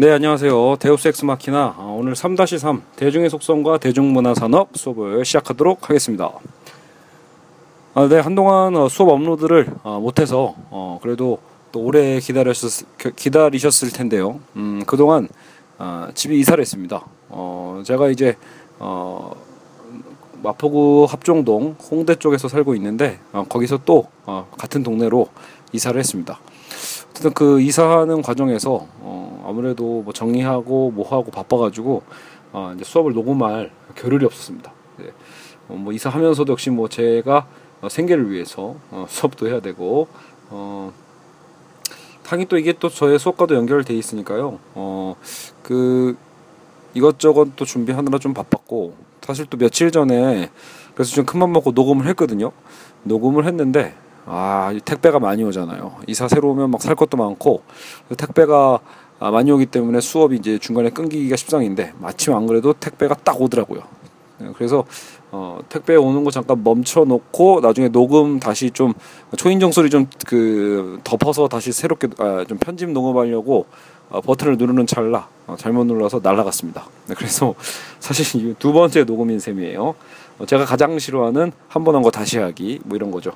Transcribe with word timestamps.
네, 0.00 0.12
안녕하세요. 0.12 0.76
데우스 0.78 1.08
엑스 1.08 1.24
마키나 1.24 1.74
어, 1.76 1.96
오늘 1.98 2.12
3-3 2.12 2.82
대중의 2.94 3.30
속성과 3.30 3.78
대중문화 3.78 4.32
산업 4.32 4.68
수업을 4.76 5.24
시작하도록 5.24 5.90
하겠습니다. 5.90 6.30
아, 7.94 8.06
네, 8.06 8.20
한동안 8.20 8.76
어, 8.76 8.88
수업 8.88 9.08
업로드를 9.08 9.66
어, 9.82 9.98
못해서 9.98 10.54
어, 10.70 11.00
그래도 11.02 11.40
또 11.72 11.80
오래 11.80 12.20
기다리셨, 12.20 13.16
기다리셨을 13.16 13.90
텐데요. 13.90 14.38
음, 14.54 14.84
그동안 14.86 15.28
어, 15.80 16.06
집에 16.14 16.36
이사를 16.36 16.60
했습니다. 16.60 17.04
어, 17.30 17.82
제가 17.84 18.08
이제 18.10 18.36
어, 18.78 19.34
마포구 20.44 21.08
합정동 21.10 21.74
홍대 21.90 22.14
쪽에서 22.14 22.46
살고 22.46 22.76
있는데 22.76 23.18
어, 23.32 23.44
거기서 23.48 23.80
또 23.84 24.06
어, 24.26 24.48
같은 24.56 24.84
동네로 24.84 25.26
이사를 25.72 25.98
했습니다. 25.98 26.38
어쨌든 27.10 27.32
그 27.32 27.60
이사하는 27.60 28.22
과정에서 28.22 28.86
어, 29.00 29.44
아무래도 29.46 30.02
뭐 30.02 30.12
정리하고 30.12 30.90
뭐 30.90 31.08
하고 31.08 31.30
바빠가지고 31.30 32.02
어, 32.52 32.72
이제 32.74 32.84
수업을 32.84 33.12
녹음할 33.12 33.70
겨를이 33.94 34.24
없었습니다. 34.24 34.72
네. 34.98 35.06
어, 35.68 35.74
뭐 35.74 35.92
이사하면서도 35.92 36.52
역시 36.52 36.70
뭐 36.70 36.88
제가 36.88 37.46
어, 37.80 37.88
생계를 37.88 38.30
위해서 38.30 38.76
어, 38.90 39.06
수업도 39.08 39.48
해야 39.48 39.60
되고 39.60 40.08
어, 40.50 40.92
당연히 42.24 42.46
또 42.48 42.58
이게 42.58 42.72
또 42.78 42.88
저의 42.88 43.18
수업과도 43.18 43.54
연결돼 43.54 43.94
있으니까요. 43.94 44.58
어, 44.74 45.16
그 45.62 46.16
이것저것 46.94 47.56
또 47.56 47.64
준비하느라 47.64 48.18
좀 48.18 48.34
바빴고 48.34 48.94
사실 49.22 49.46
또 49.46 49.56
며칠 49.56 49.90
전에 49.90 50.50
그래서 50.94 51.14
좀 51.14 51.24
큰맘 51.24 51.52
먹고 51.52 51.72
녹음을 51.72 52.06
했거든요. 52.08 52.52
녹음을 53.04 53.44
했는데 53.44 53.94
아 54.30 54.74
택배가 54.84 55.18
많이 55.18 55.42
오잖아요. 55.44 55.96
이사 56.06 56.28
새로 56.28 56.50
오면 56.50 56.70
막 56.70 56.82
살 56.82 56.94
것도 56.94 57.16
많고 57.16 57.62
택배가 58.16 58.78
아, 59.20 59.30
많이 59.32 59.50
오기 59.50 59.66
때문에 59.66 60.00
수업이 60.00 60.36
이제 60.36 60.58
중간에 60.58 60.90
끊기기가 60.90 61.34
십상인데 61.34 61.92
마침 61.98 62.34
안 62.34 62.46
그래도 62.46 62.72
택배가 62.72 63.16
딱 63.24 63.40
오더라고요. 63.40 63.80
네, 64.38 64.48
그래서 64.56 64.84
어, 65.32 65.58
택배 65.68 65.96
오는 65.96 66.22
거 66.24 66.30
잠깐 66.30 66.62
멈춰 66.62 67.04
놓고 67.04 67.60
나중에 67.60 67.88
녹음 67.88 68.38
다시 68.38 68.70
좀 68.70 68.92
초인종 69.36 69.72
소리 69.72 69.90
좀 69.90 70.06
그 70.26 71.00
덮어서 71.04 71.48
다시 71.48 71.72
새롭게 71.72 72.08
아, 72.18 72.44
좀 72.48 72.58
편집 72.58 72.90
녹음하려고 72.90 73.66
어, 74.10 74.20
버튼을 74.20 74.56
누르는 74.56 74.86
찰나 74.86 75.26
어, 75.46 75.56
잘못 75.58 75.84
눌러서 75.84 76.20
날라갔습니다. 76.22 76.86
네, 77.08 77.14
그래서 77.16 77.54
사실 77.98 78.54
두 78.58 78.72
번째 78.72 79.04
녹음인 79.04 79.40
셈이에요. 79.40 79.94
어, 80.38 80.46
제가 80.46 80.64
가장 80.66 80.98
싫어하는 80.98 81.50
한 81.68 81.82
번 81.84 81.94
한 81.96 82.02
거 82.02 82.10
다시 82.10 82.38
하기 82.38 82.80
뭐 82.84 82.94
이런 82.96 83.10
거죠. 83.10 83.32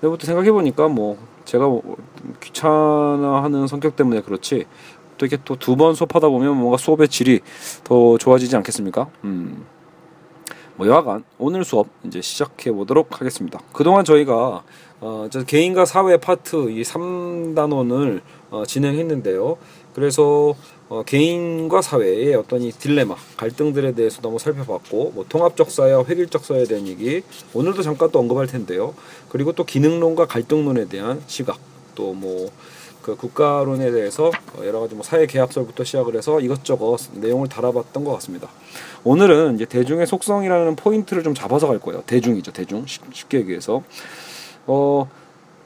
내부터 0.00 0.26
생각해 0.26 0.52
보니까 0.52 0.88
뭐 0.88 1.18
제가 1.44 1.66
뭐 1.66 1.96
귀찮아하는 2.40 3.66
성격 3.66 3.96
때문에 3.96 4.22
그렇지 4.22 4.66
또 5.16 5.26
이게 5.26 5.36
또 5.44 5.56
두 5.56 5.76
번 5.76 5.94
수업하다 5.94 6.28
보면 6.28 6.56
뭔가 6.56 6.76
수업의 6.76 7.08
질이 7.08 7.40
더 7.84 8.16
좋아지지 8.18 8.54
않겠습니까? 8.56 9.08
음. 9.24 9.64
뭐 10.76 10.86
여하간 10.86 11.24
오늘 11.38 11.64
수업 11.64 11.88
이제 12.04 12.20
시작해 12.20 12.70
보도록 12.70 13.20
하겠습니다. 13.20 13.58
그동안 13.72 14.04
저희가 14.04 14.62
어, 15.00 15.26
저 15.30 15.42
개인과 15.42 15.84
사회 15.84 16.16
파트 16.18 16.70
이 16.70 16.82
3단원을 16.82 18.20
어, 18.50 18.64
진행했는데요. 18.64 19.56
그래서 19.94 20.54
어, 20.88 21.02
개인과 21.04 21.82
사회의 21.82 22.34
어떤 22.34 22.62
이 22.62 22.72
딜레마, 22.72 23.14
갈등들에 23.36 23.92
대해서 23.92 24.20
너무 24.22 24.38
살펴봤고, 24.38 25.12
뭐 25.14 25.24
통합적 25.28 25.70
사회와 25.70 26.04
획일적 26.08 26.44
사회에 26.44 26.64
대한 26.64 26.86
얘기, 26.86 27.22
오늘도 27.52 27.82
잠깐 27.82 28.10
또 28.10 28.18
언급할 28.18 28.46
텐데요. 28.46 28.94
그리고 29.28 29.52
또 29.52 29.64
기능론과 29.64 30.26
갈등론에 30.26 30.86
대한 30.86 31.22
시각, 31.26 31.58
또 31.94 32.14
뭐 32.14 32.50
그 33.08 33.16
국가론에 33.16 33.90
대해서 33.90 34.30
여러 34.62 34.80
가지 34.80 34.94
뭐 34.94 35.02
사회 35.02 35.26
계약설부터 35.26 35.82
시작을 35.82 36.14
해서 36.14 36.40
이것저것 36.40 36.98
내용을 37.14 37.48
달아봤던 37.48 38.04
것 38.04 38.12
같습니다. 38.14 38.48
오늘은 39.02 39.54
이제 39.54 39.64
대중의 39.64 40.06
속성이라는 40.06 40.76
포인트를 40.76 41.22
좀 41.22 41.32
잡아서 41.34 41.68
갈 41.68 41.78
거예요. 41.78 42.02
대중이죠, 42.02 42.52
대중. 42.52 42.84
쉽게 42.86 43.38
얘기해서. 43.38 43.82
어, 44.66 45.08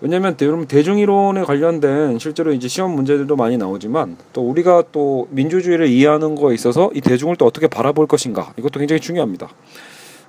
왜냐하면 0.03 0.37
여러분 0.43 0.67
대중이론에 0.67 1.45
관련된 1.45 2.19
실제로 2.19 2.53
이제 2.53 2.67
시험 2.67 2.91
문제들도 2.91 3.37
많이 3.37 3.57
나오지만 3.57 4.17
또 4.33 4.43
우리가 4.43 4.83
또 4.91 5.29
민주주의를 5.31 5.87
이해하는 5.87 6.35
거에 6.35 6.55
있어서 6.55 6.91
이 6.93 7.01
대중을 7.01 7.37
또 7.37 7.47
어떻게 7.47 7.69
바라볼 7.69 8.09
것인가 8.09 8.53
이것도 8.59 8.81
굉장히 8.81 8.99
중요합니다. 8.99 9.49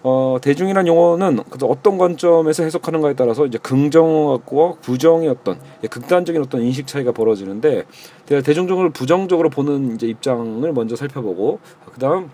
어, 0.03 0.37
대중이란 0.43 0.85
용어는 0.85 1.39
어떤 1.63 1.97
관점에서 1.97 2.61
해석하는가에 2.63 3.15
따라서 3.15 3.47
이제 3.47 3.57
긍정과 3.57 4.75
부정의 4.81 5.29
어떤 5.29 5.59
예, 5.83 5.87
극단적인 5.87 6.39
어떤 6.39 6.61
인식 6.61 6.85
차이가 6.85 7.11
벌어지는데 7.11 7.83
대중적으로 8.27 8.91
부정적으로 8.91 9.49
보는 9.49 9.95
이제 9.95 10.05
입장을 10.05 10.71
먼저 10.71 10.95
살펴보고 10.95 11.59
그다음 11.93 12.29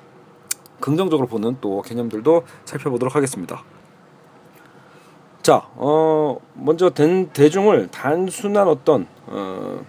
긍정적으로 0.81 1.27
보는 1.27 1.55
또 1.61 1.81
개념들도 1.83 2.43
살펴보도록 2.65 3.15
하겠습니다. 3.15 3.63
자, 5.41 5.67
어, 5.75 6.37
먼저 6.53 6.89
된, 6.89 7.29
대중을 7.29 7.89
단순한 7.91 8.67
어떤, 8.67 9.07
어, 9.27 9.79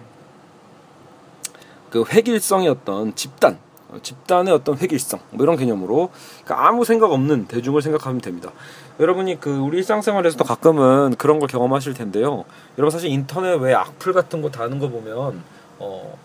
그 1.89 2.05
획일성의 2.09 2.69
어떤 2.69 3.13
집단, 3.15 3.59
어, 3.89 3.97
집단의 4.01 4.53
어떤 4.53 4.77
획일성, 4.77 5.19
뭐 5.31 5.43
이런 5.43 5.57
개념으로, 5.57 6.09
그러니까 6.45 6.67
아무 6.67 6.85
생각 6.85 7.11
없는 7.11 7.47
대중을 7.47 7.81
생각하면 7.81 8.21
됩니다. 8.21 8.51
여러분이 8.99 9.41
그 9.41 9.57
우리 9.57 9.79
일상생활에서도 9.79 10.41
가끔은 10.45 11.15
그런 11.17 11.39
걸 11.39 11.49
경험하실 11.49 11.95
텐데요. 11.95 12.45
여러분 12.77 12.91
사실 12.91 13.09
인터넷 13.09 13.55
왜 13.55 13.73
악플 13.73 14.13
같은 14.13 14.41
거 14.41 14.49
다는 14.49 14.79
거 14.79 14.87
보면, 14.87 15.43
어, 15.79 16.17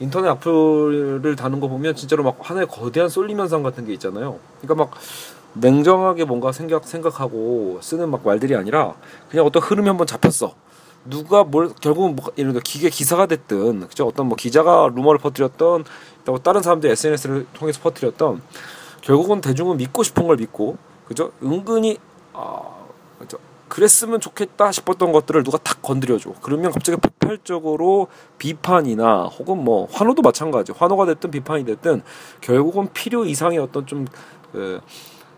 인터넷 0.00 0.28
악플을 0.28 1.36
다는 1.36 1.60
거 1.60 1.68
보면 1.68 1.96
진짜로 1.96 2.22
막 2.22 2.36
하나의 2.40 2.66
거대한 2.66 3.08
쏠림 3.08 3.40
현상 3.40 3.62
같은 3.62 3.86
게 3.86 3.94
있잖아요. 3.94 4.38
그러니까 4.60 4.84
막 4.84 4.90
냉정하게 5.60 6.24
뭔가 6.24 6.52
생각 6.52 6.86
생각하고 6.86 7.78
쓰는 7.82 8.10
막 8.10 8.22
말들이 8.24 8.54
아니라 8.54 8.94
그냥 9.30 9.46
어떤 9.46 9.62
흐름이 9.62 9.88
한번 9.88 10.06
잡혔어. 10.06 10.54
누가 11.04 11.44
뭘 11.44 11.70
결국은 11.80 12.16
뭐 12.16 12.26
예를 12.36 12.52
들어 12.52 12.62
기계 12.64 12.90
기사가 12.90 13.26
됐든 13.26 13.86
그죠 13.88 14.06
어떤 14.06 14.26
뭐 14.26 14.36
기자가 14.36 14.90
루머를 14.92 15.20
퍼뜨렸던 15.20 15.84
또 16.24 16.38
다른 16.38 16.62
사람들 16.62 16.90
SNS를 16.90 17.46
통해서 17.52 17.80
퍼뜨렸던 17.80 18.42
결국은 19.02 19.40
대중은 19.40 19.76
믿고 19.76 20.02
싶은 20.02 20.26
걸 20.26 20.36
믿고 20.36 20.76
그죠? 21.06 21.30
은근히 21.42 21.98
아 22.32 22.60
그죠? 23.20 23.38
그랬으면 23.68 24.20
좋겠다 24.20 24.72
싶었던 24.72 25.12
것들을 25.12 25.42
누가 25.44 25.58
탁 25.58 25.80
건드려줘. 25.82 26.34
그러면 26.42 26.72
갑자기 26.72 26.98
폭발적으로 27.00 28.08
비판이나 28.38 29.24
혹은 29.24 29.62
뭐 29.62 29.88
환호도 29.92 30.22
마찬가지 30.22 30.72
환호가 30.72 31.06
됐든 31.06 31.30
비판이 31.30 31.64
됐든 31.64 32.02
결국은 32.40 32.88
필요 32.92 33.24
이상의 33.24 33.58
어떤 33.58 33.86
좀 33.86 34.06
그 34.56 34.80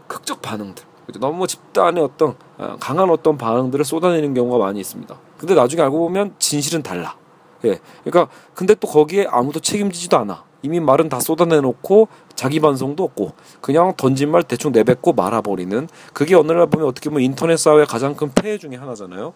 극적 0.09 0.43
반응들 0.43 0.85
너무 1.21 1.47
집단의 1.47 2.03
어떤 2.03 2.35
어, 2.59 2.77
강한 2.81 3.09
어떤 3.09 3.39
반응들을 3.39 3.85
쏟아내는 3.85 4.35
경우가 4.35 4.59
많이 4.59 4.81
있습니다. 4.81 5.15
근데 5.39 5.55
나중에 5.55 5.83
알고 5.83 5.99
보면 5.99 6.35
진실은 6.39 6.83
달라. 6.83 7.17
예. 7.65 7.79
그러니까 8.05 8.33
근데 8.55 8.75
또 8.75 8.87
거기에 8.89 9.27
아무도 9.31 9.61
책임지지도 9.61 10.19
않아. 10.19 10.45
이미 10.63 10.81
말은 10.81 11.09
다 11.09 11.21
쏟아내놓고 11.21 12.09
자기 12.35 12.61
반성도 12.61 13.05
없고 13.05 13.33
그냥 13.61 13.95
던진 13.97 14.31
말 14.31 14.43
대충 14.43 14.73
내뱉고 14.73 15.13
말아버리는 15.13 15.89
그게 16.13 16.35
어느 16.35 16.51
날 16.51 16.67
보면 16.67 16.89
어떻게 16.89 17.11
보면 17.11 17.23
인터넷 17.23 17.57
사회의 17.57 17.87
가장 17.87 18.15
큰 18.15 18.33
폐해 18.35 18.59
중의 18.59 18.79
하나잖아요. 18.79 19.35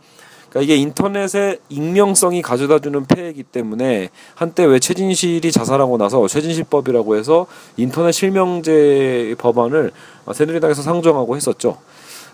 그러니까 0.52 0.60
이게 0.60 0.76
인터넷의 0.82 1.60
익명성이 1.70 2.42
가져다주는 2.42 3.06
폐해이기 3.06 3.42
때문에 3.42 4.10
한때 4.34 4.64
왜 4.66 4.78
최진실이 4.78 5.50
자살하고 5.50 5.96
나서 5.96 6.28
최진실법이라고 6.28 7.16
해서 7.16 7.46
인터넷 7.78 8.12
실명제 8.12 9.34
법안을 9.38 9.92
새누리당에서 10.30 10.82
상정하고 10.82 11.36
했었죠. 11.36 11.78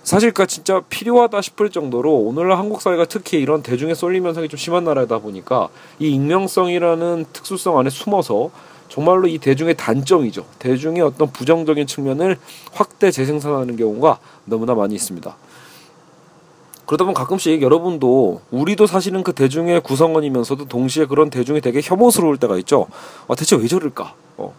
사실 0.02 0.32
그 0.32 0.48
진짜 0.48 0.82
필요하다 0.88 1.40
싶을 1.42 1.70
정도로 1.70 2.12
오늘날 2.12 2.58
한국 2.58 2.82
사회가 2.82 3.04
특히 3.04 3.38
이런 3.38 3.62
대중의 3.62 3.94
쏠림 3.94 4.26
현상이 4.26 4.48
좀 4.48 4.58
심한 4.58 4.82
나라다 4.82 5.18
보니까 5.18 5.68
이 6.00 6.10
익명성이라는 6.10 7.26
특수성 7.32 7.78
안에 7.78 7.88
숨어서 7.88 8.50
정말로 8.88 9.28
이 9.28 9.38
대중의 9.38 9.76
단점이죠. 9.76 10.44
대중의 10.58 11.02
어떤 11.02 11.30
부정적인 11.30 11.86
측면을 11.86 12.38
확대 12.72 13.12
재생산하는 13.12 13.76
경우가 13.76 14.18
너무나 14.44 14.74
많이 14.74 14.96
있습니다. 14.96 15.36
그러다 16.88 17.04
보면 17.04 17.12
가끔씩 17.14 17.60
여러분도 17.60 18.40
우리도 18.50 18.86
사실은 18.86 19.22
그 19.22 19.34
대중의 19.34 19.82
구성원이면서도 19.82 20.68
동시에 20.68 21.04
그런 21.04 21.28
대중이 21.28 21.60
되게 21.60 21.82
혐오스러울 21.84 22.38
때가 22.38 22.56
있죠. 22.60 22.86
아, 23.28 23.34
대체 23.34 23.56
왜 23.56 23.66
저럴까? 23.68 24.14
어. 24.38 24.54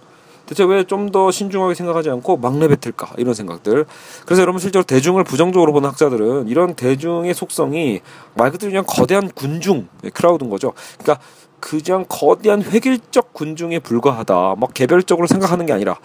대체 0.45 0.63
왜 0.63 0.83
좀 0.83 1.09
더 1.11 1.31
신중하게 1.31 1.73
생각하지 1.73 2.11
않고 2.11 2.37
막 2.37 2.53
내 2.53 2.67
뱉을까? 2.67 3.13
이런 3.17 3.33
생각들. 3.33 3.85
그래서 4.25 4.41
여러분 4.43 4.59
실제로 4.59 4.83
대중을 4.83 5.23
부정적으로 5.23 5.73
보는 5.73 5.89
학자들은 5.89 6.47
이런 6.49 6.75
대중의 6.75 7.33
속성이 7.33 8.01
말 8.35 8.51
그대로 8.51 8.71
그냥 8.71 8.83
거대한 8.87 9.31
군중, 9.31 9.87
예, 10.03 10.09
크라우드인 10.09 10.51
거죠. 10.51 10.73
그러니까 10.99 11.23
그냥 11.59 12.05
거대한 12.07 12.61
획일적 12.61 13.33
군중에 13.33 13.79
불과하다. 13.79 14.55
막 14.57 14.73
개별적으로 14.75 15.25
생각하는 15.25 15.65
게 15.65 15.73
아니라 15.73 15.97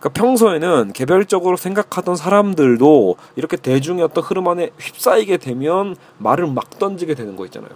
그러니까 0.00 0.08
평소에는 0.08 0.92
개별적으로 0.94 1.56
생각하던 1.58 2.16
사람들도 2.16 3.16
이렇게 3.36 3.56
대중의 3.58 4.02
어떤 4.02 4.24
흐름 4.24 4.48
안에 4.48 4.70
휩싸이게 4.78 5.36
되면 5.36 5.94
말을 6.18 6.46
막 6.46 6.78
던지게 6.78 7.14
되는 7.14 7.36
거 7.36 7.44
있잖아요. 7.44 7.70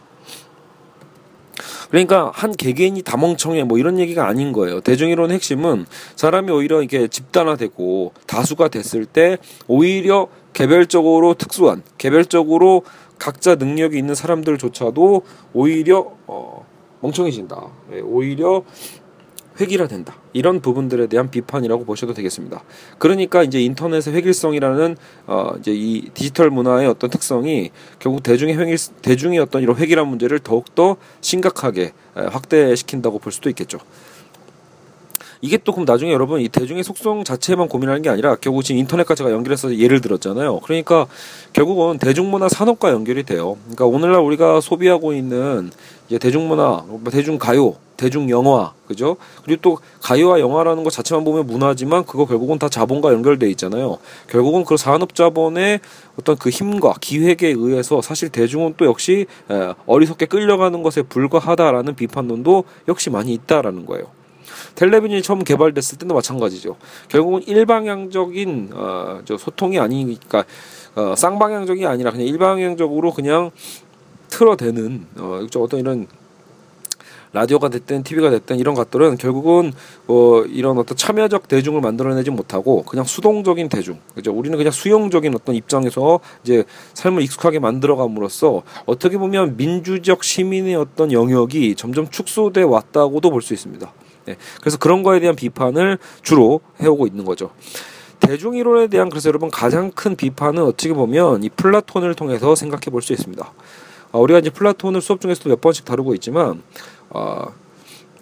그러니까 1.90 2.32
한 2.34 2.52
개개인이 2.52 3.00
다 3.02 3.16
멍청해 3.16 3.64
뭐 3.64 3.78
이런 3.78 3.98
얘기가 3.98 4.26
아닌 4.26 4.52
거예요. 4.52 4.80
대중이론의 4.80 5.34
핵심은 5.34 5.84
사람이 6.16 6.50
오히려 6.50 6.82
이게 6.82 7.06
집단화되고 7.06 8.14
다수가 8.26 8.68
됐을 8.68 9.04
때 9.04 9.36
오히려 9.68 10.28
개별적으로 10.54 11.34
특수한 11.34 11.82
개별적으로 11.98 12.82
각자 13.18 13.54
능력이 13.54 13.98
있는 13.98 14.14
사람들조차도 14.14 15.22
오히려 15.52 16.10
어, 16.26 16.66
멍청해진다. 17.00 17.66
예, 17.92 18.00
오히려 18.00 18.64
획일화된다. 19.60 20.16
이런 20.32 20.60
부분들에 20.60 21.06
대한 21.06 21.30
비판이라고 21.30 21.84
보셔도 21.84 22.12
되겠습니다. 22.14 22.62
그러니까 22.98 23.42
이제 23.42 23.60
인터넷의 23.60 24.14
획일성이라는 24.14 24.96
어 25.26 25.52
이제 25.58 25.72
이 25.72 26.10
디지털 26.14 26.50
문화의 26.50 26.88
어떤 26.88 27.10
특성이 27.10 27.70
결국 27.98 28.22
대중의 28.22 28.58
획일 28.58 28.76
대중의 29.02 29.38
어떤 29.38 29.62
이런 29.62 29.76
획일화 29.76 30.04
문제를 30.04 30.40
더욱 30.40 30.74
더 30.74 30.96
심각하게 31.20 31.92
확대시킨다고 32.14 33.18
볼 33.18 33.32
수도 33.32 33.48
있겠죠. 33.50 33.78
이게 35.40 35.58
또 35.58 35.72
그럼 35.72 35.84
나중에 35.84 36.12
여러분 36.12 36.40
이 36.40 36.48
대중의 36.48 36.84
속성 36.84 37.24
자체만 37.24 37.68
고민하는 37.68 38.02
게 38.02 38.08
아니라 38.08 38.36
결국 38.36 38.62
지금 38.62 38.78
인터넷과 38.78 39.14
제가 39.14 39.30
연결해서 39.30 39.76
예를 39.76 40.00
들었잖아요. 40.00 40.60
그러니까 40.60 41.06
결국은 41.52 41.98
대중문화 41.98 42.48
산업과 42.48 42.90
연결이 42.90 43.22
돼요. 43.22 43.56
그러니까 43.64 43.86
오늘날 43.86 44.20
우리가 44.20 44.60
소비하고 44.60 45.12
있는 45.12 45.70
이제 46.08 46.18
대중문화, 46.18 46.84
뭐 46.86 47.00
대중가요, 47.10 47.76
대중영화, 47.96 48.72
그죠? 48.86 49.16
그리고 49.44 49.60
또 49.62 49.78
가요와 50.02 50.40
영화라는 50.40 50.84
것 50.84 50.92
자체만 50.92 51.24
보면 51.24 51.46
문화지만 51.46 52.04
그거 52.04 52.26
결국은 52.26 52.58
다 52.58 52.68
자본과 52.68 53.12
연결돼 53.12 53.48
있잖아요. 53.50 53.98
결국은 54.28 54.64
그 54.64 54.76
산업자본의 54.76 55.80
어떤 56.18 56.36
그 56.36 56.50
힘과 56.50 56.94
기획에 57.00 57.48
의해서 57.48 58.02
사실 58.02 58.28
대중은 58.28 58.74
또 58.76 58.84
역시 58.84 59.26
어리석게 59.86 60.26
끌려가는 60.26 60.82
것에 60.82 61.02
불과하다라는 61.02 61.94
비판론도 61.94 62.64
역시 62.88 63.10
많이 63.10 63.32
있다라는 63.32 63.86
거예요. 63.86 64.06
텔레비전이 64.74 65.22
처음 65.22 65.44
개발됐을 65.44 65.98
때도 65.98 66.14
마찬가지죠. 66.14 66.76
결국은 67.08 67.42
일방향적인 67.42 68.70
어, 68.74 69.20
저 69.24 69.36
소통이 69.36 69.78
아니니까 69.78 70.44
어, 70.94 71.14
쌍방향적이 71.16 71.86
아니라 71.86 72.10
그냥 72.10 72.26
일방향적으로 72.26 73.12
그냥 73.12 73.50
틀어대는 74.28 75.06
어, 75.18 75.46
어떤 75.56 75.80
이런 75.80 76.06
라디오가 77.34 77.68
됐든 77.68 78.04
TV가 78.04 78.30
됐든 78.30 78.58
이런 78.60 78.76
것들은 78.76 79.18
결국은 79.18 79.72
뭐 80.06 80.44
이런 80.44 80.78
어떤 80.78 80.96
참여적 80.96 81.48
대중을 81.48 81.80
만들어내지 81.80 82.30
못하고 82.30 82.84
그냥 82.84 83.04
수동적인 83.04 83.68
대중 83.68 83.98
그죠 84.14 84.32
우리는 84.32 84.56
그냥 84.56 84.70
수용적인 84.70 85.34
어떤 85.34 85.56
입장에서 85.56 86.20
이제 86.44 86.62
삶을 86.94 87.22
익숙하게 87.22 87.58
만들어감으로써 87.58 88.62
어떻게 88.86 89.18
보면 89.18 89.56
민주적 89.56 90.22
시민의 90.22 90.76
어떤 90.76 91.10
영역이 91.10 91.74
점점 91.74 92.08
축소돼 92.08 92.62
왔다고도 92.62 93.30
볼 93.30 93.42
수 93.42 93.52
있습니다. 93.52 93.92
네. 94.26 94.36
그래서 94.60 94.78
그런 94.78 95.02
거에 95.02 95.20
대한 95.20 95.36
비판을 95.36 95.98
주로 96.22 96.60
해오고 96.80 97.06
있는 97.06 97.24
거죠. 97.24 97.50
대중 98.20 98.56
이론에 98.56 98.86
대한 98.86 99.10
그래서 99.10 99.28
여러분 99.28 99.50
가장 99.50 99.90
큰 99.90 100.16
비판은 100.16 100.62
어떻게 100.62 100.94
보면 100.94 101.42
이 101.44 101.50
플라톤을 101.50 102.14
통해서 102.14 102.54
생각해 102.54 102.84
볼 102.90 103.02
수 103.02 103.12
있습니다. 103.12 103.52
아, 104.12 104.18
우리가 104.18 104.38
이제 104.38 104.50
플라톤을 104.50 105.00
수업 105.02 105.20
중에서도 105.20 105.50
몇 105.50 105.60
번씩 105.60 105.84
다루고 105.84 106.14
있지만 106.14 106.62
아, 107.10 107.46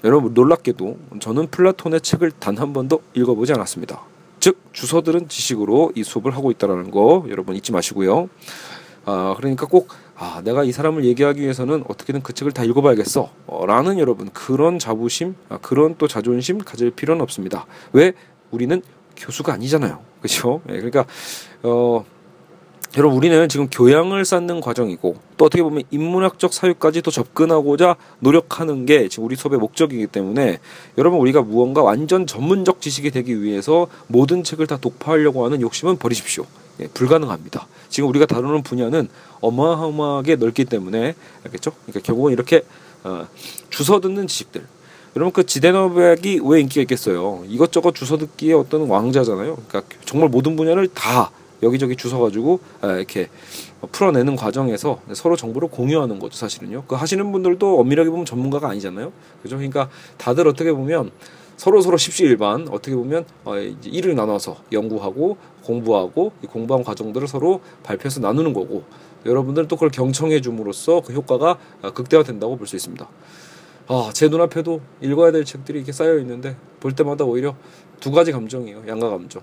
여러분 0.05 0.35
놀랍게도 0.35 0.97
저는 1.21 1.49
플라톤의 1.49 2.01
책을 2.01 2.33
단 2.41 2.59
한 2.59 2.73
번도 2.73 3.03
읽어보지 3.15 3.53
않았습니다. 3.53 4.01
즉 4.41 4.59
주서들은 4.73 5.29
지식으로 5.29 5.93
이 5.95 6.03
수업을 6.03 6.35
하고 6.35 6.51
있다라는 6.51 6.91
거 6.91 7.25
여러분 7.29 7.55
잊지 7.55 7.71
마시고요. 7.71 8.29
아, 9.05 9.35
그러니까 9.37 9.67
꼭 9.67 9.89
아, 10.23 10.41
내가 10.45 10.63
이 10.63 10.71
사람을 10.71 11.05
얘기하기 11.05 11.41
위해서는 11.41 11.83
어떻게든 11.89 12.23
그 12.23 12.33
책을 12.33 12.53
다 12.53 12.63
읽어봐야겠어. 12.63 13.29
어, 13.49 13.67
라는 13.67 13.99
여러분, 13.99 14.31
그런 14.33 14.79
자부심, 14.79 15.35
아, 15.49 15.59
그런 15.61 15.97
또 15.99 16.07
자존심 16.07 16.59
가질 16.59 16.93
필요는 16.93 17.21
없습니다. 17.23 17.67
왜? 17.93 18.13
우리는 18.53 18.81
교수가 19.17 19.53
아니잖아요. 19.53 19.99
그죠? 20.21 20.61
예, 20.69 20.75
그러니까, 20.75 21.07
어, 21.65 22.05
여러분 22.97 23.17
우리는 23.17 23.49
지금 23.49 23.69
교양을 23.69 24.25
쌓는 24.25 24.61
과정이고 24.61 25.17
또 25.39 25.45
어떻게 25.47 25.63
보면 25.63 25.83
인문학적 25.91 26.53
사유까지 26.53 27.01
또 27.01 27.11
접근하고자 27.11 27.97
노력하는 28.21 28.85
게 28.85 29.09
지금 29.09 29.25
우리 29.25 29.35
수업의 29.35 29.59
목적이기 29.59 30.09
때문에 30.09 30.59
여러분 30.99 31.19
우리가 31.19 31.41
무언가 31.41 31.83
완전 31.83 32.27
전문적 32.27 32.83
지식이 32.83 33.11
되기 33.11 33.43
위해서 33.43 33.87
모든 34.09 34.45
책을 34.45 34.67
다 34.67 34.77
독파하려고 34.77 35.47
하는 35.47 35.63
욕심은 35.63 35.97
버리십시오. 35.97 36.45
예, 36.81 36.89
불가능합니다. 36.89 37.67
지금 37.89 38.09
우리가 38.09 38.27
다루는 38.27 38.63
분야는 38.63 39.09
어마어마하게 39.41 40.37
넓기 40.37 40.65
때문에 40.65 41.15
알겠죠? 41.45 41.73
그러니까 41.87 42.01
결국은 42.01 42.33
이렇게 42.33 42.63
어, 43.05 43.27
주워 43.71 44.01
듣는 44.01 44.27
지식들. 44.27 44.65
여러분 45.15 45.33
그 45.33 45.45
지대너백이 45.45 46.41
왜 46.45 46.61
인기가 46.61 46.81
있겠어요? 46.83 47.45
이것저것 47.47 47.95
주워 47.95 48.19
듣기에 48.19 48.55
어떤 48.55 48.89
왕자잖아요. 48.89 49.57
그러니까 49.69 49.83
정말 50.05 50.31
모든 50.31 50.57
분야를 50.57 50.89
다 50.89 51.31
여기저기 51.63 51.97
주워가지고 51.97 52.61
이렇게 52.83 53.29
풀어내는 53.93 54.37
과정에서 54.37 55.01
서로 55.13 55.37
정보를 55.37 55.69
공유하는 55.69 56.19
거죠 56.19 56.37
사실은요. 56.37 56.85
그 56.89 56.95
하시는 56.95 57.31
분들도 57.31 57.79
엄밀하게 57.79 58.11
보면 58.11 58.25
전문가가 58.25 58.69
아니잖아요. 58.71 59.13
그죠? 59.43 59.57
그러니까 59.57 59.91
다들 60.17 60.49
어떻게 60.49 60.73
보면 60.73 61.11
서로 61.57 61.81
서로 61.81 61.97
십시일반 61.97 62.69
어떻게 62.71 62.97
보면 62.97 63.25
어, 63.45 63.59
이제 63.59 63.91
일을 63.91 64.17
나눠서 64.17 64.57
연구하고 64.73 65.37
공부하고 65.65 66.33
이 66.43 66.47
공부한 66.47 66.85
과정들을 66.85 67.29
서로 67.29 67.61
발표해서 67.83 68.21
나누는 68.21 68.53
거고 68.53 68.85
여러분들은 69.25 69.69
또 69.69 69.77
그걸 69.77 69.91
경청해 69.91 70.41
줌으로써 70.41 71.01
그 71.01 71.13
효과가 71.13 71.59
어, 71.83 71.91
극대화된다고 71.93 72.57
볼 72.57 72.67
수 72.67 72.77
있습니다. 72.77 73.09
아, 73.89 74.11
제 74.15 74.29
눈앞에도 74.29 74.81
읽어야 75.01 75.33
될 75.33 75.45
책들이 75.45 75.79
이렇게 75.79 75.93
쌓여 75.93 76.19
있는데 76.19 76.57
볼 76.81 76.95
때마다 76.95 77.25
오히려 77.25 77.55
두 78.01 78.11
가지 78.11 78.33
감정이에요. 78.33 78.85
양가 78.89 79.11
감정. 79.11 79.43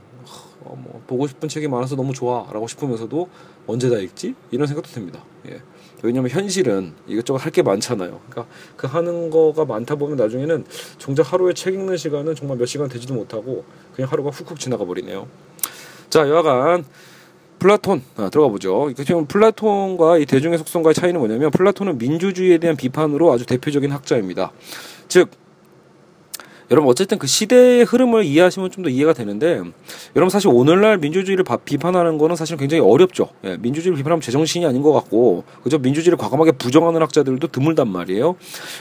어, 0.61 0.75
뭐 0.77 1.01
보고 1.07 1.27
싶은 1.27 1.47
책이 1.47 1.67
많아서 1.67 1.95
너무 1.95 2.13
좋아라고 2.13 2.67
싶으면서도 2.67 3.29
언제 3.67 3.89
다 3.89 3.97
읽지? 3.97 4.35
이런 4.51 4.67
생각도 4.67 4.89
듭니다. 4.91 5.23
예. 5.49 5.61
왜냐면 6.01 6.29
현실은 6.31 6.93
이것저것 7.07 7.37
할 7.43 7.51
게 7.51 7.61
많잖아요. 7.61 8.19
그러니까 8.29 8.53
그 8.77 8.87
하는 8.87 9.29
거가 9.29 9.65
많다 9.65 9.95
보면 9.95 10.15
나중에는 10.17 10.65
정작 10.97 11.33
하루에 11.33 11.53
책 11.53 11.73
읽는 11.73 11.97
시간은 11.97 12.35
정말 12.35 12.57
몇 12.57 12.65
시간 12.65 12.87
되지도 12.89 13.13
못하고 13.13 13.63
그냥 13.95 14.09
하루가 14.11 14.29
훅훅 14.29 14.59
지나가 14.59 14.85
버리네요. 14.85 15.27
자, 16.09 16.27
여하간 16.27 16.85
플라톤 17.59 18.01
아, 18.15 18.29
들어가 18.29 18.47
보죠. 18.49 18.89
지금 19.05 19.25
플라톤과 19.25 20.17
이 20.19 20.25
대중의 20.25 20.57
속성과의 20.59 20.93
차이는 20.93 21.19
뭐냐면 21.19 21.51
플라톤은 21.51 21.97
민주주의에 21.97 22.57
대한 22.57 22.77
비판으로 22.77 23.31
아주 23.33 23.45
대표적인 23.45 23.91
학자입니다. 23.91 24.51
즉 25.09 25.29
여러분 26.71 26.89
어쨌든 26.89 27.17
그 27.17 27.25
시대의 27.25 27.83
흐름을 27.83 28.23
이해하시면 28.25 28.69
좀 28.71 28.83
더 28.83 28.89
이해가 28.89 29.11
되는데 29.11 29.59
여러분 30.15 30.29
사실 30.29 30.49
오늘날 30.53 30.99
민주주의를 30.99 31.43
비판하는 31.65 32.17
거는 32.17 32.35
사실 32.37 32.55
굉장히 32.57 32.81
어렵죠. 32.81 33.29
예, 33.43 33.57
민주주의를 33.57 33.97
비판하면 33.97 34.21
제정신이 34.21 34.65
아닌 34.65 34.81
것 34.81 34.93
같고 34.93 35.43
그죠 35.63 35.79
민주주의를 35.79 36.17
과감하게 36.17 36.53
부정하는 36.53 37.01
학자들도 37.01 37.47
드물단 37.47 37.89
말이에요. 37.89 38.35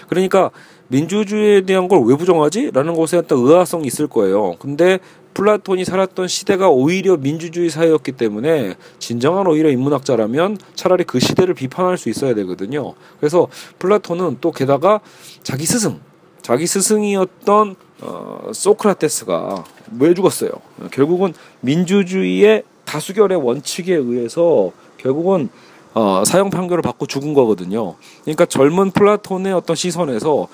그러니까 0.09 0.51
민주주의에 0.89 1.63
대한 1.63 1.89
걸 1.89 2.01
왜 2.03 2.15
부정하지?라는 2.17 2.95
것에 2.95 3.17
어떤 3.17 3.39
의아성이 3.39 3.87
있을 3.87 4.07
거예요. 4.07 4.55
근데 4.59 4.99
플라톤이 5.39 5.85
살았던 5.85 6.27
시대가 6.27 6.69
오히려 6.69 7.17
민주주의 7.17 7.71
사회였기 7.71 8.13
때문에 8.13 8.75
진정한 8.99 9.47
오히려 9.47 9.71
인문학자라면 9.71 10.59
차라리 10.75 11.05
그 11.05 11.21
시대를 11.21 11.55
비판할 11.55 11.97
수 11.97 12.09
있어야 12.09 12.35
되거든요. 12.35 12.95
그래서 13.21 13.47
플라톤은 13.79 14.39
또 14.41 14.51
게다가 14.51 15.01
자기 15.45 15.65
스승 15.65 16.01
자기 16.43 16.67
스승이었던 16.67 17.77
어, 18.01 18.51
소크라테스가 18.53 19.65
왜 20.01 20.13
죽었어요? 20.13 20.51
결국은 20.91 21.33
민주주의의 21.61 22.65
다수결의 22.85 23.39
원칙에 23.39 23.95
의해서 23.95 24.73
결국은 24.97 25.51
어, 25.95 26.25
사형 26.27 26.51
판결을 26.51 26.83
받고 26.83 27.07
죽은 27.07 27.33
거거든요. 27.35 27.95
그러니까 28.23 28.45
젊은 28.45 28.91
플라톤의 28.91 29.53
어떤 29.53 29.77
시선에서 29.77 30.49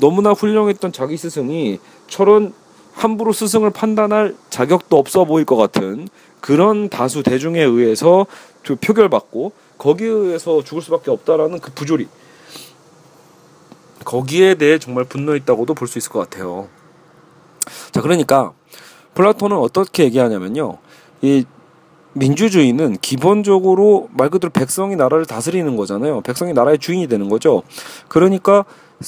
너무나 0.00 0.32
훌륭했던 0.32 0.90
자기 0.90 1.16
스승이 1.16 1.78
저런 2.08 2.52
함부로 2.94 3.32
스승을 3.32 3.70
판단할 3.70 4.34
자격도 4.50 4.96
없어 4.96 5.24
보일 5.24 5.44
것 5.44 5.56
같은 5.56 6.08
그런 6.40 6.88
다수 6.88 7.22
대중에 7.22 7.60
의해서 7.62 8.26
표결받고 8.80 9.52
거기에 9.78 10.08
의해서 10.08 10.62
죽을 10.62 10.82
수밖에 10.82 11.10
없다라는 11.10 11.60
그 11.60 11.72
부조리. 11.72 12.08
거기에 14.04 14.54
대해 14.54 14.78
정말 14.78 15.04
분노했다고도 15.04 15.74
볼 15.74 15.88
수 15.88 15.98
있을 15.98 16.12
것 16.12 16.18
같아요. 16.20 16.68
자, 17.90 18.00
그러니까 18.00 18.52
플라톤은 19.14 19.56
어떻게 19.56 20.04
얘기하냐면요. 20.04 20.78
이 21.22 21.44
민주주의는 22.14 22.96
기본적으로 23.00 24.08
말 24.12 24.30
그대로 24.30 24.50
백성이 24.50 24.96
나라를 24.96 25.26
다스리는 25.26 25.76
거잖아요. 25.76 26.20
백성이 26.22 26.52
나라의 26.52 26.78
주인이 26.78 27.06
되는 27.08 27.28
거죠. 27.28 27.62
그러니까 28.08 28.64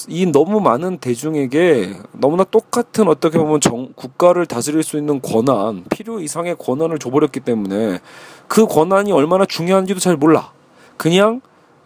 이 0.09 0.27
너무 0.27 0.61
많은 0.61 0.99
대중에게 0.99 1.95
너무나 2.13 2.45
똑같은 2.45 3.09
어떻게 3.09 3.39
보면 3.39 3.61
정, 3.61 3.93
국가를 3.95 4.47
다스릴 4.47 4.83
수 4.83 4.99
있는 4.99 5.21
권한, 5.23 5.85
필요 5.89 6.21
이상의 6.21 6.57
권한을 6.59 6.99
줘버렸기 6.99 7.41
때문에 7.41 8.01
그 8.49 8.67
권한이 8.67 9.13
얼마나 9.13 9.47
중요한지도 9.47 10.01
잘 10.01 10.17
몰라. 10.17 10.53
그냥 10.97 11.41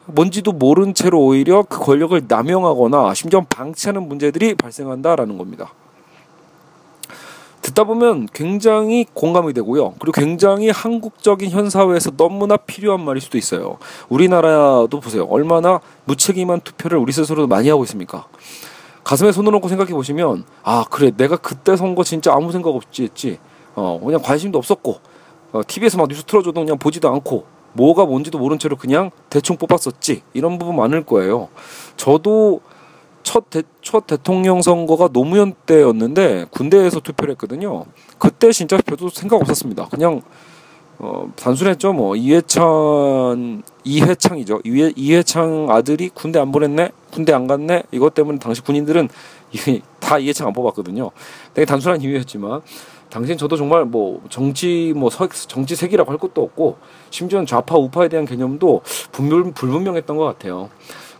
뭔지도 0.06 0.52
모른 0.52 0.94
채로 0.94 1.20
오히려 1.20 1.62
그 1.62 1.78
권력을 1.78 2.20
남용하거나 2.26 3.14
심지어 3.14 3.44
방치하는 3.48 4.08
문제들이 4.08 4.54
발생한다라는 4.54 5.38
겁니다. 5.38 5.72
듣다 7.70 7.84
보면 7.84 8.28
굉장히 8.32 9.06
공감이 9.14 9.52
되고요. 9.52 9.94
그리고 9.98 10.12
굉장히 10.12 10.70
한국적인 10.70 11.50
현 11.50 11.70
사회에서 11.70 12.12
너무나 12.16 12.56
필요한 12.56 13.04
말일 13.04 13.20
수도 13.20 13.38
있어요. 13.38 13.78
우리나라도 14.08 15.00
보세요. 15.00 15.24
얼마나 15.24 15.80
무책임한 16.04 16.60
투표를 16.60 16.98
우리 16.98 17.12
스스로 17.12 17.46
많이 17.46 17.68
하고 17.68 17.84
있습니까? 17.84 18.26
가슴에 19.04 19.32
손을 19.32 19.54
얹고 19.54 19.68
생각해 19.68 19.92
보시면 19.92 20.44
아 20.62 20.84
그래 20.90 21.10
내가 21.16 21.36
그때 21.36 21.76
선거 21.76 22.04
진짜 22.04 22.34
아무 22.34 22.52
생각 22.52 22.70
없지 22.70 23.04
했지 23.04 23.38
어 23.74 23.98
그냥 24.04 24.20
관심도 24.22 24.58
없었고 24.58 25.00
어, 25.52 25.62
TV에서 25.66 25.96
막 25.98 26.08
뉴스 26.08 26.22
틀어줘도 26.24 26.60
그냥 26.60 26.78
보지도 26.78 27.08
않고 27.08 27.44
뭐가 27.72 28.04
뭔지도 28.04 28.38
모른 28.38 28.58
채로 28.58 28.76
그냥 28.76 29.10
대충 29.30 29.56
뽑았었지 29.56 30.22
이런 30.32 30.58
부분 30.58 30.76
많을 30.76 31.04
거예요. 31.04 31.48
저도 31.96 32.60
첫, 33.22 33.50
대, 33.50 33.62
첫 33.82 34.06
대통령 34.06 34.62
선거가 34.62 35.08
노무현 35.08 35.54
때였는데 35.66 36.46
군대에서 36.50 37.00
투표를 37.00 37.32
했거든요. 37.32 37.84
그때 38.18 38.52
진짜 38.52 38.76
별도 38.78 39.08
생각 39.08 39.40
없었습니다. 39.40 39.88
그냥 39.90 40.22
어, 40.98 41.32
단순했죠. 41.34 41.94
뭐 41.94 42.14
이해찬 42.14 43.62
이해창이죠. 43.84 44.60
이해, 44.64 44.92
이해창 44.94 45.68
아들이 45.70 46.10
군대 46.10 46.38
안 46.38 46.52
보냈네, 46.52 46.90
군대 47.10 47.32
안 47.32 47.46
갔네. 47.46 47.84
이것 47.90 48.12
때문에 48.12 48.38
당시 48.38 48.60
군인들은 48.60 49.08
다 49.98 50.18
이해창 50.18 50.48
안 50.48 50.52
뽑았거든요. 50.52 51.10
되게 51.54 51.64
단순한 51.64 52.02
이유였지만 52.02 52.60
당시엔 53.08 53.38
저도 53.38 53.56
정말 53.56 53.86
뭐 53.86 54.22
정치 54.28 54.92
뭐 54.94 55.08
서, 55.08 55.26
정치 55.28 55.74
색이라고 55.74 56.10
할 56.10 56.18
것도 56.18 56.42
없고 56.42 56.76
심지어는 57.08 57.46
좌파 57.46 57.76
우파에 57.76 58.08
대한 58.08 58.26
개념도 58.26 58.82
분명 59.10 59.52
불분명했던 59.54 60.16
것 60.18 60.24
같아요. 60.24 60.68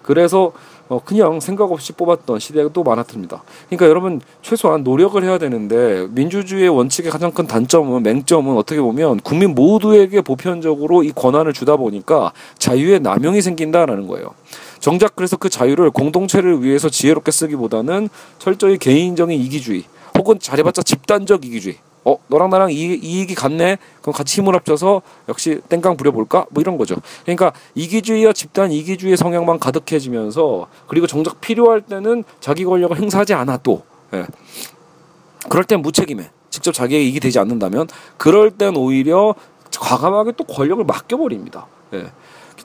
그래서 0.02 0.52
어 0.90 1.00
그냥 1.04 1.38
생각 1.38 1.70
없이 1.70 1.92
뽑았던 1.92 2.40
시대가 2.40 2.68
또 2.72 2.82
많았습니다. 2.82 3.44
그러니까 3.68 3.86
여러분 3.86 4.20
최소한 4.42 4.82
노력을 4.82 5.22
해야 5.22 5.38
되는데 5.38 6.08
민주주의의 6.10 6.68
원칙의 6.68 7.12
가장 7.12 7.30
큰 7.30 7.46
단점은 7.46 8.02
맹점은 8.02 8.56
어떻게 8.56 8.80
보면 8.80 9.20
국민 9.20 9.54
모두에게 9.54 10.20
보편적으로 10.20 11.04
이 11.04 11.12
권한을 11.12 11.52
주다 11.52 11.76
보니까 11.76 12.32
자유의 12.58 13.00
남용이 13.00 13.40
생긴다라는 13.40 14.08
거예요. 14.08 14.34
정작 14.80 15.14
그래서 15.14 15.36
그 15.36 15.48
자유를 15.48 15.90
공동체를 15.92 16.64
위해서 16.64 16.88
지혜롭게 16.88 17.30
쓰기보다는 17.30 18.08
철저히 18.40 18.76
개인적인 18.76 19.38
이기주의 19.38 19.84
혹은 20.18 20.40
잘해봤자 20.40 20.82
집단적 20.82 21.44
이기주의 21.44 21.76
어 22.04 22.16
너랑 22.28 22.50
나랑 22.50 22.70
이, 22.72 22.74
이익이 22.76 23.34
같네? 23.34 23.78
그럼 24.00 24.14
같이 24.14 24.40
힘을 24.40 24.54
합쳐서 24.54 25.02
역시 25.28 25.60
땡깡 25.68 25.96
부려볼까? 25.96 26.46
뭐 26.50 26.60
이런 26.60 26.78
거죠. 26.78 26.96
그러니까 27.24 27.52
이기주의와 27.74 28.32
집단 28.32 28.72
이기주의 28.72 29.16
성향만 29.16 29.58
가득해지면서 29.58 30.68
그리고 30.86 31.06
정작 31.06 31.40
필요할 31.40 31.82
때는 31.82 32.24
자기 32.40 32.64
권력을 32.64 32.96
행사하지 32.96 33.34
않아도 33.34 33.82
예. 34.14 34.26
그럴 35.48 35.64
땐 35.64 35.82
무책임해. 35.82 36.30
직접 36.50 36.72
자기의 36.72 37.06
이익이 37.06 37.20
되지 37.20 37.38
않는다면 37.38 37.88
그럴 38.16 38.50
땐 38.50 38.76
오히려 38.76 39.34
과감하게 39.78 40.32
또 40.36 40.44
권력을 40.44 40.84
맡겨버립니다. 40.84 41.66
예. 41.94 42.06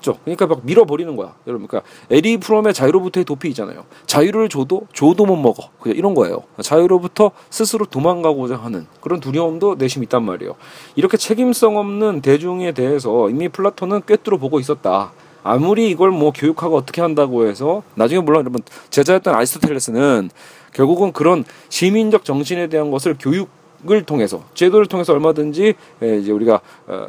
그죠. 0.06 0.20
그러니까 0.24 0.46
막 0.46 0.60
밀어버리는 0.64 1.16
거야. 1.16 1.34
여러분 1.48 1.68
그러니까 1.68 1.90
에리 2.12 2.38
프롬의 2.38 2.76
자유로부터의 2.76 3.26
도피이잖아요. 3.26 3.86
자유를 4.06 4.50
줘도 4.50 4.84
줘도 4.94 5.26
못 5.26 5.36
먹어. 5.36 5.70
그냥 5.80 5.98
이런 5.98 6.14
거예요. 6.14 6.44
자유로부터 6.62 7.32
스스로 7.50 7.86
도망가고자 7.86 8.56
하는 8.58 8.86
그런 9.02 9.20
두려움도 9.20 9.76
내심 9.80 10.04
있단 10.04 10.24
말이에요. 10.24 10.56
이렇게 10.96 11.18
책임성 11.18 11.78
없는 11.78 12.22
대중에 12.22 12.72
대해서 12.74 13.32
이미 13.32 13.50
플라톤은 13.50 14.04
꿰뚫어 14.06 14.38
보고 14.38 14.60
있었다. 14.60 15.12
아무리 15.42 15.90
이걸 15.90 16.12
뭐 16.12 16.32
교육하고 16.32 16.78
어떻게 16.78 17.02
한다고 17.02 17.48
해서 17.48 17.82
나중에 17.96 18.22
물론 18.22 18.42
여러분 18.42 18.62
제자였던 18.92 19.34
아리스토텔레스는 19.34 20.30
결국은 20.74 21.14
그런 21.14 21.44
시민적 21.70 22.26
정신에 22.26 22.68
대한 22.68 22.92
것을 22.92 23.16
교육을 23.20 24.04
통해서 24.06 24.44
제도를 24.54 24.86
통해서 24.88 25.14
얼마든지 25.14 25.74
이제 26.02 26.32
우리가 26.32 26.62
어 26.88 27.08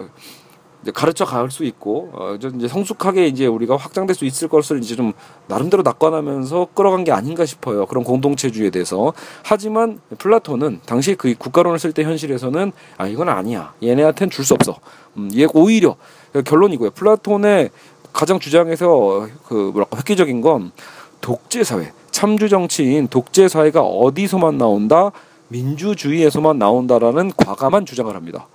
가르쳐 0.93 1.25
갈 1.25 1.51
수 1.51 1.65
있고 1.65 2.11
어 2.13 2.37
이제 2.37 2.69
성숙하게 2.69 3.27
이제 3.29 3.47
우리가 3.47 3.77
확장될 3.77 4.15
수 4.17 4.25
있을 4.25 4.49
것을 4.49 4.79
이제 4.83 4.97
좀 4.97 5.13
나름대로 5.47 5.83
낙관하면서 5.83 6.69
끌어간 6.75 7.05
게 7.05 7.13
아닌가 7.13 7.47
싶어요. 7.47 7.87
그런 7.87 8.03
공동체주의에 8.05 8.71
대해서. 8.71 9.13
하지만 9.43 10.01
플라톤은 10.19 10.81
당시 10.87 11.15
그 11.15 11.35
국가론을 11.37 11.79
쓸 11.79 11.93
때 11.93 12.03
현실에서는 12.03 12.73
아 12.99 13.07
이건 13.07 13.29
아니야. 13.29 13.75
얘네한테는 13.83 14.31
줄 14.31 14.45
수 14.45 14.55
없어. 14.55 14.77
음, 15.17 15.31
얘 15.37 15.47
오히려 15.55 15.97
결론이고요. 16.45 16.91
플라톤의 16.91 17.71
가장 18.13 18.39
주장에서 18.39 19.29
그 19.47 19.55
뭐랄까 19.73 19.99
획기적인 19.99 20.41
건 20.41 20.73
독재 21.21 21.65
사회, 21.65 21.93
참주 22.11 22.49
정치인 22.49 23.09
독재 23.09 23.49
사회가 23.49 23.83
어디서만 23.83 24.59
나온다? 24.59 25.13
민주주의에서만 25.49 26.59
나온다라는 26.59 27.33
과감한 27.37 27.87
주장을 27.87 28.15
합니다. 28.15 28.47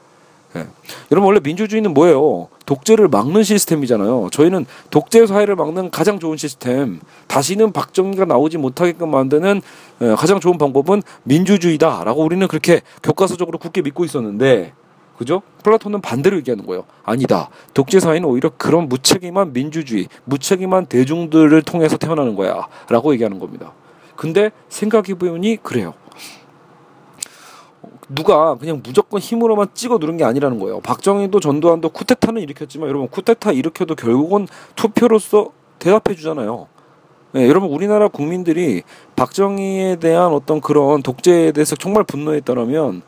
예. 0.56 0.68
여러분 1.12 1.28
원래 1.28 1.40
민주주의는 1.42 1.94
뭐예요? 1.94 2.50
독재를 2.66 3.08
막는 3.08 3.44
시스템이잖아요. 3.44 4.30
저희는 4.32 4.66
독재 4.90 5.26
사회를 5.26 5.56
막는 5.56 5.92
가장 5.92 6.20
좋은 6.20 6.38
시스템, 6.38 7.00
다시는 7.28 7.72
박정희가 7.72 8.26
나오지 8.26 8.58
못하게끔 8.58 9.12
만드는 9.12 9.62
예, 10.02 10.16
가장 10.16 10.40
좋은 10.40 10.58
방법은 10.58 11.04
민주주의다라고 11.24 12.24
우리는 12.24 12.48
그렇게 12.48 12.82
교과서적으로 13.04 13.58
굳게 13.58 13.82
믿고 13.82 14.04
있었는데, 14.06 14.74
그죠? 15.18 15.44
플라톤은 15.64 16.02
반대로 16.02 16.38
얘기하는 16.38 16.66
거예요. 16.66 16.86
아니다. 17.04 17.50
독재 17.76 18.00
사회는 18.00 18.28
오히려 18.28 18.50
그런 18.58 18.90
무책임한 18.90 19.54
민주주의, 19.54 20.08
무책임한 20.26 20.88
대중들을 20.88 21.62
통해서 21.62 21.96
태어나는 21.98 22.36
거야라고 22.36 23.14
얘기하는 23.14 23.38
겁니다. 23.38 23.72
근데 24.16 24.52
생각해 24.70 25.14
보니 25.14 25.58
그래요. 25.62 25.94
누가 28.14 28.56
그냥 28.56 28.82
무조건 28.84 29.20
힘으로만 29.20 29.70
찍어 29.74 29.98
누른 29.98 30.18
게 30.18 30.24
아니라는 30.24 30.60
거예요. 30.60 30.82
박정희도 30.82 31.40
전두환도 31.40 31.90
쿠데타는 31.90 32.42
일으켰지만 32.42 32.90
여러분 32.90 33.08
쿠데타 33.08 33.52
일으켜도 33.52 33.96
결국은 33.96 34.48
투표로서 34.76 35.52
대답해 35.80 36.16
주잖아요. 36.16 36.68
네, 37.34 37.48
여러분 37.48 37.70
우리나라 37.70 38.10
국민들이 38.10 38.84
박정희에 39.16 39.96
대한 39.98 40.34
어떤 40.34 40.60
그런 40.60 41.02
독재에 41.02 41.54
대해서 41.54 41.76
정말 41.76 42.04
분노했다면 42.04 43.02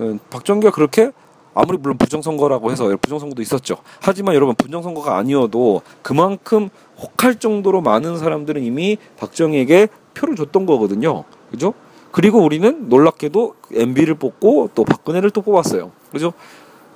음, 0.00 0.18
박정희가 0.30 0.70
그렇게 0.70 1.12
아무리 1.54 1.78
물론 1.78 1.96
부정선거라고 1.98 2.70
해서 2.70 2.94
부정선거도 3.00 3.40
있었죠. 3.42 3.76
하지만 4.00 4.34
여러분 4.34 4.54
부정선거가 4.54 5.16
아니어도 5.16 5.82
그만큼 6.02 6.68
혹할 6.98 7.36
정도로 7.38 7.80
많은 7.80 8.18
사람들은 8.18 8.62
이미 8.62 8.98
박정희에게 9.18 9.88
표를 10.14 10.36
줬던 10.36 10.66
거거든요. 10.66 11.24
그죠? 11.50 11.74
그리고 12.16 12.42
우리는 12.42 12.88
놀랍게도 12.88 13.56
MB를 13.74 14.14
뽑고 14.14 14.70
또 14.74 14.84
박근혜를 14.84 15.28
또 15.32 15.42
뽑았어요. 15.42 15.92
그죠? 16.10 16.32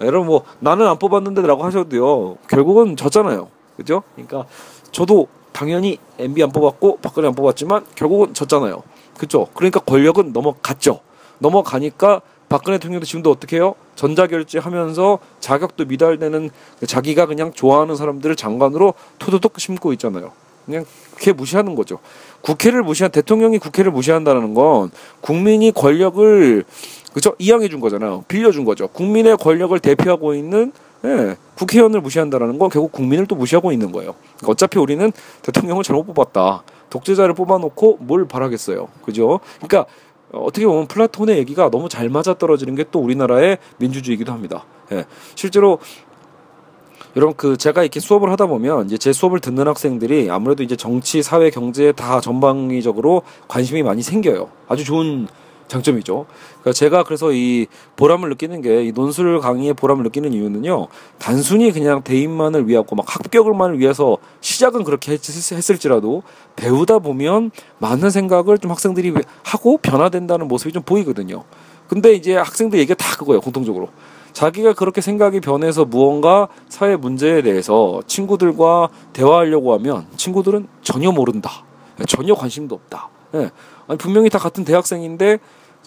여러분 0.01 0.29
뭐 0.29 0.45
나는 0.61 0.87
안 0.87 0.99
뽑았는데라고 0.99 1.63
하셔도요. 1.63 2.39
결국은 2.49 2.97
졌잖아요. 2.97 3.49
그죠? 3.77 4.03
그러니까 4.15 4.47
저도 4.93 5.29
당연히 5.53 5.99
MB 6.19 6.43
안 6.45 6.49
뽑았고 6.51 7.01
박근혜 7.03 7.29
안 7.29 7.35
뽑았지만 7.35 7.85
결국은 7.97 8.33
졌잖아요. 8.33 8.83
그죠? 9.19 9.47
그러니까 9.53 9.81
권력은 9.81 10.33
넘어갔죠. 10.33 11.01
넘어가니까 11.39 12.23
박근혜 12.49 12.79
대통령도 12.79 13.05
지금도 13.05 13.31
어떻게 13.31 13.57
해요? 13.57 13.75
전자결제 13.97 14.59
하면서 14.59 15.19
자격도 15.41 15.85
미달되는 15.85 16.49
자기가 16.87 17.27
그냥 17.27 17.53
좋아하는 17.53 17.95
사람들을 17.95 18.37
장관으로 18.37 18.95
토도독 19.19 19.61
심고 19.61 19.93
있잖아요. 19.93 20.33
그냥 20.65 20.87
국회 21.21 21.33
무시하는 21.33 21.75
거죠. 21.75 21.99
국회를 22.41 22.83
무시한 22.83 23.13
대통령이 23.13 23.59
국회를 23.59 23.93
무시한다는 23.93 24.55
건 24.55 24.91
국민이 25.21 25.71
권력을 25.71 26.65
그죠 27.13 27.35
이양해 27.39 27.69
준 27.69 27.81
거잖아요. 27.81 28.25
빌려 28.27 28.51
준 28.51 28.65
거죠. 28.65 28.89
국민의 28.89 29.37
권력을 29.37 29.79
대표하고 29.79 30.35
있는 30.35 30.73
예, 31.05 31.37
국회의원을 31.57 32.01
무시한다라는 32.01 32.59
건 32.59 32.71
결국 32.71 32.93
국민을 32.93 33.27
또 33.27 33.35
무시하고 33.35 33.71
있는 33.73 33.93
거예요. 33.93 34.15
그러니까 34.37 34.53
어차피 34.53 34.79
우리는 34.79 35.13
대통령을 35.43 35.83
잘못 35.83 36.05
뽑았다. 36.05 36.63
독재자를 36.89 37.35
뽑아놓고 37.35 37.99
뭘 38.01 38.27
바라겠어요. 38.27 38.89
그죠? 39.05 39.41
그러니까 39.61 39.87
어떻게 40.33 40.67
보면 40.67 40.87
플라톤의 40.87 41.39
얘기가 41.39 41.71
너무 41.71 41.89
잘 41.89 42.09
맞아 42.09 42.35
떨어지는 42.35 42.75
게 42.77 42.85
또 42.91 43.01
우리나라의 43.01 43.59
민주주의이기도 43.79 44.33
합니다. 44.33 44.65
예. 44.93 45.05
실제로 45.35 45.79
여러분 47.17 47.35
그 47.37 47.57
제가 47.57 47.83
이렇게 47.83 47.99
수업을 48.01 48.31
하다 48.31 48.47
보면 48.47 48.87
이제 48.87 48.97
제 48.97 49.13
수업을 49.13 49.41
듣는 49.41 49.67
학생들이 49.67 50.31
아무래도 50.31 50.63
이제 50.63 50.77
정치, 50.77 51.23
사회, 51.23 51.51
경제 51.51 51.93
다 51.93 52.21
전방위적으로 52.21 53.23
관심이 53.49 53.83
많이 53.83 54.03
생겨요. 54.03 54.49
아주 54.69 54.85
좋은 54.85 55.27
장점이죠. 55.67 56.27
그러니까 56.61 56.73
제가 56.73 57.05
그래서 57.05 57.33
이 57.33 57.67
보람을 57.97 58.29
느끼는 58.31 58.61
게 58.61 58.83
이 58.85 58.93
논술 58.93 59.39
강의의 59.41 59.75
보람을 59.75 60.03
느끼는 60.05 60.33
이유는요. 60.33 60.89
단순히 61.19 61.71
그냥 61.71 62.03
대인만을 62.03 62.69
위하고 62.69 62.97
막 62.97 63.07
합격을만을 63.09 63.79
위해서 63.79 64.19
시작은 64.41 64.85
그렇게 64.85 65.13
했, 65.13 65.21
했을지라도 65.53 66.23
배우다 66.57 66.99
보면 66.99 67.53
많은 67.79 68.11
생각을 68.11 68.59
좀 68.59 68.71
학생들이 68.71 69.15
하고 69.45 69.79
변화된다는 69.79 70.49
모습이 70.49 70.73
좀 70.73 70.83
보이거든요. 70.83 71.45
근데 71.89 72.15
이제 72.15 72.37
학생들 72.37 72.79
얘기가 72.79 72.95
다 72.95 73.17
그거예요. 73.17 73.41
공통적으로. 73.41 73.89
자기가 74.33 74.75
그렇게 74.75 75.01
생각이 75.01 75.41
변해서 75.41 75.85
무언가 75.85 76.49
사회 76.69 76.97
문제에 76.97 77.43
대해서 77.43 78.03
친구들과 78.07 78.89
대화하려고 79.13 79.75
하면 79.75 80.07
친구들은 80.17 80.69
전혀 80.83 81.13
모른다. 81.13 81.65
전혀 82.07 82.35
관심도 82.35 82.75
없다. 82.75 83.09
예. 83.35 83.51
아니, 83.87 83.99
분명히 83.99 84.31
다 84.31 84.39
같은 84.39 84.65
대학생인데 84.65 85.39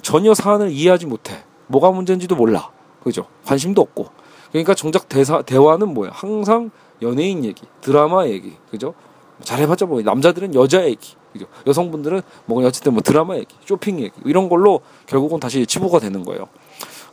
전혀 0.02 0.34
사안을 0.34 0.72
이해하지 0.72 1.06
못해. 1.06 1.44
뭐가 1.68 1.92
문제인지도 1.92 2.36
몰라. 2.36 2.70
그죠? 3.04 3.26
관심도 3.46 3.82
없고. 3.82 4.08
그러니까 4.52 4.76
정작 4.76 5.10
대사, 5.10 5.42
대화는 5.42 5.94
뭐야? 5.94 6.12
항상 6.14 6.70
연예인 7.02 7.44
얘기, 7.44 7.64
드라마 7.82 8.28
얘기, 8.28 8.54
그죠? 8.70 8.94
잘해봤자 9.42 9.88
뭐 9.88 10.02
남자들은 10.02 10.54
여자 10.56 10.86
얘기, 10.86 11.16
그죠? 11.34 11.48
여성분들은 11.66 12.22
뭐 12.46 12.66
어쨌든 12.66 12.94
뭐 12.94 13.02
드라마 13.02 13.36
얘기, 13.36 13.56
쇼핑 13.66 14.00
얘기 14.00 14.12
이런 14.26 14.48
걸로 14.50 14.82
결국은 15.08 15.40
다시 15.40 15.66
치부가 15.66 16.00
되는 16.00 16.24
거예요. 16.24 16.48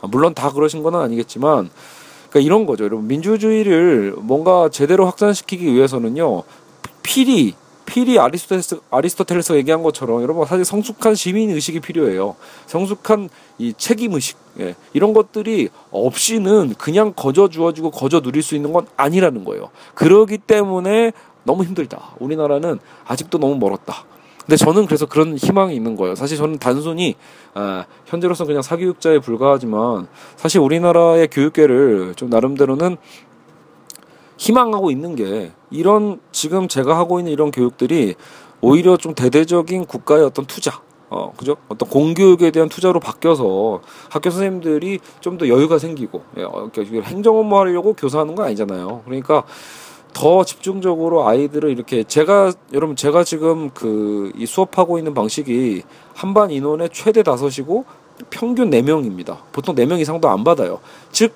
아, 0.01 0.07
물론 0.07 0.33
다 0.33 0.51
그러신 0.51 0.83
건 0.83 0.95
아니겠지만, 0.95 1.69
그러니까 2.29 2.39
이런 2.39 2.65
거죠. 2.65 2.85
여러분 2.85 3.07
민주주의를 3.07 4.15
뭔가 4.17 4.69
제대로 4.69 5.05
확산시키기 5.05 5.73
위해서는요, 5.73 6.43
필히 7.03 7.55
필히 7.91 8.17
아리스토텔레스, 8.17 8.79
아리스토텔레스가 8.89 9.57
얘기한 9.57 9.83
것처럼 9.83 10.21
여러분 10.21 10.45
사실 10.45 10.63
성숙한 10.63 11.13
시민 11.13 11.49
의식이 11.49 11.81
필요해요. 11.81 12.37
성숙한 12.67 13.29
이 13.57 13.73
책임 13.75 14.13
의식 14.13 14.37
예, 14.61 14.75
이런 14.93 15.11
것들이 15.11 15.67
없이는 15.91 16.75
그냥 16.77 17.11
거저 17.13 17.49
주어지고 17.49 17.91
거저 17.91 18.21
누릴 18.21 18.43
수 18.43 18.55
있는 18.55 18.71
건 18.71 18.87
아니라는 18.95 19.43
거예요. 19.43 19.71
그러기 19.93 20.37
때문에 20.37 21.11
너무 21.43 21.65
힘들다. 21.65 22.15
우리나라는 22.19 22.79
아직도 23.05 23.39
너무 23.39 23.57
멀었다. 23.57 24.05
근데 24.45 24.55
저는 24.55 24.85
그래서 24.85 25.05
그런 25.05 25.37
희망이 25.37 25.75
있는 25.75 25.95
거예요. 25.95 26.15
사실 26.15 26.37
저는 26.37 26.57
단순히 26.57 27.15
아, 27.53 27.85
현재로서 28.05 28.45
그냥 28.45 28.61
사교육자에 28.61 29.19
불과하지만 29.19 30.07
사실 30.35 30.59
우리나라의 30.61 31.27
교육계를 31.29 32.15
좀 32.15 32.29
나름대로는 32.29 32.97
희망하고 34.37 34.89
있는 34.91 35.15
게 35.15 35.51
이런 35.69 36.19
지금 36.31 36.67
제가 36.67 36.97
하고 36.97 37.19
있는 37.19 37.31
이런 37.31 37.51
교육들이 37.51 38.15
오히려 38.61 38.97
좀 38.97 39.13
대대적인 39.13 39.85
국가의 39.85 40.23
어떤 40.23 40.45
투자 40.45 40.81
어, 41.09 41.33
그죠? 41.35 41.57
어떤 41.67 41.89
공교육에 41.89 42.51
대한 42.51 42.69
투자로 42.69 43.01
바뀌어서 43.01 43.81
학교 44.09 44.29
선생님들이 44.29 44.99
좀 45.19 45.37
더 45.37 45.47
여유가 45.49 45.77
생기고, 45.77 46.23
예, 46.37 46.43
어, 46.43 46.69
그러니까 46.71 47.05
행정 47.05 47.37
업무 47.37 47.57
하려고 47.59 47.93
교사하는 47.93 48.33
거 48.35 48.43
아니잖아요. 48.43 49.01
그러니까 49.03 49.43
더 50.13 50.43
집중적으로 50.43 51.27
아이들을 51.27 51.69
이렇게 51.69 52.03
제가, 52.03 52.51
여러분, 52.73 52.95
제가 52.95 53.23
지금 53.23 53.69
그 53.71 54.31
이 54.35 54.45
수업하고 54.45 54.97
있는 54.97 55.13
방식이 55.13 55.83
한반 56.13 56.51
인원의 56.51 56.89
최대 56.93 57.23
다섯이고 57.23 57.85
평균 58.29 58.69
네명입니다 58.69 59.39
보통 59.51 59.75
네 59.75 59.85
명 59.85 59.99
이상도 59.99 60.29
안 60.29 60.43
받아요. 60.43 60.79
즉, 61.11 61.33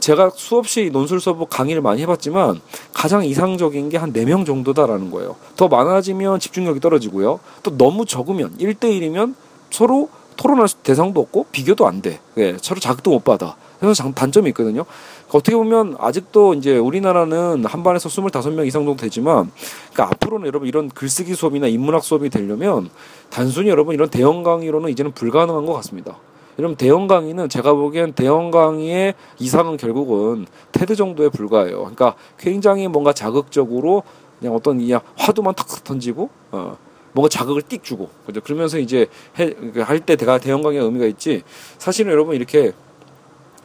제가 0.00 0.30
수없이 0.34 0.90
논술 0.92 1.20
수업 1.20 1.48
강의를 1.50 1.82
많이 1.82 2.02
해봤지만 2.02 2.60
가장 2.92 3.24
이상적인 3.24 3.88
게 3.88 3.98
한 3.98 4.12
네 4.12 4.24
명 4.24 4.44
정도다라는 4.44 5.10
거예요. 5.10 5.36
더 5.56 5.68
많아지면 5.68 6.38
집중력이 6.40 6.80
떨어지고요. 6.80 7.40
또 7.62 7.76
너무 7.76 8.06
적으면 8.06 8.56
1대1이면 8.58 9.34
서로 9.70 10.08
토론할 10.36 10.68
대상도 10.82 11.20
없고 11.20 11.46
비교도 11.52 11.86
안 11.86 12.02
돼. 12.02 12.20
예, 12.38 12.56
서로 12.60 12.80
자극도 12.80 13.10
못 13.10 13.24
받아. 13.24 13.56
그래서 13.80 13.94
장, 13.94 14.14
단점이 14.14 14.48
있거든요. 14.50 14.84
어떻게 15.28 15.56
보면 15.56 15.96
아직도 15.98 16.54
이제 16.54 16.76
우리나라는 16.76 17.64
한 17.64 17.82
반에서 17.82 18.08
25명 18.08 18.66
이상 18.66 18.84
정도 18.84 19.00
되지만 19.00 19.50
그러니까 19.92 20.14
앞으로는 20.14 20.46
여러분 20.46 20.68
이런 20.68 20.88
글쓰기 20.88 21.34
수업이나 21.34 21.66
인문학 21.66 22.04
수업이 22.04 22.28
되려면 22.28 22.90
단순히 23.30 23.70
여러분 23.70 23.94
이런 23.94 24.08
대형 24.10 24.42
강의로는 24.42 24.90
이제는 24.90 25.12
불가능한 25.12 25.64
것 25.66 25.72
같습니다. 25.74 26.18
여러분 26.58 26.76
대형 26.76 27.06
강의는 27.06 27.48
제가 27.48 27.72
보기엔 27.72 28.12
대형 28.12 28.50
강의의 28.50 29.14
이상은 29.38 29.78
결국은 29.78 30.46
테드 30.72 30.96
정도에 30.96 31.30
불과해요. 31.30 31.78
그러니까 31.78 32.14
굉장히 32.38 32.88
뭔가 32.88 33.12
자극적으로 33.12 34.02
그냥 34.38 34.54
어떤 34.54 34.78
그냥 34.78 35.00
화두만 35.16 35.54
탁탁 35.54 35.82
던지고 35.82 36.28
어 36.50 36.76
뭔가 37.12 37.28
자극을 37.28 37.62
띡 37.62 37.82
주고. 37.82 38.10
그죠? 38.26 38.40
그러면서 38.40 38.78
이제 38.78 39.06
할 39.34 40.00
때 40.00 40.16
대가 40.16 40.38
대형 40.38 40.62
강의의 40.62 40.84
의미가 40.84 41.06
있지. 41.06 41.42
사실은 41.78 42.12
여러분 42.12 42.34
이렇게 42.34 42.72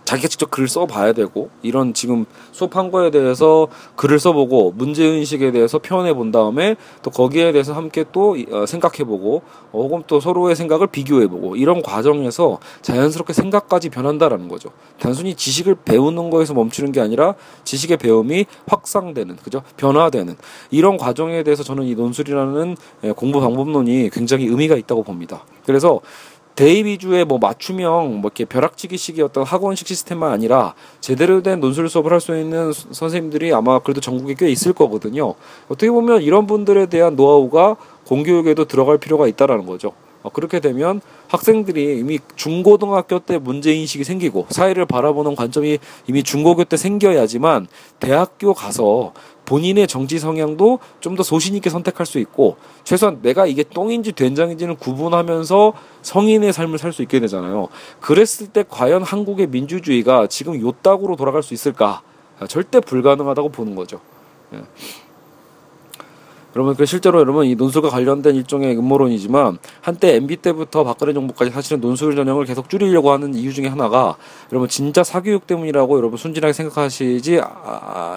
자기가 0.08 0.30
직접 0.30 0.50
글을 0.50 0.70
써봐야 0.70 1.12
되고 1.12 1.50
이런 1.62 1.94
지금 1.94 2.26
수업한 2.54 2.92
거에 2.92 3.12
대해서 3.12 3.68
글을 3.98 4.20
써보고 4.20 4.72
문제의식에 4.78 5.52
대해서 5.52 5.80
표현해 5.80 6.14
본 6.14 6.32
다음에 6.32 6.78
또 7.04 7.12
거기에 7.12 7.52
대해서 7.52 7.74
함께 7.74 8.06
또 8.14 8.38
어, 8.52 8.66
생각해보고 8.66 9.42
어, 9.74 9.82
혹은 9.82 10.04
또 10.08 10.22
서로의 10.22 10.56
생각을 10.56 10.88
비교해보고 10.88 11.58
이런 11.58 11.82
과정에서 11.82 12.60
자연스럽게 12.84 13.34
생각까지 13.34 13.90
변한다라는 13.90 14.48
거죠. 14.48 14.70
단순히 14.98 15.36
지식을 15.36 15.76
배우는 15.84 16.30
거에서 16.30 16.54
멈추는 16.54 16.94
게 16.94 17.02
아니라 17.02 17.36
지식의 17.66 17.98
배움이 17.98 18.46
확산되는 18.66 19.36
그죠 19.44 19.62
변화되는 19.76 20.38
이런 20.72 20.96
과정에 20.96 21.44
대해서 21.44 21.64
저는 21.64 21.84
이 21.84 21.96
논술이라는 21.96 22.78
예, 23.04 23.12
공부 23.12 23.42
방법론이 23.42 24.10
굉장히 24.14 24.46
의미가 24.46 24.78
있다고 24.78 25.04
봅니다. 25.04 25.44
그래서 25.66 26.00
대입 26.58 26.88
위주의 26.88 27.24
뭐 27.24 27.38
맞춤형 27.38 28.20
뭐 28.20 28.30
이렇게 28.30 28.44
벼락치기식의 28.44 29.24
어떤 29.24 29.44
학원식 29.44 29.88
시스템만 29.88 30.32
아니라 30.32 30.74
제대로 31.02 31.44
된 31.44 31.60
논술 31.60 31.88
수업을 31.88 32.12
할 32.12 32.20
수 32.20 32.36
있는 32.36 32.74
선생님들이 32.74 33.54
아마 33.54 33.78
그래도 33.78 34.02
전국에 34.02 34.34
꽤 34.34 34.50
있을 34.50 34.74
거거든요. 34.74 35.36
어떻게 35.70 35.92
보면 35.92 36.24
이런 36.24 36.48
분들에 36.48 36.88
대한 36.88 37.16
노하우가 37.16 37.76
공교육에도 38.08 38.66
들어갈 38.66 38.98
필요가 38.98 39.28
있다라는 39.28 39.68
거죠. 39.68 39.92
어, 40.24 40.30
그렇게 40.30 40.60
되면 40.60 41.00
학생들이 41.28 42.00
이미 42.00 42.18
중고등학교 42.36 43.20
때 43.20 43.38
문제인식이 43.38 44.04
생기고 44.04 44.48
사회를 44.50 44.88
바라보는 44.88 45.36
관점이 45.36 45.78
이미 46.08 46.24
중고교 46.24 46.64
때 46.64 46.76
생겨야지만 46.76 47.68
대학교 48.00 48.56
가서 48.56 49.14
본인의 49.48 49.88
정치 49.88 50.20
성향도 50.20 50.80
좀 51.00 51.16
더 51.18 51.24
소신 51.24 51.56
있게 51.56 51.72
선택할 51.72 52.06
수 52.06 52.20
있고 52.20 52.58
최소한 52.84 53.22
내가 53.24 53.48
이게 53.48 53.64
똥인지 53.64 54.12
된장인지는 54.12 54.76
구분하면서 54.76 55.74
성인의 56.04 56.54
삶을 56.54 56.78
살 56.78 56.94
수 56.94 57.02
있게 57.02 57.20
되잖아요. 57.20 57.70
그랬을 58.00 58.48
때 58.48 58.64
과연 58.70 59.02
한국의 59.02 59.48
민주주의가 59.48 60.28
지금 60.28 60.60
요따구로 60.62 61.16
돌아갈 61.16 61.42
수 61.42 61.54
있을까? 61.56 62.02
절대 62.48 62.80
불가능하다고 62.80 63.50
보는 63.50 63.76
거죠. 63.76 64.00
예. 64.54 64.62
여러분 66.56 66.76
그 66.76 66.86
실제로 66.86 67.20
여러분 67.20 67.46
이 67.46 67.56
논술과 67.56 67.90
관련된 67.90 68.36
일종의 68.36 68.78
음모론이지만 68.78 69.58
한때 69.82 70.16
MB 70.16 70.38
때부터 70.38 70.84
박근혜 70.84 71.14
정부까지 71.14 71.52
사실은 71.52 71.82
논술 71.82 72.16
전형을 72.16 72.46
계속 72.46 72.70
줄이려고 72.70 73.12
하는 73.12 73.36
이유 73.36 73.54
중에 73.54 73.68
하나가 73.68 74.16
여러분 74.52 74.68
진짜 74.70 75.04
사교육 75.04 75.46
때문이라고 75.46 75.98
여러분 75.98 76.18
순진하게 76.18 76.54
생각하시지는 76.54 77.44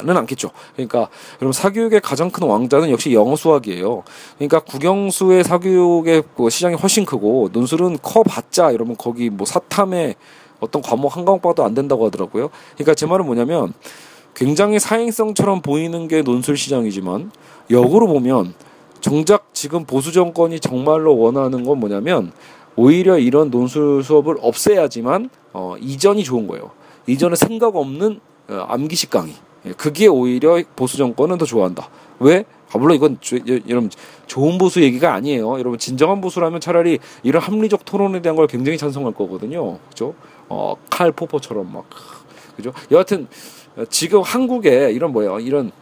않겠죠. 0.07 0.51
그러니까 0.75 1.09
여러분 1.43 1.53
사교육의 1.53 2.01
가장 2.01 2.31
큰 2.31 2.47
왕자는 2.47 2.91
역시 2.91 3.13
영어 3.13 3.37
수학이에요. 3.37 4.05
그러니까 4.37 4.61
국영수의 4.61 5.45
사교육의 5.45 6.23
그 6.37 6.49
시장이 6.49 6.77
훨씬 6.77 7.05
크고 7.05 7.51
논술은 7.53 7.99
커봤자 8.01 8.73
여러분 8.73 8.97
거기 8.97 9.29
뭐 9.29 9.45
사탐에 9.47 10.15
어떤 10.61 10.83
과목 10.83 11.17
한 11.17 11.25
과목 11.25 11.43
봐도 11.43 11.65
안 11.65 11.75
된다고 11.75 12.07
하더라고요. 12.07 12.51
그러니까 12.75 12.95
제 12.95 13.07
말은 13.07 13.27
뭐냐면 13.27 13.73
굉장히 14.35 14.79
사행성처럼 14.79 15.63
보이는 15.63 16.09
게 16.09 16.23
논술 16.23 16.57
시장이지만 16.57 17.31
역으로 17.71 18.07
보면 18.07 18.55
정작 19.01 19.55
지금 19.55 19.85
보수 19.85 20.13
정권이 20.13 20.61
정말로 20.61 21.17
원하는 21.17 21.65
건 21.65 21.79
뭐냐면 21.79 22.33
오히려 22.77 23.19
이런 23.19 23.51
논술 23.51 24.03
수업을 24.03 24.37
없애야지만 24.41 25.31
어, 25.53 25.75
이전이 25.81 26.25
좋은 26.25 26.47
거예요. 26.47 26.71
이전에 27.07 27.35
생각 27.35 27.77
없는 27.77 28.21
어, 28.49 28.67
암기식 28.69 29.11
강의. 29.11 29.35
예, 29.67 29.73
그게 29.73 30.07
오히려 30.07 30.63
보수 30.77 30.97
정권은 30.97 31.39
더 31.39 31.45
좋아한다. 31.45 31.89
왜? 32.21 32.45
아, 32.73 32.79
물론 32.79 32.97
이건 32.97 33.19
조, 33.21 33.37
여러분 33.69 33.91
좋은 34.27 34.59
보수 34.59 34.83
얘기가 34.83 35.13
아니에요. 35.13 35.59
여러분 35.59 35.79
진정한 35.79 36.21
보수라면 36.21 36.61
차라리 36.61 36.99
이런 37.23 37.43
합리적 37.43 37.85
토론에 37.85 38.23
대한 38.23 38.37
걸 38.37 38.47
굉장히 38.47 38.79
찬성할 38.79 39.13
거거든요. 39.13 39.79
그죠? 39.89 40.15
어, 40.49 40.77
칼 40.89 41.11
포포처럼 41.13 41.73
막 41.73 41.85
그죠? 42.57 42.73
여하튼 42.91 43.27
지금 43.89 44.23
한국에 44.23 44.91
이런 44.93 45.13
뭐예요? 45.13 45.41
이런 45.41 45.73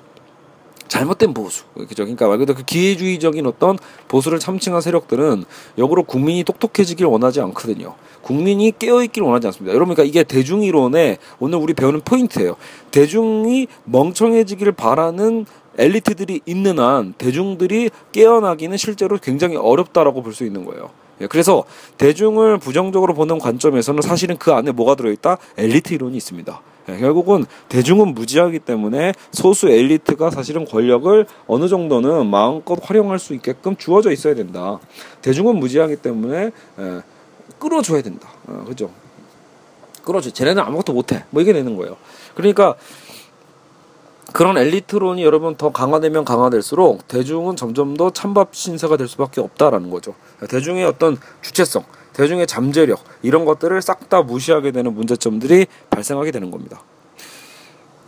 잘못된 0.88 1.35
보수, 1.35 1.64
그죠? 1.74 2.05
그러니까 2.05 2.29
말 2.29 2.38
그대로 2.38 2.57
그 2.57 2.64
기회주의적인 2.64 3.46
어떤 3.46 3.79
보수를 4.09 4.38
참칭한 4.38 4.81
세력들은 4.81 5.44
역으로 5.77 6.03
국민이 6.05 6.44
똑똑해지길 6.44 7.05
원하지 7.07 7.40
않거든요. 7.42 7.94
국민이 8.22 8.72
깨어있길 8.77 9.22
원하지 9.22 9.48
않습니다. 9.48 9.74
여러분, 9.74 9.94
그러니까 9.94 10.09
이게 10.09 10.24
대중이론의 10.24 11.18
오늘 11.40 11.59
우리 11.59 11.74
배우는 11.74 12.01
포인트예요. 12.01 12.57
대중이 12.90 13.68
멍청해지기를 13.85 14.72
바라는 14.72 15.44
엘리트들이 15.77 16.40
있는 16.46 16.79
한 16.79 17.14
대중들이 17.18 17.90
깨어나기는 18.12 18.77
실제로 18.77 19.18
굉장히 19.18 19.57
어렵다라고 19.57 20.22
볼 20.22 20.33
수 20.33 20.44
있는 20.44 20.64
거예요. 20.64 20.90
예, 21.20 21.27
그래서 21.27 21.64
대중을 21.98 22.59
부정적으로 22.59 23.12
보는 23.14 23.38
관점에서는 23.38 24.03
사실은 24.03 24.37
그 24.38 24.53
안에 24.53 24.72
뭐가 24.72 24.94
들어있다? 24.94 25.37
엘리트 25.57 25.92
이론이 25.94 26.16
있습니다. 26.16 26.61
예, 26.88 26.98
결국은 26.98 27.44
대중은 27.68 28.14
무지하기 28.14 28.61
때문에 28.61 29.12
소수 29.33 29.68
엘리트가 29.68 30.31
사실은 30.31 30.64
권력을 30.64 31.27
어느 31.46 31.68
정도는 31.68 32.27
마음껏 32.27 32.79
활용할 32.83 33.18
수 33.18 33.35
있게끔 33.35 33.77
주어져 33.77 34.11
있어야 34.11 34.35
된다. 34.35 34.79
대중은 35.22 35.57
무지하기 35.57 35.96
때문에 35.96 36.51
예, 36.79 37.03
끌어줘야 37.59 38.03
된다. 38.03 38.29
어, 38.46 38.64
그죠? 38.66 38.90
그렇지. 40.05 40.33
쟤네는 40.33 40.62
아무것도 40.62 40.92
못해. 40.92 41.24
뭐 41.31 41.42
이게 41.42 41.53
되는 41.53 41.77
거예요. 41.77 41.96
그러니까 42.35 42.77
그런 44.33 44.59
엘리트론이 44.59 45.22
여러분 45.22 45.57
더 45.57 45.72
강화되면 45.72 46.24
강화될수록 46.24 47.09
대중은 47.09 47.57
점점 47.57 47.96
더 47.96 48.11
찬밥 48.11 48.55
신세가 48.55 48.96
될 48.96 49.09
수밖에 49.09 49.40
없다라는 49.40 49.90
거죠. 49.90 50.14
대중의 50.48 50.85
어떤 50.85 51.18
주체성, 51.40 51.85
대중의 52.18 52.48
잠재력 52.48 52.98
이런 53.22 53.44
것들을 53.44 53.81
싹 53.81 54.09
다 54.09 54.22
무시하게 54.22 54.72
되는 54.72 54.94
문제점들이 54.94 55.66
발생하게 55.90 56.31
되는 56.31 56.50
겁니다. 56.50 56.83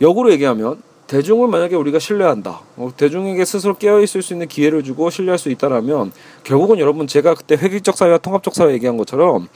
역으로 0.01 0.31
얘기하면 0.31 0.81
대중을 1.05 1.47
만약에 1.47 1.75
우리가 1.75 1.99
신뢰한다. 1.99 2.61
어, 2.77 2.91
대중에게 2.97 3.45
스스로 3.45 3.75
깨어 3.77 4.01
있을 4.01 4.23
수 4.23 4.33
있는 4.33 4.47
기회를 4.47 4.83
주고 4.83 5.11
신뢰할 5.11 5.37
수 5.37 5.49
있다라면 5.49 6.11
결국은 6.43 6.79
여러분 6.79 7.05
제가 7.05 7.35
그때 7.35 7.55
획일적 7.55 7.95
사회와 7.95 8.17
통합적 8.17 8.55
사회 8.55 8.73
얘기한 8.73 8.97
것처럼 8.97 9.47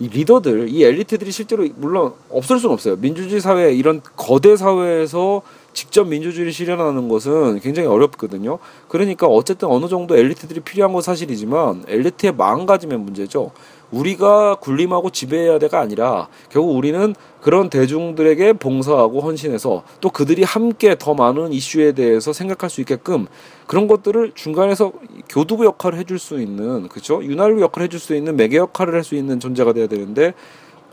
이 0.00 0.08
리더들, 0.08 0.70
이 0.70 0.82
엘리트들이 0.82 1.30
실제로 1.30 1.68
물론 1.76 2.14
없을 2.30 2.58
수는 2.58 2.72
없어요. 2.72 2.96
민주주의 2.96 3.40
사회 3.40 3.72
이런 3.72 4.00
거대 4.16 4.56
사회에서 4.56 5.42
직접 5.74 6.08
민주주의를 6.08 6.52
실현하는 6.52 7.08
것은 7.08 7.60
굉장히 7.60 7.88
어렵거든요. 7.88 8.58
그러니까 8.88 9.26
어쨌든 9.26 9.68
어느 9.68 9.88
정도 9.88 10.16
엘리트들이 10.16 10.60
필요한 10.60 10.92
건 10.92 11.02
사실이지만 11.02 11.84
엘리트의 11.88 12.34
마음가짐의 12.34 12.98
문제죠. 12.98 13.52
우리가 13.92 14.56
군림하고 14.56 15.10
지배해야 15.10 15.58
돼가 15.58 15.80
아니라 15.80 16.28
결국 16.48 16.76
우리는 16.76 17.14
그런 17.40 17.70
대중들에게 17.70 18.54
봉사하고 18.54 19.20
헌신해서 19.20 19.84
또 20.00 20.10
그들이 20.10 20.42
함께 20.42 20.96
더 20.98 21.14
많은 21.14 21.52
이슈에 21.52 21.92
대해서 21.92 22.32
생각할 22.32 22.70
수 22.70 22.80
있게끔 22.80 23.26
그런 23.66 23.86
것들을 23.86 24.32
중간에서 24.34 24.92
교두부 25.28 25.64
역할을 25.66 25.98
해줄 25.98 26.18
수 26.18 26.40
있는 26.40 26.88
그렇죠 26.88 27.22
윤활유 27.22 27.60
역할을 27.60 27.84
해줄 27.84 28.00
수 28.00 28.14
있는 28.14 28.36
매개 28.36 28.56
역할을 28.56 28.94
할 28.94 29.02
수 29.02 29.16
있는 29.16 29.40
존재가 29.40 29.72
돼야 29.72 29.88
되는데 29.88 30.32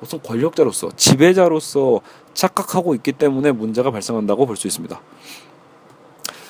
우선 0.01 0.19
권력자로서 0.23 0.89
지배자로서 0.95 2.01
착각하고 2.33 2.95
있기 2.95 3.11
때문에 3.11 3.51
문제가 3.51 3.91
발생한다고 3.91 4.45
볼 4.45 4.55
수 4.55 4.65
있습니다. 4.65 4.99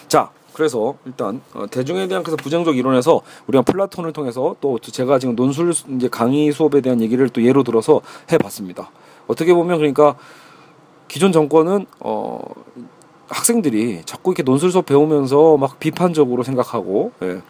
자, 0.08 0.32
그래서 0.60 0.95
일단 1.06 1.39
어, 1.54 1.67
대중에 1.67 2.10
대한 2.10 2.22
그래서 2.22 2.36
부정적 2.36 2.76
이론에서 2.76 3.22
우리가 3.48 3.62
플라톤을 3.62 4.12
통해서 4.12 4.58
또 4.60 4.78
제가 4.78 5.17
지금 5.17 5.34
논술 5.34 5.72
이제 5.95 6.10
강의 6.10 6.52
수업에 6.52 6.82
대한 6.82 7.00
얘기를 7.00 7.30
또 7.30 7.41
예로 7.41 7.63
들어서 7.63 8.02
해봤습니다. 8.30 8.91
어떻게 9.28 9.54
보면 9.54 9.78
그러니까 9.78 10.15
기존 11.08 11.32
정권은 11.32 11.86
어 12.02 12.41
학생들이 13.30 14.02
자꾸 14.04 14.32
이렇게 14.32 14.43
논술 14.43 14.69
수업 14.69 14.86
배우면서 14.86 15.56
막 15.56 15.80
비판적으로 15.80 16.43
생각하고 16.43 17.13
예. 17.22 17.41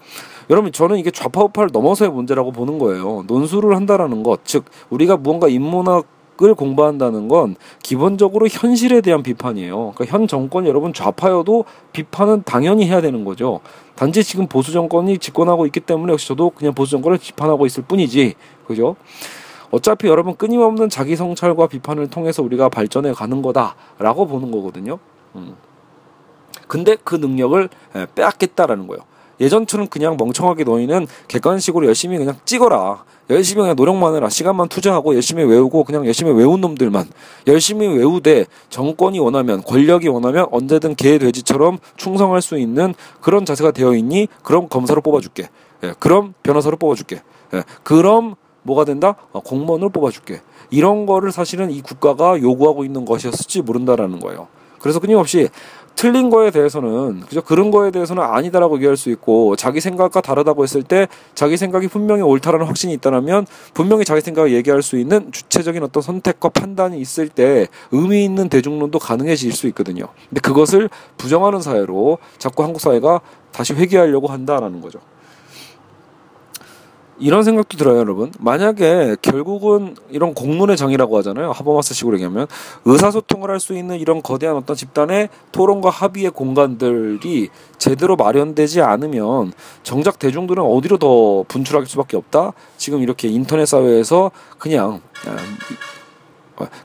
여러분 0.52 0.72
저는 0.72 1.00
이게 1.00 1.10
좌파 1.10 1.42
우파를 1.46 1.72
넘어서의 1.74 2.12
문제라고 2.12 2.52
보는 2.52 2.78
거예요. 2.78 3.24
논술을 3.26 3.76
한다라는 3.76 4.22
것, 4.22 4.46
즉 4.46 4.66
우리가 4.92 5.18
무언가 5.18 5.48
인문학 5.48 6.06
을 6.42 6.56
공부한다는 6.56 7.28
건 7.28 7.58
기본적으로 7.84 8.48
현실에 8.48 9.02
대한 9.02 9.24
비판이에요. 9.24 9.92
그러니까 9.94 10.06
현 10.06 10.26
정권 10.26 10.66
여러분 10.66 10.94
좌파여도 10.94 11.66
비판은 11.92 12.44
당연히 12.44 12.88
해야 12.88 13.02
되는 13.02 13.26
거죠. 13.26 13.60
단지 13.96 14.24
지금 14.24 14.48
보수 14.48 14.72
정권이 14.72 15.18
집권하고 15.18 15.66
있기 15.66 15.82
때문에 15.82 16.14
역시 16.14 16.30
저도 16.30 16.52
그냥 16.52 16.74
보수 16.74 16.92
정권을 16.92 17.18
비판하고 17.18 17.66
있을 17.66 17.84
뿐이지, 17.84 18.36
그죠? 18.66 18.96
어차피 19.72 20.08
여러분 20.08 20.36
끊임없는 20.36 20.88
자기 20.90 21.18
성찰과 21.18 21.68
비판을 21.68 22.10
통해서 22.10 22.42
우리가 22.42 22.70
발전해 22.70 23.12
가는 23.12 23.42
거다라고 23.42 24.26
보는 24.26 24.52
거거든요. 24.52 24.98
음. 25.36 25.56
근데 26.68 26.96
그 27.04 27.16
능력을 27.16 27.70
빼앗겠다라는 28.16 28.88
거예요. 28.88 29.02
예전처럼 29.40 29.88
그냥 29.88 30.18
멍청하게 30.18 30.64
너희는 30.64 31.08
객관식으로 31.28 31.88
열심히 31.88 32.18
그냥 32.18 32.36
찍어라. 32.46 33.04
열심히 33.30 33.62
그냥 33.62 33.76
노력만 33.76 34.16
해라. 34.16 34.30
시간만 34.30 34.70
투자하고 34.70 35.16
열심히 35.16 35.44
외우고 35.44 35.84
그냥 35.84 36.06
열심히 36.06 36.32
외운 36.32 36.62
놈들만 36.62 37.08
열심히 37.48 37.88
외우되 37.88 38.46
정권이 38.70 39.20
원하면 39.20 39.62
권력이 39.64 40.08
원하면 40.08 40.48
언제든 40.52 40.96
개 40.96 41.18
돼지처럼 41.18 41.78
충성할 41.96 42.42
수 42.42 42.58
있는 42.58 42.96
그런 43.22 43.46
자세가 43.46 43.72
되어 43.72 43.96
있니? 43.96 44.28
그럼 44.44 44.68
검사로 44.68 45.02
뽑아줄게. 45.02 45.50
예, 45.84 45.94
그럼 46.00 46.34
변호사로 46.44 46.78
뽑아줄게. 46.78 47.22
예, 47.54 47.64
그럼 47.84 48.36
뭐가 48.64 48.86
된다? 48.86 49.16
어, 49.32 49.40
공무원을 49.40 49.90
뽑아줄게. 49.90 50.42
이런 50.72 51.06
거를 51.06 51.32
사실은 51.32 51.72
이 51.72 51.82
국가가 51.82 52.40
요구하고 52.40 52.84
있는 52.84 53.06
것이었을지 53.06 53.62
모른다라는 53.62 54.20
거예요. 54.20 54.48
그래서 54.80 55.00
끊임없이 55.00 55.50
틀린 56.00 56.30
거에 56.30 56.50
대해서는 56.50 57.20
그죠 57.28 57.42
그런 57.42 57.72
거에 57.72 57.92
대해서는 57.92 58.24
아니다라고 58.24 58.78
얘기할 58.78 58.96
수 58.96 59.10
있고 59.10 59.58
자기 59.58 59.82
생각과 59.82 60.22
다르다고 60.22 60.64
했을 60.64 60.82
때 60.82 61.10
자기 61.36 61.58
생각이 61.58 61.90
분명히 61.90 62.22
옳다라는 62.22 62.66
확신이 62.68 62.94
있다면 62.94 63.46
분명히 63.74 64.06
자기 64.06 64.22
생각을 64.22 64.54
얘기할 64.54 64.82
수 64.82 64.98
있는 64.98 65.30
주체적인 65.34 65.84
어떤 65.84 66.02
선택과 66.02 66.48
판단이 66.48 67.02
있을 67.02 67.28
때 67.28 67.68
의미 67.92 68.24
있는 68.24 68.48
대중론도 68.48 68.98
가능해질 68.98 69.52
수 69.52 69.68
있거든요. 69.68 70.06
근데 70.30 70.40
그것을 70.40 70.90
부정하는 71.18 71.62
사회로 71.62 72.20
자꾸 72.38 72.64
한국 72.64 72.80
사회가 72.80 73.20
다시 73.52 73.74
회귀하려고 73.74 74.28
한다라는 74.28 74.80
거죠. 74.80 75.02
이런 77.20 77.44
생각도 77.44 77.78
들어요, 77.78 77.98
여러분. 77.98 78.32
만약에 78.40 79.18
결국은 79.22 79.96
이런 80.10 80.34
공론의 80.34 80.78
정이라고 80.78 81.18
하잖아요. 81.18 81.52
하버마스식으로 81.52 82.16
얘기하면 82.16 82.48
의사소통을 82.86 83.50
할 83.50 83.60
수 83.60 83.74
있는 83.76 84.00
이런 84.00 84.24
거대한 84.24 84.56
어떤 84.56 84.76
집단의 84.76 85.28
토론과 85.52 85.90
합의의 85.90 86.32
공간들이 86.32 87.50
제대로 87.78 88.16
마련되지 88.16 88.82
않으면 88.82 89.52
정작 89.84 90.18
대중들은 90.18 90.64
어디로 90.64 90.98
더 90.98 91.44
분출할 91.50 91.86
수밖에 91.86 92.16
없다. 92.16 92.54
지금 92.78 93.02
이렇게 93.02 93.28
인터넷 93.28 93.66
사회에서 93.66 94.32
그냥 94.58 95.02
아, 95.28 95.36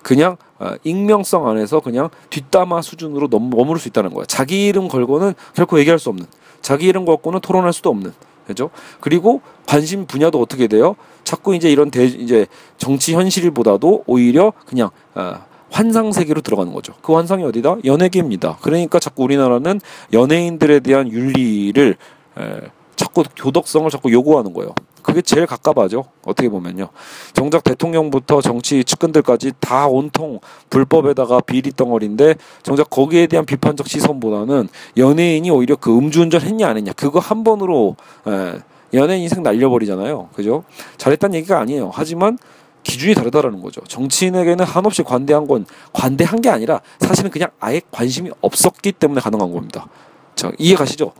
그냥 0.02 0.36
아, 0.58 0.76
익명성 0.82 1.48
안에서 1.48 1.80
그냥 1.80 2.08
뒷담화 2.30 2.82
수준으로 2.82 3.28
머무를 3.28 3.80
수 3.80 3.88
있다는 3.88 4.12
거야. 4.12 4.24
자기 4.26 4.66
이름 4.66 4.88
걸고는 4.88 5.34
결코 5.54 5.78
얘기할 5.78 5.98
수 5.98 6.08
없는, 6.10 6.26
자기 6.60 6.86
이름 6.86 7.04
걸고는 7.04 7.40
토론할 7.40 7.72
수도 7.72 7.90
없는. 7.90 8.12
그죠? 8.46 8.70
그리고 9.00 9.40
관심 9.66 10.06
분야도 10.06 10.40
어떻게 10.40 10.66
돼요? 10.66 10.96
자꾸 11.24 11.54
이제 11.54 11.70
이런 11.70 11.90
대 11.90 12.04
이제 12.04 12.46
정치 12.78 13.14
현실보다도 13.14 14.04
오히려 14.06 14.52
그냥 14.66 14.90
어, 15.14 15.38
환상 15.70 16.12
세계로 16.12 16.40
들어가는 16.40 16.72
거죠. 16.72 16.94
그 17.02 17.14
환상이 17.14 17.42
어디다? 17.44 17.78
연예계입니다. 17.84 18.58
그러니까 18.62 18.98
자꾸 18.98 19.24
우리나라는 19.24 19.80
연예인들에 20.12 20.80
대한 20.80 21.10
윤리를 21.10 21.96
에, 22.38 22.60
자꾸 22.94 23.24
교덕성을 23.36 23.90
자꾸 23.90 24.12
요구하는 24.12 24.52
거예요. 24.52 24.74
그게 25.04 25.22
제일 25.22 25.46
가깝하죠. 25.46 26.06
어떻게 26.24 26.48
보면요. 26.48 26.88
정작 27.34 27.62
대통령부터 27.62 28.40
정치 28.40 28.82
측근들까지 28.82 29.52
다 29.60 29.86
온통 29.86 30.40
불법에다가 30.70 31.40
비리 31.40 31.70
덩어리인데 31.70 32.34
정작 32.62 32.90
거기에 32.90 33.28
대한 33.28 33.46
비판적 33.46 33.86
시선보다는 33.86 34.68
연예인이 34.96 35.48
오히려 35.50 35.76
그 35.76 35.96
음주운전 35.96 36.40
했냐 36.40 36.68
안 36.68 36.76
했냐 36.78 36.92
그거 36.94 37.20
한 37.20 37.44
번으로 37.44 37.96
에, 38.26 38.58
연예인 38.94 39.22
인생 39.22 39.42
날려버리잖아요. 39.42 40.30
그죠? 40.34 40.64
잘했다는 40.96 41.36
얘기가 41.36 41.60
아니에요. 41.60 41.90
하지만 41.92 42.38
기준이 42.82 43.14
다르다라는 43.14 43.60
거죠. 43.60 43.82
정치인에게는 43.82 44.64
한없이 44.64 45.02
관대한 45.02 45.46
건 45.46 45.66
관대한 45.92 46.40
게 46.40 46.48
아니라 46.48 46.80
사실은 47.00 47.30
그냥 47.30 47.50
아예 47.60 47.80
관심이 47.90 48.30
없었기 48.40 48.92
때문에 48.92 49.20
가능한 49.20 49.52
겁니다. 49.52 49.86
자, 50.34 50.52
이해 50.58 50.74
가시죠? 50.74 51.12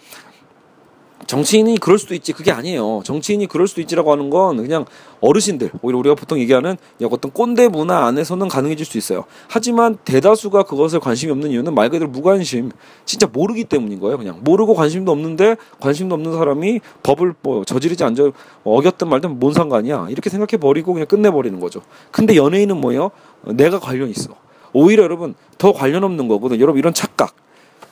정치인이 1.27 1.79
그럴 1.79 1.99
수도 1.99 2.15
있지 2.15 2.33
그게 2.33 2.51
아니에요. 2.53 3.03
정치인이 3.05 3.47
그럴 3.47 3.67
수도 3.67 3.81
있지라고 3.81 4.13
하는 4.13 4.31
건 4.31 4.57
그냥 4.59 4.85
어르신들 5.21 5.71
오히려 5.83 5.99
우리가 5.99 6.15
보통 6.15 6.39
얘기하는 6.39 6.77
어떤 7.11 7.31
꼰대 7.31 7.69
문화 7.69 8.07
안에서는 8.07 8.49
가능해질 8.49 8.85
수 8.85 8.99
있어요. 8.99 9.25
하지만 9.49 9.97
대다수가 10.05 10.65
그것을 10.65 11.01
관심이 11.01 11.33
없는 11.33 11.51
이유는 11.51 11.75
말 11.75 11.89
그대로 11.89 12.11
무관심, 12.11 12.71
진짜 13.05 13.27
모르기 13.33 13.65
때문인 13.65 14.01
거예요. 14.01 14.19
그냥 14.19 14.41
모르고 14.43 14.75
관심도 14.75 15.13
없는데 15.13 15.57
관심도 15.81 16.15
없는 16.15 16.33
사람이 16.33 16.81
법을 17.03 17.35
뭐 17.43 17.65
저지르지 17.65 18.05
않죠 18.05 18.33
어겼든 18.65 19.09
말든 19.09 19.39
뭔 19.39 19.53
상관이야 19.55 20.09
이렇게 20.11 20.31
생각해 20.31 20.61
버리고 20.61 20.93
그냥 20.93 21.07
끝내 21.07 21.31
버리는 21.31 21.59
거죠. 21.61 21.81
근데 22.11 22.37
연예인은 22.37 22.81
뭐예요? 22.81 23.11
내가 23.43 23.79
관련 23.81 24.09
있어. 24.11 24.35
오히려 24.73 25.05
여러분 25.05 25.35
더 25.57 25.73
관련 25.73 26.05
없는 26.05 26.29
거거든. 26.29 26.61
여러분 26.61 26.79
이런 26.79 26.93
착각. 26.93 27.35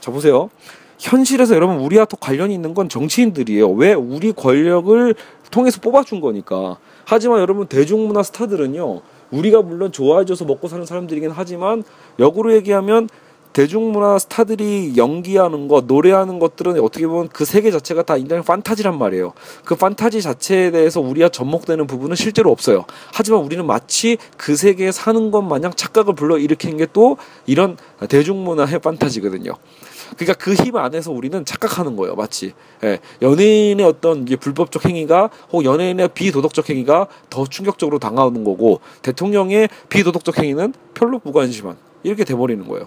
자 0.00 0.10
보세요. 0.10 0.50
현실에서 1.02 1.56
여러분 1.56 1.78
우리와 1.78 2.04
더 2.04 2.16
관련이 2.16 2.54
있는 2.54 2.74
건 2.74 2.88
정치인들이에요. 2.88 3.70
왜 3.70 3.92
우리 3.92 4.32
권력을 4.32 5.14
통해서 5.50 5.80
뽑아준 5.80 6.20
거니까. 6.20 6.78
하지만 7.04 7.40
여러분 7.40 7.66
대중문화 7.66 8.22
스타들은요. 8.22 9.00
우리가 9.32 9.62
물론 9.62 9.90
좋아해줘서 9.90 10.44
먹고 10.44 10.68
사는 10.68 10.86
사람들이긴 10.86 11.32
하지만 11.34 11.82
역으로 12.20 12.54
얘기하면 12.54 13.08
대중문화 13.52 14.18
스타들이 14.18 14.94
연기하는 14.96 15.68
것, 15.68 15.84
노래하는 15.86 16.38
것들은 16.38 16.78
어떻게 16.80 17.06
보면 17.06 17.28
그 17.28 17.44
세계 17.44 17.70
자체가 17.70 18.02
다 18.02 18.16
인간의 18.16 18.44
판타지란 18.44 18.96
말이에요. 18.96 19.32
그 19.64 19.74
판타지 19.74 20.22
자체에 20.22 20.70
대해서 20.70 21.00
우리가 21.00 21.28
접목되는 21.28 21.86
부분은 21.86 22.16
실제로 22.16 22.50
없어요. 22.50 22.84
하지만 23.12 23.40
우리는 23.40 23.66
마치 23.66 24.16
그 24.38 24.56
세계에 24.56 24.92
사는 24.92 25.30
것 25.30 25.42
마냥 25.42 25.72
착각을 25.74 26.14
불러 26.14 26.38
일으킨 26.38 26.78
게또 26.78 27.18
이런 27.46 27.76
대중문화의 28.08 28.78
판타지거든요. 28.78 29.52
그러니까 30.16 30.34
그 30.34 30.54
힘 30.54 30.76
안에서 30.76 31.10
우리는 31.10 31.44
착각하는 31.44 31.96
거예요, 31.96 32.14
마치 32.14 32.52
예, 32.84 32.98
연예인의 33.20 33.84
어떤 33.84 34.22
이제 34.22 34.36
불법적 34.36 34.84
행위가 34.86 35.30
혹 35.52 35.64
연예인의 35.64 36.10
비도덕적 36.14 36.70
행위가 36.70 37.08
더 37.30 37.46
충격적으로 37.46 37.98
당하는 37.98 38.44
거고 38.44 38.80
대통령의 39.02 39.68
비도덕적 39.88 40.38
행위는 40.38 40.74
별로 40.94 41.20
무관심한 41.24 41.76
이렇게 42.02 42.24
돼버리는 42.24 42.66
거예요. 42.68 42.86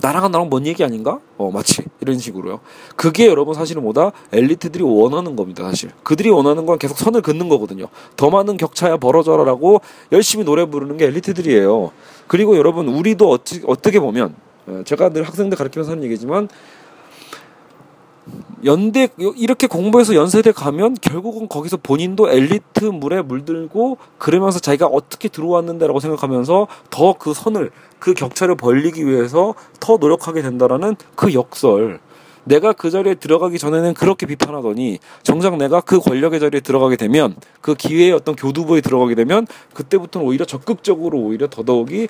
나랑은 0.00 0.32
나랑 0.32 0.50
뭔 0.50 0.66
얘기 0.66 0.82
아닌가? 0.82 1.20
어, 1.38 1.52
마치 1.52 1.82
이런 2.00 2.18
식으로요. 2.18 2.60
그게 2.96 3.26
여러분 3.26 3.54
사실은 3.54 3.82
뭐다? 3.84 4.10
엘리트들이 4.32 4.82
원하는 4.82 5.36
겁니다, 5.36 5.62
사실. 5.62 5.90
그들이 6.02 6.30
원하는 6.30 6.66
건 6.66 6.78
계속 6.78 6.98
선을 6.98 7.22
긋는 7.22 7.48
거거든요. 7.48 7.86
더 8.16 8.28
많은 8.28 8.56
격차야 8.56 8.96
벌어져라라고 8.96 9.80
열심히 10.10 10.44
노래 10.44 10.64
부르는 10.64 10.96
게 10.96 11.04
엘리트들이에요. 11.06 11.92
그리고 12.26 12.56
여러분 12.56 12.88
우리도 12.88 13.30
어찌, 13.30 13.62
어떻게 13.66 14.00
보면 14.00 14.34
어, 14.34 14.53
제가 14.84 15.10
늘 15.10 15.22
학생들 15.24 15.56
가르치면서 15.58 15.92
하는 15.92 16.04
얘기지만 16.04 16.48
연대 18.64 19.08
이렇게 19.36 19.66
공부해서 19.66 20.14
연세대 20.14 20.52
가면 20.52 20.96
결국은 21.00 21.48
거기서 21.48 21.76
본인도 21.76 22.30
엘리트 22.30 22.86
물에 22.86 23.20
물들고 23.20 23.98
그러면서 24.16 24.58
자기가 24.58 24.86
어떻게 24.86 25.28
들어왔는데라고 25.28 26.00
생각하면서 26.00 26.66
더 26.90 27.14
그 27.18 27.34
선을 27.34 27.70
그 27.98 28.14
격차를 28.14 28.56
벌리기 28.56 29.06
위해서 29.06 29.54
더 29.80 29.96
노력하게 29.98 30.42
된다라는 30.42 30.96
그 31.14 31.34
역설. 31.34 32.00
내가 32.44 32.72
그 32.74 32.90
자리에 32.90 33.14
들어가기 33.14 33.58
전에는 33.58 33.94
그렇게 33.94 34.26
비판하더니 34.26 34.98
정작 35.22 35.56
내가 35.56 35.80
그 35.80 35.98
권력의 35.98 36.40
자리에 36.40 36.60
들어가게 36.60 36.96
되면 36.96 37.34
그 37.62 37.74
기회의 37.74 38.12
어떤 38.12 38.36
교두보에 38.36 38.82
들어가게 38.82 39.14
되면 39.14 39.46
그때부터는 39.72 40.26
오히려 40.26 40.44
적극적으로 40.44 41.18
오히려 41.18 41.48
더더욱이 41.48 42.08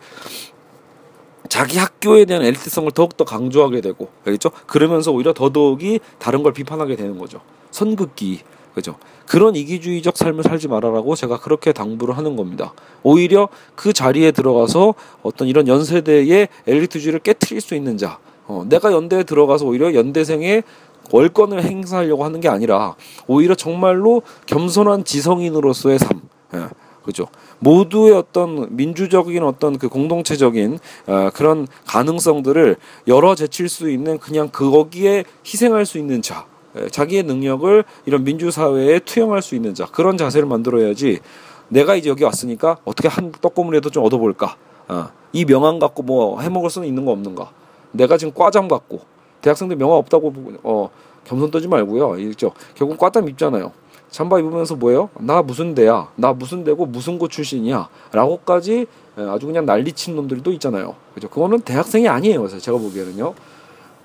자기 1.49 1.79
학교에 1.79 2.25
대한 2.25 2.43
엘리트성을 2.43 2.91
더욱더 2.93 3.25
강조하게 3.25 3.81
되고 3.81 4.09
알겠죠? 4.25 4.51
그러면서 4.67 5.13
오히려 5.13 5.33
더더욱이 5.33 6.01
다른 6.19 6.43
걸 6.43 6.53
비판하게 6.53 6.97
되는 6.97 7.19
거죠. 7.19 7.41
선긋기 7.71 8.41
그죠? 8.75 8.97
그런 9.27 9.55
이기주의적 9.55 10.17
삶을 10.17 10.43
살지 10.43 10.69
말아라고 10.69 11.15
제가 11.15 11.39
그렇게 11.39 11.73
당부를 11.73 12.17
하는 12.17 12.37
겁니다. 12.37 12.75
오히려 13.03 13.49
그 13.77 13.93
자리에 13.93 14.33
들어가서 14.33 14.95
어떤 15.23 15.47
이런 15.49 15.69
연세대의 15.69 16.49
엘리트주의를 16.67 17.21
깨트릴 17.21 17.61
수 17.61 17.75
있는 17.75 17.97
자, 17.97 18.19
어, 18.47 18.65
내가 18.69 18.93
연대에 18.93 19.23
들어가서 19.23 19.65
오히려 19.65 19.95
연대생의 19.95 20.65
월권을 21.13 21.63
행사하려고 21.63 22.25
하는 22.25 22.41
게 22.41 22.49
아니라 22.49 22.97
오히려 23.27 23.55
정말로 23.55 24.23
겸손한 24.47 25.05
지성인으로서의 25.05 25.99
삶, 25.99 26.23
예, 26.55 26.67
그죠? 27.05 27.27
모두의 27.59 28.15
어떤 28.15 28.75
민주적인 28.77 29.43
어떤 29.43 29.79
그 29.79 29.89
공동체적인 29.89 30.79
어, 31.07 31.31
그런 31.35 31.67
가능성들을 31.87 32.77
열어 33.09 33.35
제칠 33.35 33.69
수 33.69 33.91
있는 33.91 34.19
그냥 34.19 34.49
거기에 34.51 35.25
희생할 35.47 35.87
수 35.87 35.99
있는 35.99 36.23
자. 36.23 36.47
예, 36.77 36.89
자기의 36.89 37.23
능력을 37.23 37.85
이런 38.07 38.25
민주사회에 38.25 38.99
투영할 39.01 39.43
수 39.43 39.55
있는 39.55 39.75
자 39.75 39.87
그런 39.87 40.17
자세를 40.17 40.49
만들어야지 40.49 41.21
내가 41.69 41.95
이제 41.95 42.11
여기 42.11 42.25
왔으니까 42.25 42.79
어떻게 42.85 43.09
한 43.09 43.33
떡고물이라도 43.33 43.91
좀 43.91 44.05
얻어볼까? 44.05 44.57
어, 44.89 45.09
이 45.33 45.45
명함 45.45 45.79
갖고 45.79 46.03
뭐 46.03 46.41
해먹을 46.41 46.71
수는 46.71 46.87
있는 46.89 47.05
거 47.05 47.13
없는가? 47.13 47.51
내가 47.93 48.17
지금 48.17 48.33
과잠 48.35 48.69
갖고 48.69 49.01
대학생들 49.41 49.77
명함 49.77 49.99
없다고 49.99 50.33
어, 50.63 50.91
겸손 51.25 51.51
떠지 51.51 51.69
말고요. 51.69 52.19
있죠? 52.31 52.53
결국 52.75 52.99
과잠 52.99 53.29
입잖아요 53.29 53.73
잠바 54.15 54.39
입으면서 54.39 54.77
뭐예요? 54.77 55.11
나 55.19 55.43
무슨 55.43 55.75
대야? 55.75 56.07
나 56.15 56.33
무슨 56.33 56.63
대고 56.63 56.87
무슨 56.87 57.19
고 57.19 57.27
출신이야? 57.27 57.89
라고까지 58.13 58.87
예, 59.19 59.23
아주 59.23 59.47
그냥 59.47 59.67
난리친 59.67 60.15
놈들도 60.15 60.53
있잖아요. 60.53 60.95
그죠? 61.15 61.29
그거는 61.29 61.63
대학생이 61.63 62.07
아니에요 62.07 62.47
제가 62.47 62.79
보기에는요. 62.79 63.35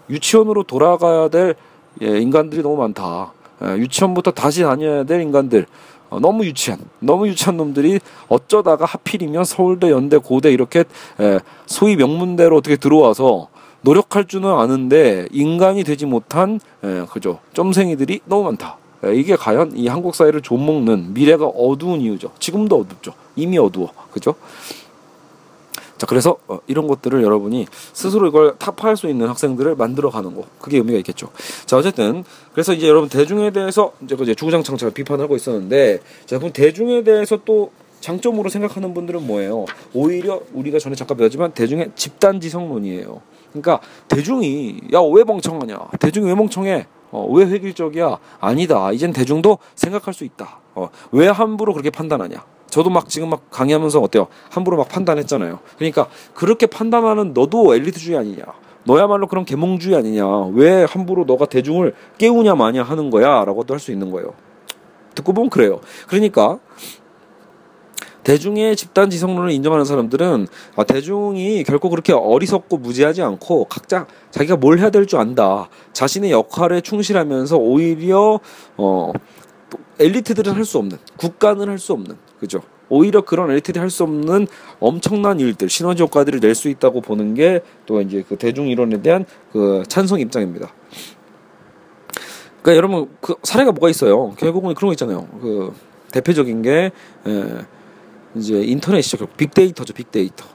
유치원으로 0.10 0.64
돌아가야 0.64 1.28
될 1.28 1.54
예, 2.02 2.18
인간들이 2.18 2.64
너무 2.64 2.78
많다. 2.78 3.34
예, 3.64 3.78
유치원부터 3.78 4.32
다시 4.32 4.64
다녀야 4.64 5.04
될 5.04 5.22
인간들. 5.22 5.68
어, 6.10 6.20
너무 6.20 6.44
유치한, 6.44 6.80
너무 6.98 7.28
유치한 7.28 7.58
놈들이 7.58 8.00
어쩌다가 8.30 8.86
하필이면 8.86 9.44
서울대, 9.44 9.92
연대, 9.92 10.18
고대 10.18 10.52
이렇게 10.52 10.86
예, 11.20 11.40
소위 11.68 11.96
명문대로 11.96 12.58
어떻게 12.58 12.78
들어와서 12.78 13.50
노력할 13.82 14.26
줄은 14.26 14.50
아는데 14.50 15.28
인간이 15.32 15.84
되지 15.84 16.08
못한 16.08 16.60
예, 16.84 17.06
그죠? 17.12 17.38
점생이들이 17.54 18.22
너무 18.26 18.46
많다. 18.46 18.80
예, 19.06 19.16
이게 19.16 19.36
과연 19.36 19.74
이 19.76 19.88
한국 19.88 20.16
사회를 20.16 20.42
좀먹는 20.42 21.14
미래가 21.14 21.46
어두운 21.46 22.02
이유죠. 22.02 22.32
지금도 22.40 22.78
어둡죠. 22.82 23.14
이미 23.36 23.58
어두워. 23.58 23.92
그죠? 24.12 24.36
자 25.98 26.06
그래서 26.08 26.38
어, 26.48 26.60
이런 26.66 26.88
것들을 26.88 27.22
여러분이 27.22 27.68
스스로 27.92 28.28
이걸 28.28 28.56
타파할 28.58 28.96
수 28.96 29.10
있는 29.10 29.28
학생들을 29.28 29.76
만들어 29.76 30.10
가는 30.10 30.34
거 30.34 30.46
그게 30.60 30.78
의미가 30.78 30.98
있겠죠. 31.00 31.30
자 31.66 31.78
어쨌든 31.78 32.24
그래서 32.54 32.74
이제 32.74 32.88
여러분 32.88 33.10
대중에 33.10 33.52
대해서 33.52 33.92
이제 34.02 34.16
그 34.16 34.34
주구장창 34.34 34.78
제가 34.78 34.94
비판하고 34.94 35.36
있었는데 35.36 36.00
자 36.26 36.38
그럼 36.38 36.54
대중에 36.54 37.04
대해서 37.04 37.38
또 37.44 37.72
장점으로 38.00 38.50
생각하는 38.50 38.94
분들은 38.94 39.28
뭐예요? 39.28 39.66
오히려 39.94 40.42
우리가 40.54 40.80
전에 40.80 40.96
잠깐 40.96 41.18
배웠지만 41.18 41.52
대중의 41.52 41.92
집단지성론이에요. 41.96 43.22
그러니까 43.50 43.82
대중이 44.08 44.80
야 44.94 45.02
왜 45.02 45.26
멍청하냐? 45.26 45.78
대중이 46.00 46.28
왜 46.28 46.34
멍청해? 46.34 46.88
어, 47.12 47.28
왜 47.32 47.46
획일적이야? 47.46 48.18
아니다. 48.40 48.92
이젠 48.92 49.12
대중도 49.14 49.58
생각할 49.76 50.14
수 50.14 50.24
있다. 50.24 50.60
어, 50.76 50.90
왜 51.12 51.28
함부로 51.28 51.74
그렇게 51.74 51.90
판단하냐? 51.90 52.44
저도 52.70 52.90
막 52.90 53.10
지금 53.10 53.30
막 53.30 53.50
강의하면서 53.50 54.00
어때요? 54.00 54.28
함부로 54.52 54.78
막 54.78 54.88
판단했잖아요. 54.90 55.60
그러니까 55.78 56.08
그렇게 56.36 56.68
판단하는 56.68 57.34
너도 57.34 57.74
엘리트주의 57.74 58.18
아니냐? 58.18 58.44
너야말로 58.84 59.28
그런 59.28 59.44
계몽주의 59.44 59.96
아니냐? 59.96 60.26
왜 60.54 60.84
함부로 60.84 61.24
너가 61.26 61.46
대중을 61.46 61.96
깨우냐 62.18 62.56
마냐 62.56 62.84
하는 62.84 63.10
거야?라고도 63.10 63.74
할 63.74 63.80
수 63.80 63.92
있는 63.92 64.12
거예요. 64.12 64.34
듣고 65.16 65.34
보면 65.34 65.50
그래요. 65.50 65.82
그러니까 66.08 66.60
대중의 68.24 68.76
집단 68.76 69.10
지성론을 69.10 69.52
인정하는 69.52 69.86
사람들은 69.86 70.48
아, 70.76 70.84
대중이 70.84 71.64
결코 71.64 71.90
그렇게 71.90 72.14
어리석고 72.14 72.78
무지하지 72.78 73.22
않고 73.22 73.66
각자 73.66 74.08
자기가 74.32 74.58
뭘 74.58 74.80
해야 74.80 74.90
될 74.90 75.06
줄 75.06 75.20
안다. 75.20 75.70
자신의 75.94 76.32
역할에 76.32 76.82
충실하면서 76.82 77.58
오히려 77.58 78.40
어 78.78 79.12
엘리트들은 80.00 80.54
할 80.54 80.66
수 80.66 80.78
없는 80.78 80.98
국가는 81.18 81.68
할 81.68 81.78
수 81.80 81.94
없는 81.94 82.16
그죠? 82.40 82.62
오히려 82.90 83.22
그런 83.22 83.50
엘리트들이 83.52 83.80
할 83.80 83.90
수 83.90 84.04
없는 84.04 84.48
엄청난 84.80 85.40
일들 85.40 85.70
시너지 85.70 86.04
효과들을 86.04 86.40
낼 86.42 86.56
수 86.56 86.70
있다고 86.70 87.02
보는 87.02 87.34
게 87.36 87.62
또 87.86 88.02
이제 88.02 88.24
그 88.28 88.36
대중 88.36 88.68
이론에 88.68 89.02
대한 89.02 89.26
그 89.52 89.84
찬성 89.88 90.20
입장입니다. 90.20 90.72
그러니까 92.62 92.76
여러분 92.76 93.10
그 93.22 93.36
사례가 93.44 93.72
뭐가 93.72 93.90
있어요? 93.90 94.32
결국은 94.38 94.74
그런 94.74 94.90
거 94.90 94.94
있잖아요. 94.94 95.28
그 95.42 95.74
대표적인 96.12 96.62
게 96.62 96.92
에, 97.26 97.46
이제 98.36 98.62
인터넷이죠. 98.62 99.28
빅데이터죠. 99.38 99.94
빅데이터. 99.94 100.46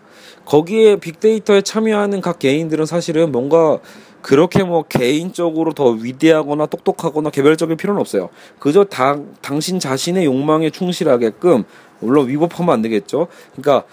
거기에 0.45 0.97
빅데이터에 0.97 1.63
참여하는 1.63 2.21
각 2.21 2.39
개인들은 2.39 2.87
사실은 2.87 3.33
뭔가 3.33 3.79
그렇게 4.21 4.63
뭐 4.65 4.83
개인적으로 4.83 5.73
더 5.73 5.91
위대하거나 5.91 6.67
똑똑하거나 6.67 7.31
개별적인 7.31 7.77
필요는 7.77 8.01
없어요. 8.01 8.31
그저 8.59 8.85
당, 8.85 9.35
당신 9.43 9.79
자신의 9.79 10.25
욕망에 10.25 10.71
충실하게끔 10.71 11.65
물론 12.01 12.29
위법하면 12.29 12.73
안 12.73 12.83
되겠죠. 12.83 13.29
그러니까 13.53 13.87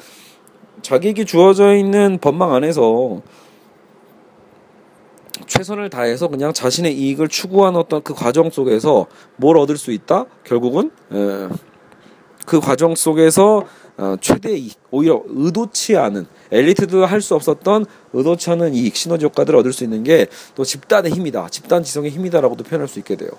자기에게 0.82 1.26
주어져 1.26 1.76
있는 1.76 2.18
법망 2.20 2.54
안에서 2.54 3.22
최선을 5.48 5.90
다해서 5.90 6.28
그냥 6.28 6.54
자신의 6.54 6.98
이익을 6.98 7.28
추구하는 7.28 7.80
어떤 7.80 8.02
그 8.02 8.14
과정 8.14 8.50
속에서 8.50 9.08
뭘 9.36 9.58
얻을 9.58 9.78
수 9.78 9.92
있다? 9.92 10.26
결국은 10.44 10.92
에, 11.12 11.50
그 12.46 12.60
과정 12.60 12.96
속에서 12.96 13.66
어, 13.98 14.16
최대 14.20 14.54
이익, 14.56 14.80
오히려 14.90 15.22
의도치 15.28 15.96
않은 15.98 16.26
엘리트도 16.52 17.06
할 17.06 17.22
수 17.22 17.36
없었던 17.36 17.86
의도치 18.14 18.50
않은 18.52 18.74
이익, 18.74 18.96
시너지 18.96 19.26
효과들을 19.26 19.58
얻을 19.60 19.74
수 19.74 19.84
있는 19.84 20.04
게 20.04 20.28
또 20.56 20.64
집단의 20.64 21.12
힘이다, 21.12 21.50
집단 21.50 21.84
지성의 21.84 22.12
힘이다라고도 22.12 22.64
표현할 22.64 22.88
수 22.88 23.00
있게 23.00 23.16
돼요. 23.16 23.30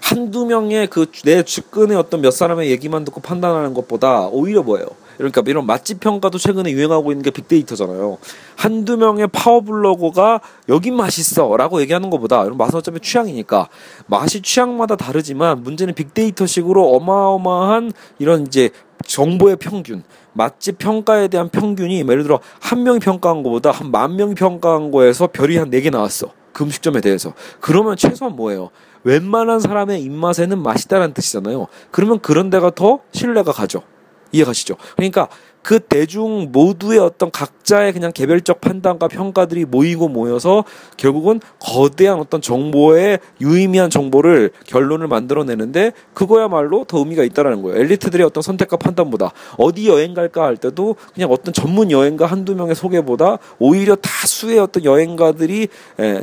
한두 0.00 0.46
명의 0.46 0.88
그내 0.88 1.42
측근의 1.42 1.96
어떤 1.96 2.20
몇 2.20 2.30
사람의 2.32 2.70
얘기만 2.70 3.04
듣고 3.04 3.20
판단하는 3.20 3.74
것보다 3.74 4.26
오히려 4.26 4.62
뭐예요? 4.62 4.86
그러니까 5.20 5.42
이런 5.46 5.66
맛집 5.66 6.00
평가도 6.00 6.38
최근에 6.38 6.70
유행하고 6.70 7.12
있는 7.12 7.22
게 7.22 7.30
빅데이터잖아요. 7.30 8.16
한두 8.56 8.96
명의 8.96 9.26
파워블로거가 9.28 10.40
여긴 10.70 10.96
맛있어 10.96 11.54
라고 11.58 11.80
얘기하는 11.82 12.08
것보다 12.08 12.42
이런 12.44 12.56
맛은 12.56 12.76
어차피 12.78 13.00
취향이니까 13.00 13.68
맛이 14.06 14.40
취향마다 14.40 14.96
다르지만 14.96 15.62
문제는 15.62 15.92
빅데이터식으로 15.94 16.94
어마어마한 16.96 17.92
이런 18.18 18.46
이제 18.46 18.70
정보의 19.06 19.56
평균, 19.56 20.02
맛집 20.32 20.78
평가에 20.78 21.28
대한 21.28 21.50
평균이 21.50 22.00
예를 22.00 22.22
들어 22.22 22.40
한 22.60 22.82
명이 22.82 22.98
평가한 23.00 23.42
것보다 23.42 23.70
한 23.70 23.90
만 23.90 24.16
명이 24.16 24.34
평가한 24.34 24.90
거에서 24.90 25.26
별이 25.26 25.56
한 25.58 25.68
네 25.70 25.80
개 25.82 25.90
나왔어. 25.90 26.28
그 26.52 26.64
음식점에 26.64 27.00
대해서. 27.00 27.34
그러면 27.60 27.96
최소한 27.96 28.36
뭐예요? 28.36 28.70
웬만한 29.04 29.60
사람의 29.60 30.02
입맛에는 30.02 30.62
맛있다는 30.62 31.12
뜻이잖아요. 31.14 31.66
그러면 31.90 32.20
그런 32.20 32.50
데가 32.50 32.70
더 32.70 33.00
신뢰가 33.12 33.52
가죠. 33.52 33.82
이해가시죠? 34.32 34.76
그러니까 34.96 35.28
그 35.62 35.78
대중 35.78 36.48
모두의 36.52 36.98
어떤 36.98 37.30
각자의 37.30 37.92
그냥 37.92 38.12
개별적 38.12 38.60
판단과 38.60 39.08
평가들이 39.08 39.66
모이고 39.66 40.08
모여서 40.08 40.64
결국은 40.96 41.40
거대한 41.58 42.18
어떤 42.18 42.40
정보의 42.40 43.18
유의미한 43.40 43.90
정보를 43.90 44.52
결론을 44.66 45.06
만들어내는데 45.08 45.92
그거야말로 46.14 46.84
더 46.84 46.98
의미가 46.98 47.24
있다라는 47.24 47.62
거예요. 47.62 47.78
엘리트들의 47.78 48.24
어떤 48.24 48.42
선택과 48.42 48.78
판단보다 48.78 49.32
어디 49.58 49.88
여행 49.88 50.14
갈까 50.14 50.44
할 50.44 50.56
때도 50.56 50.96
그냥 51.14 51.30
어떤 51.30 51.52
전문 51.52 51.90
여행가 51.90 52.26
한두 52.26 52.54
명의 52.54 52.74
소개보다 52.74 53.38
오히려 53.58 53.96
다수의 53.96 54.58
어떤 54.58 54.84
여행가들이 54.84 55.68
예, 56.00 56.22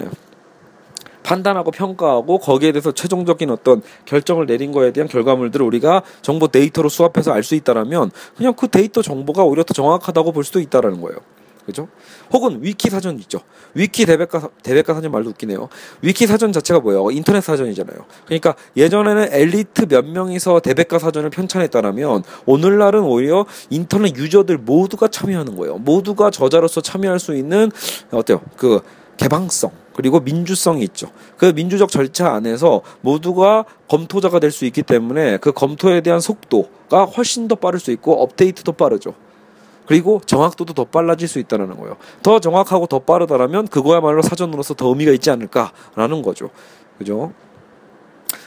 판단하고 1.28 1.72
평가하고 1.72 2.38
거기에 2.38 2.72
대해서 2.72 2.94
최종적인 2.94 3.50
어떤 3.50 3.82
결정을 4.06 4.46
내린 4.46 4.72
거에 4.72 4.92
대한 4.92 5.10
결과물들을 5.10 5.66
우리가 5.66 6.02
정보 6.22 6.48
데이터로 6.48 6.88
수합해서 6.88 7.34
알 7.34 7.48
수 7.48 7.56
있다라면 7.56 8.12
그냥 8.36 8.54
그 8.56 8.68
데이터 8.68 9.02
정보가 9.02 9.44
오히려 9.44 9.64
더 9.64 9.74
정확하다고 9.74 10.34
볼 10.34 10.44
수도 10.44 10.60
있다라는 10.60 11.00
거예요. 11.00 11.20
그죠? 11.66 11.88
혹은 12.32 12.60
위키 12.62 12.90
사전 12.90 13.20
있죠. 13.20 13.40
위키 13.74 14.06
대백과 14.06 14.50
대백과 14.64 14.94
사전 14.94 15.12
말도 15.12 15.30
웃기네요. 15.30 15.70
위키 16.02 16.28
사전 16.28 16.52
자체가 16.52 16.82
뭐예요? 16.82 17.10
인터넷 17.12 17.42
사전이잖아요. 17.42 17.98
그러니까 18.26 18.56
예전에는 18.76 19.28
엘리트 19.32 19.88
몇 19.88 20.06
명이서 20.06 20.60
대백과 20.60 21.00
사전을 21.00 21.30
편찬했다라면 21.30 22.24
오늘날은 22.46 23.02
오히려 23.04 23.46
인터넷 23.70 24.16
유저들 24.18 24.58
모두가 24.58 25.08
참여하는 25.08 25.56
거예요. 25.56 25.78
모두가 25.78 26.32
저자로서 26.32 26.82
참여할 26.82 27.20
수 27.20 27.36
있는 27.36 27.72
어때요? 28.12 28.42
그 28.58 28.82
개방성 29.18 29.72
그리고 29.98 30.20
민주성이 30.22 30.84
있죠. 30.84 31.10
그 31.38 31.46
민주적 31.54 31.90
절차 31.90 32.32
안에서 32.32 32.82
모두가 33.02 33.66
검토자가 33.90 34.40
될 34.40 34.52
수 34.52 34.64
있기 34.66 34.84
때문에 34.84 35.38
그 35.38 35.52
검토에 35.52 36.02
대한 36.02 36.22
속도가 36.22 37.06
훨씬 37.06 37.48
더 37.50 37.56
빠를 37.56 37.80
수 37.80 37.92
있고 37.92 38.22
업데이트도 38.24 38.72
빠르죠. 38.72 39.14
그리고 39.86 40.22
정확도도 40.26 40.74
더 40.74 40.86
빨라질 40.86 41.28
수 41.28 41.40
있다는 41.40 41.76
거예요. 41.78 41.98
더 42.24 42.40
정확하고 42.40 42.88
더 42.88 43.00
빠르다라면 43.00 43.68
그거야말로 43.68 44.22
사전으로서 44.22 44.74
더 44.74 44.88
의미가 44.90 45.12
있지 45.14 45.30
않을까라는 45.32 46.22
거죠. 46.22 46.50
그죠? 46.98 47.34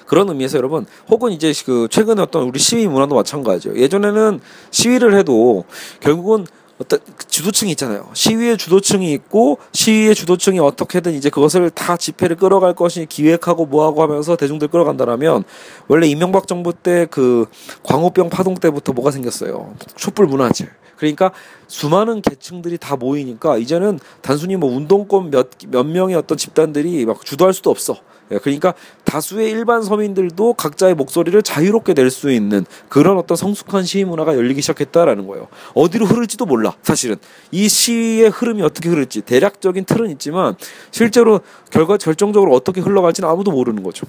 그런 0.07 0.29
의미에서 0.29 0.59
여러분 0.59 0.87
혹은 1.09 1.31
이제 1.33 1.53
그 1.65 1.87
최근에 1.89 2.21
어떤 2.21 2.43
우리 2.43 2.59
시위 2.59 2.87
문화도 2.89 3.15
마찬가지예요. 3.15 3.79
예전에는 3.79 4.41
시위를 4.71 5.17
해도 5.17 5.65
결국은 6.01 6.47
어떤 6.81 6.99
주도층이 7.29 7.71
있잖아요. 7.73 8.09
시위의 8.15 8.57
주도층이 8.57 9.13
있고 9.13 9.59
시위의 9.73 10.15
주도층이 10.15 10.59
어떻게든 10.61 11.13
이제 11.13 11.29
그것을 11.29 11.69
다 11.71 11.99
집회를 11.99 12.37
끌어갈 12.37 12.75
것이 12.75 13.05
기획하고 13.07 13.67
뭐하고 13.67 14.03
하면서 14.03 14.35
대중들 14.37 14.69
끌어간다라면 14.69 15.45
원래 15.89 16.07
이명박 16.07 16.49
정부 16.49 16.73
때 16.73 17.07
그 17.11 17.47
광우병 17.83 18.31
파동 18.31 18.55
때부터 18.55 18.93
뭐가 18.93 19.11
생겼어요. 19.11 19.75
촛불 19.97 20.27
문화재. 20.27 20.69
그러니까 20.97 21.33
수많은 21.67 22.21
계층들이 22.23 22.79
다 22.79 22.97
모이니까 22.97 23.57
이제는 23.59 23.99
단순히 24.21 24.57
뭐 24.57 24.71
운동권 24.71 25.31
몇, 25.31 25.49
몇 25.69 25.85
명의 25.85 26.15
어떤 26.15 26.37
집단들이 26.37 27.05
막 27.07 27.25
주도할 27.25 27.55
수도 27.55 27.71
없어. 27.71 27.97
예, 28.33 28.39
그러니까 28.39 28.75
다수의 29.05 29.51
일반 29.51 29.83
서민들도 29.83 30.55
각자의 30.55 30.95
목소리를 30.95 31.41
자유롭게 31.43 31.95
낼 31.95 32.11
수 32.11 32.33
있는 32.33 32.67
그런 32.89 33.19
어떤 33.19 33.37
성숙한 33.37 33.85
시위 33.85 34.05
문화가 34.05 34.35
열리기 34.35 34.61
시작했다라는 34.63 35.29
거예요. 35.29 35.47
어디로 35.75 36.07
흐를지도 36.07 36.45
몰라. 36.45 36.75
사실은 36.83 37.17
이 37.53 37.69
시위의 37.69 38.31
흐름이 38.31 38.63
어떻게 38.63 38.89
흐를지 38.89 39.21
대략적인 39.21 39.85
틀은 39.85 40.11
있지만 40.11 40.57
실제로 40.91 41.41
결과 41.71 41.97
결정적으로 41.97 42.53
어떻게 42.53 42.81
흘러갈지는 42.81 43.29
아무도 43.29 43.53
모르는 43.53 43.85
거죠. 43.85 44.07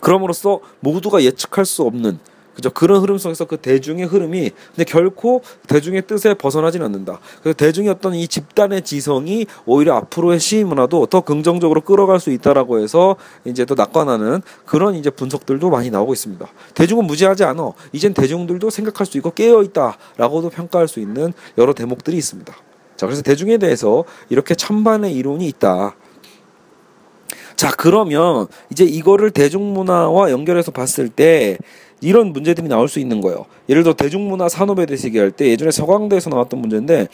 그럼으로써 0.00 0.60
모두가 0.80 1.22
예측할 1.22 1.66
수 1.66 1.82
없는 1.82 2.18
그죠? 2.58 2.70
그런 2.70 3.00
흐름 3.00 3.18
속에서 3.18 3.44
그 3.44 3.56
대중의 3.56 4.06
흐름이 4.06 4.50
근데 4.74 4.82
결코 4.82 5.42
대중의 5.68 6.08
뜻에 6.08 6.34
벗어나진 6.34 6.82
않는다. 6.82 7.20
그래서 7.40 7.56
대중의 7.56 7.88
어떤 7.88 8.16
이 8.16 8.26
집단의 8.26 8.82
지성이 8.82 9.46
오히려 9.64 9.94
앞으로의 9.94 10.40
시위 10.40 10.64
문화도 10.64 11.06
더 11.06 11.20
긍정적으로 11.20 11.82
끌어갈 11.82 12.18
수 12.18 12.32
있다라고 12.32 12.80
해서 12.80 13.14
이제 13.44 13.64
또 13.64 13.76
낙관하는 13.76 14.42
그런 14.64 14.96
이제 14.96 15.08
분석들도 15.08 15.70
많이 15.70 15.90
나오고 15.90 16.12
있습니다. 16.12 16.48
대중은 16.74 17.06
무지하지 17.06 17.44
않아. 17.44 17.70
이젠 17.92 18.12
대중들도 18.12 18.70
생각할 18.70 19.06
수 19.06 19.18
있고 19.18 19.30
깨어 19.30 19.62
있다라고도 19.62 20.50
평가할 20.50 20.88
수 20.88 20.98
있는 20.98 21.32
여러 21.58 21.72
대목들이 21.72 22.16
있습니다. 22.16 22.52
자, 22.96 23.06
그래서 23.06 23.22
대중에 23.22 23.58
대해서 23.58 24.02
이렇게 24.30 24.56
찬반의 24.56 25.14
이론이 25.14 25.46
있다. 25.46 25.94
자, 27.58 27.72
그러면 27.76 28.46
이제 28.70 28.84
이거를 28.84 29.32
대중문화와 29.32 30.30
연결해서 30.30 30.70
봤을 30.70 31.08
때 31.08 31.58
이런 32.00 32.32
문제들이 32.32 32.68
나올 32.68 32.88
수 32.88 33.00
있는 33.00 33.20
거예요. 33.20 33.46
예를 33.68 33.82
들어 33.82 33.94
대중문화 33.94 34.48
산업에 34.48 34.86
대해서 34.86 35.08
얘기할 35.08 35.30
때 35.30 35.48
예전에 35.48 35.70
서강대에서 35.70 36.30
나왔던 36.30 36.60
문제인데 36.60 37.08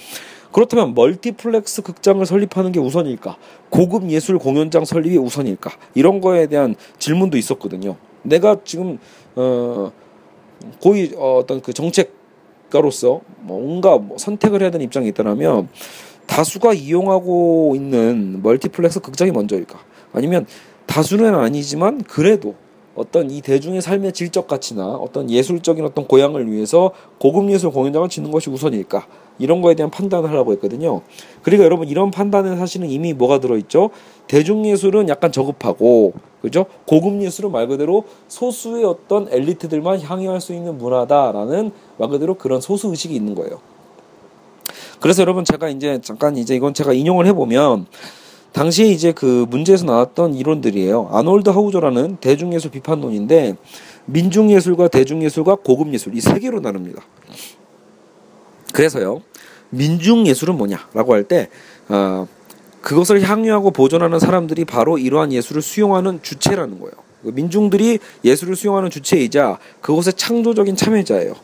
그렇다면 0.52 0.94
멀티플렉스 0.94 1.82
극장을 1.82 2.24
설립하는 2.24 2.70
게 2.70 2.78
우선일까? 2.78 3.36
고급 3.70 4.08
예술 4.10 4.38
공연장 4.38 4.84
설립이 4.84 5.16
우선일까? 5.16 5.72
이런 5.94 6.20
거에 6.20 6.46
대한 6.46 6.76
질문도 6.98 7.36
있었거든요. 7.36 7.96
내가 8.22 8.58
지금 8.64 8.98
어 9.34 9.90
고위 10.80 11.12
어, 11.16 11.38
어떤 11.38 11.60
그 11.60 11.72
정책가로서 11.72 13.20
뭔가 13.40 13.98
뭐 13.98 14.16
선택을 14.16 14.62
해야 14.62 14.70
되는 14.70 14.84
입장이 14.86 15.08
있다면 15.08 15.68
다수가 16.26 16.74
이용하고 16.74 17.74
있는 17.74 18.40
멀티플렉스 18.42 19.00
극장이 19.00 19.32
먼저일까? 19.32 19.78
아니면 20.12 20.46
다수는 20.86 21.34
아니지만 21.34 22.02
그래도 22.04 22.54
어떤 22.94 23.30
이 23.30 23.40
대중의 23.40 23.82
삶의 23.82 24.12
질적 24.12 24.46
가치나 24.46 24.86
어떤 24.86 25.30
예술적인 25.30 25.84
어떤 25.84 26.06
고양을 26.06 26.50
위해서 26.50 26.92
고급 27.18 27.50
예술 27.50 27.70
공연장을 27.70 28.08
짓는 28.08 28.30
것이 28.30 28.50
우선일까? 28.50 29.06
이런 29.38 29.62
거에 29.62 29.74
대한 29.74 29.90
판단을 29.90 30.30
하라고 30.30 30.52
했거든요. 30.52 31.02
그리고 31.42 31.64
여러분 31.64 31.88
이런 31.88 32.10
판단에 32.10 32.56
사실은 32.56 32.88
이미 32.88 33.12
뭐가 33.12 33.40
들어있죠? 33.40 33.90
대중예술은 34.28 35.08
약간 35.08 35.32
저급하고 35.32 36.12
그죠? 36.40 36.66
고급 36.86 37.20
예술은 37.20 37.50
말 37.50 37.66
그대로 37.66 38.04
소수의 38.28 38.84
어떤 38.84 39.28
엘리트들만 39.30 40.00
향유할 40.00 40.40
수 40.40 40.52
있는 40.52 40.78
문화다라는 40.78 41.72
말 41.98 42.08
그대로 42.08 42.34
그런 42.34 42.60
소수 42.60 42.88
의식이 42.88 43.14
있는 43.14 43.34
거예요. 43.34 43.60
그래서 45.00 45.22
여러분 45.22 45.44
제가 45.44 45.68
이제 45.68 46.00
잠깐 46.00 46.36
이제 46.36 46.54
이건 46.54 46.72
제가 46.72 46.92
인용을 46.92 47.26
해보면 47.26 47.86
당시에 48.54 48.86
이제 48.86 49.12
그 49.12 49.46
문제에서 49.50 49.84
나왔던 49.84 50.34
이론들이에요. 50.34 51.08
아놀드 51.10 51.50
하우저라는 51.50 52.18
대중예술 52.20 52.70
비판론인데 52.70 53.56
민중예술과 54.06 54.88
대중예술과 54.88 55.56
고급예술 55.56 56.14
이 56.14 56.20
세 56.20 56.38
개로 56.38 56.60
나눕니다. 56.60 57.02
그래서요. 58.72 59.22
민중예술은 59.70 60.56
뭐냐라고 60.56 61.14
할때 61.14 61.48
어, 61.88 62.28
그것을 62.80 63.22
향유하고 63.22 63.72
보존하는 63.72 64.20
사람들이 64.20 64.64
바로 64.64 64.98
이러한 64.98 65.32
예술을 65.32 65.60
수용하는 65.60 66.20
주체라는 66.22 66.78
거예요. 66.78 66.92
그 67.24 67.30
민중들이 67.30 67.98
예술을 68.24 68.54
수용하는 68.54 68.88
주체이자 68.90 69.58
그것의 69.80 70.14
창조적인 70.16 70.76
참여자예요. 70.76 71.34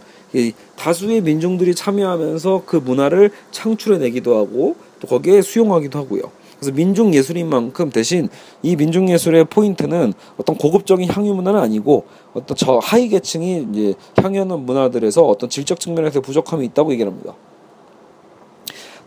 다수의 0.76 1.22
민중들이 1.22 1.74
참여하면서 1.74 2.62
그 2.66 2.76
문화를 2.76 3.32
창출해내기도 3.50 4.36
하고 4.36 4.76
또 5.00 5.08
거기에 5.08 5.42
수용하기도 5.42 5.98
하고요. 5.98 6.22
그래서 6.60 6.74
민중 6.74 7.14
예술인 7.14 7.48
만큼 7.48 7.90
대신 7.90 8.28
이 8.62 8.76
민중 8.76 9.08
예술의 9.08 9.46
포인트는 9.46 10.12
어떤 10.36 10.56
고급적인 10.56 11.08
향유 11.10 11.34
문화는 11.34 11.58
아니고 11.58 12.04
어떤 12.34 12.56
저 12.56 12.78
하위 12.82 13.08
계층이 13.08 13.68
이제 13.72 13.94
향유하는 14.16 14.60
문화들에서 14.66 15.26
어떤 15.26 15.48
질적 15.48 15.80
측면에서 15.80 16.20
부족함이 16.20 16.66
있다고 16.66 16.92
얘기합니다. 16.92 17.34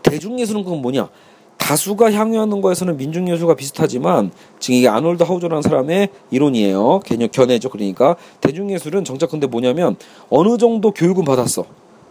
대중 0.02 0.38
예술은 0.38 0.64
그건 0.64 0.82
뭐냐? 0.82 1.08
다수가 1.56 2.12
향유하는 2.12 2.60
거에서는 2.60 2.96
민중 2.96 3.28
예술과 3.30 3.54
비슷하지만 3.54 4.32
지금 4.58 4.78
이게 4.78 4.88
아놀드 4.88 5.22
하우저라는 5.22 5.62
사람의 5.62 6.08
이론이에요. 6.30 7.00
개념 7.06 7.28
견해죠. 7.30 7.70
그러니까 7.70 8.16
대중 8.40 8.70
예술은 8.70 9.04
정작 9.04 9.30
근데 9.30 9.46
뭐냐면 9.46 9.96
어느 10.28 10.58
정도 10.58 10.90
교육은 10.90 11.24
받았어. 11.24 11.64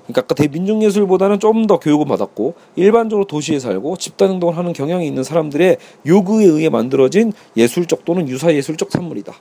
그러니까 0.07 0.33
대민중예술보다는 0.33 1.39
좀 1.39 1.63
더 1.67 1.79
교육을 1.79 2.05
받았고 2.05 2.55
일반적으로 2.75 3.25
도시에 3.25 3.59
살고 3.59 3.95
집단 3.97 4.31
행동을 4.31 4.57
하는 4.57 4.73
경향이 4.73 5.07
있는 5.07 5.23
사람들의 5.23 5.77
요구에 6.05 6.45
의해 6.45 6.67
만들어진 6.67 7.31
예술적 7.55 8.03
또는 8.03 8.27
유사 8.27 8.53
예술적 8.53 8.91
산물이다. 8.91 9.33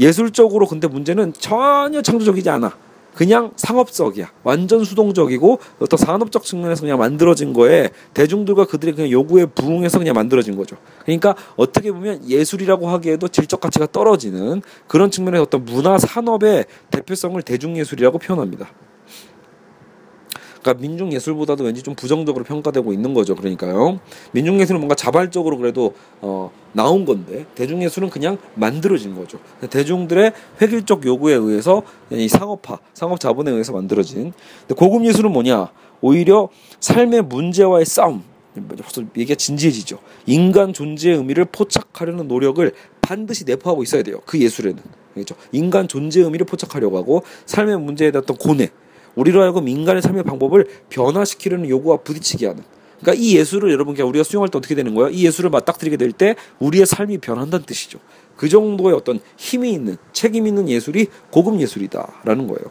예술적으로 0.00 0.66
근데 0.66 0.88
문제는 0.88 1.34
전혀 1.34 2.02
창조적이지 2.02 2.50
않아. 2.50 2.76
그냥 3.14 3.52
상업적이야. 3.56 4.30
완전 4.42 4.84
수동적이고 4.84 5.58
어떤 5.78 5.96
산업적 5.96 6.42
측면에서 6.44 6.82
그냥 6.82 6.98
만들어진 6.98 7.54
거에 7.54 7.90
대중들과 8.12 8.66
그들의 8.66 8.94
그냥 8.94 9.10
요구에 9.10 9.46
부응해서 9.46 9.98
그냥 9.98 10.14
만들어진 10.14 10.54
거죠. 10.56 10.76
그러니까 11.02 11.34
어떻게 11.56 11.90
보면 11.90 12.28
예술이라고 12.28 12.88
하기에도 12.88 13.28
질적 13.28 13.60
가치가 13.60 13.86
떨어지는 13.86 14.60
그런 14.86 15.10
측면에서 15.10 15.44
어떤 15.44 15.64
문화 15.64 15.96
산업의 15.96 16.66
대표성을 16.90 17.40
대중예술이라고 17.40 18.18
표현합니다. 18.18 18.68
그러니까 20.66 20.82
민중 20.82 21.12
예술보다도 21.12 21.62
왠지 21.62 21.82
좀 21.82 21.94
부정적으로 21.94 22.44
평가되고 22.44 22.92
있는 22.92 23.14
거죠. 23.14 23.36
그러니까요. 23.36 24.00
민중 24.32 24.60
예술은 24.60 24.80
뭔가 24.80 24.96
자발적으로 24.96 25.56
그래도 25.56 25.94
어 26.20 26.50
나온 26.72 27.04
건데 27.04 27.46
대중 27.54 27.82
예술은 27.84 28.10
그냥 28.10 28.36
만들어진 28.54 29.14
거죠. 29.14 29.38
대중들의 29.70 30.32
획일적 30.60 31.06
요구에 31.06 31.34
의해서 31.34 31.82
이 32.10 32.26
상업화, 32.26 32.78
상업 32.94 33.20
자본에 33.20 33.52
의해서 33.52 33.72
만들어진. 33.72 34.32
근데 34.60 34.74
고급 34.74 35.06
예술은 35.06 35.30
뭐냐? 35.30 35.70
오히려 36.00 36.48
삶의 36.80 37.22
문제와의 37.22 37.84
싸움. 37.84 38.24
벌써 38.54 39.02
얘기가 39.16 39.36
진지해지죠. 39.36 39.98
인간 40.24 40.72
존재의 40.72 41.16
의미를 41.18 41.44
포착하려는 41.44 42.26
노력을 42.26 42.72
반드시 43.02 43.44
내포하고 43.44 43.82
있어야 43.84 44.02
돼요. 44.02 44.20
그 44.26 44.40
예술에는. 44.40 44.82
그렇죠. 45.14 45.34
인간 45.52 45.88
존재의 45.88 46.24
의미를 46.24 46.46
포착하려고 46.46 46.98
하고 46.98 47.22
삶의 47.44 47.78
문제에 47.78 48.10
대한 48.10 48.22
어떤 48.22 48.36
고뇌, 48.36 48.70
우리로 49.16 49.42
하여금 49.42 49.66
인간의 49.66 50.02
삶의 50.02 50.22
방법을 50.22 50.68
변화시키려는 50.88 51.68
요구와 51.68 51.98
부딪히게 51.98 52.46
하는. 52.46 52.62
그러니까 53.00 53.22
이 53.22 53.36
예술을 53.36 53.72
여러분 53.72 53.98
우리가 53.98 54.24
수용할 54.24 54.48
때 54.48 54.56
어떻게 54.56 54.74
되는 54.74 54.94
거예요? 54.94 55.10
이 55.10 55.26
예술을 55.26 55.50
맞닥뜨리게 55.50 55.96
될 55.96 56.12
때 56.12 56.36
우리의 56.60 56.86
삶이 56.86 57.18
변한다는 57.18 57.66
뜻이죠. 57.66 57.98
그 58.36 58.48
정도의 58.48 58.94
어떤 58.94 59.20
힘이 59.36 59.72
있는 59.72 59.96
책임 60.12 60.46
있는 60.46 60.68
예술이 60.68 61.08
고급 61.30 61.60
예술이다라는 61.60 62.46
거예요. 62.46 62.64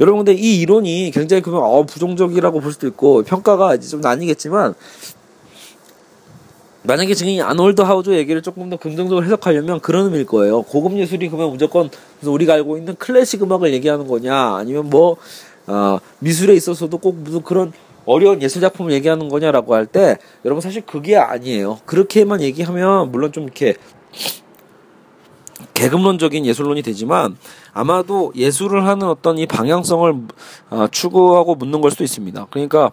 여러분 0.00 0.24
근데 0.24 0.32
이 0.32 0.60
이론이 0.60 1.10
굉장히 1.12 1.42
그러면 1.42 1.64
어, 1.64 1.84
부정적이라고 1.84 2.60
볼 2.60 2.72
수도 2.72 2.86
있고 2.88 3.22
평가가 3.22 3.74
이제 3.74 3.88
좀 3.88 4.00
나뉘겠지만 4.00 4.74
만약에 6.84 7.14
지금 7.14 7.30
이 7.30 7.40
아놀드 7.40 7.80
하우즈 7.80 8.10
얘기를 8.10 8.42
조금 8.42 8.68
더 8.68 8.76
긍정적으로 8.76 9.24
해석하려면 9.24 9.80
그런 9.80 10.06
의미일 10.06 10.26
거예요. 10.26 10.62
고급 10.62 10.98
예술이 10.98 11.28
그러면 11.28 11.50
무조건 11.50 11.90
우리가 12.24 12.54
알고 12.54 12.76
있는 12.76 12.96
클래식 12.96 13.42
음악을 13.42 13.72
얘기하는 13.72 14.06
거냐, 14.08 14.56
아니면 14.56 14.90
뭐 14.90 15.16
어, 15.66 15.98
미술에 16.18 16.54
있어서도 16.54 16.98
꼭 16.98 17.14
무슨 17.16 17.42
그런 17.42 17.72
어려운 18.04 18.42
예술 18.42 18.60
작품을 18.60 18.92
얘기하는 18.92 19.28
거냐라고 19.28 19.74
할 19.74 19.86
때 19.86 20.16
여러분 20.44 20.60
사실 20.60 20.82
그게 20.84 21.16
아니에요. 21.16 21.78
그렇게만 21.86 22.40
얘기하면 22.40 23.12
물론 23.12 23.30
좀 23.30 23.44
이렇게 23.44 23.76
계급론적인 25.74 26.46
예술론이 26.46 26.82
되지만 26.82 27.36
아마도 27.72 28.32
예술을 28.36 28.86
하는 28.86 29.08
어떤 29.08 29.38
이 29.38 29.46
방향성을 29.46 30.14
어, 30.70 30.86
추구하고 30.90 31.54
묻는 31.54 31.80
걸 31.80 31.90
수도 31.90 32.04
있습니다. 32.04 32.46
그러니까 32.50 32.90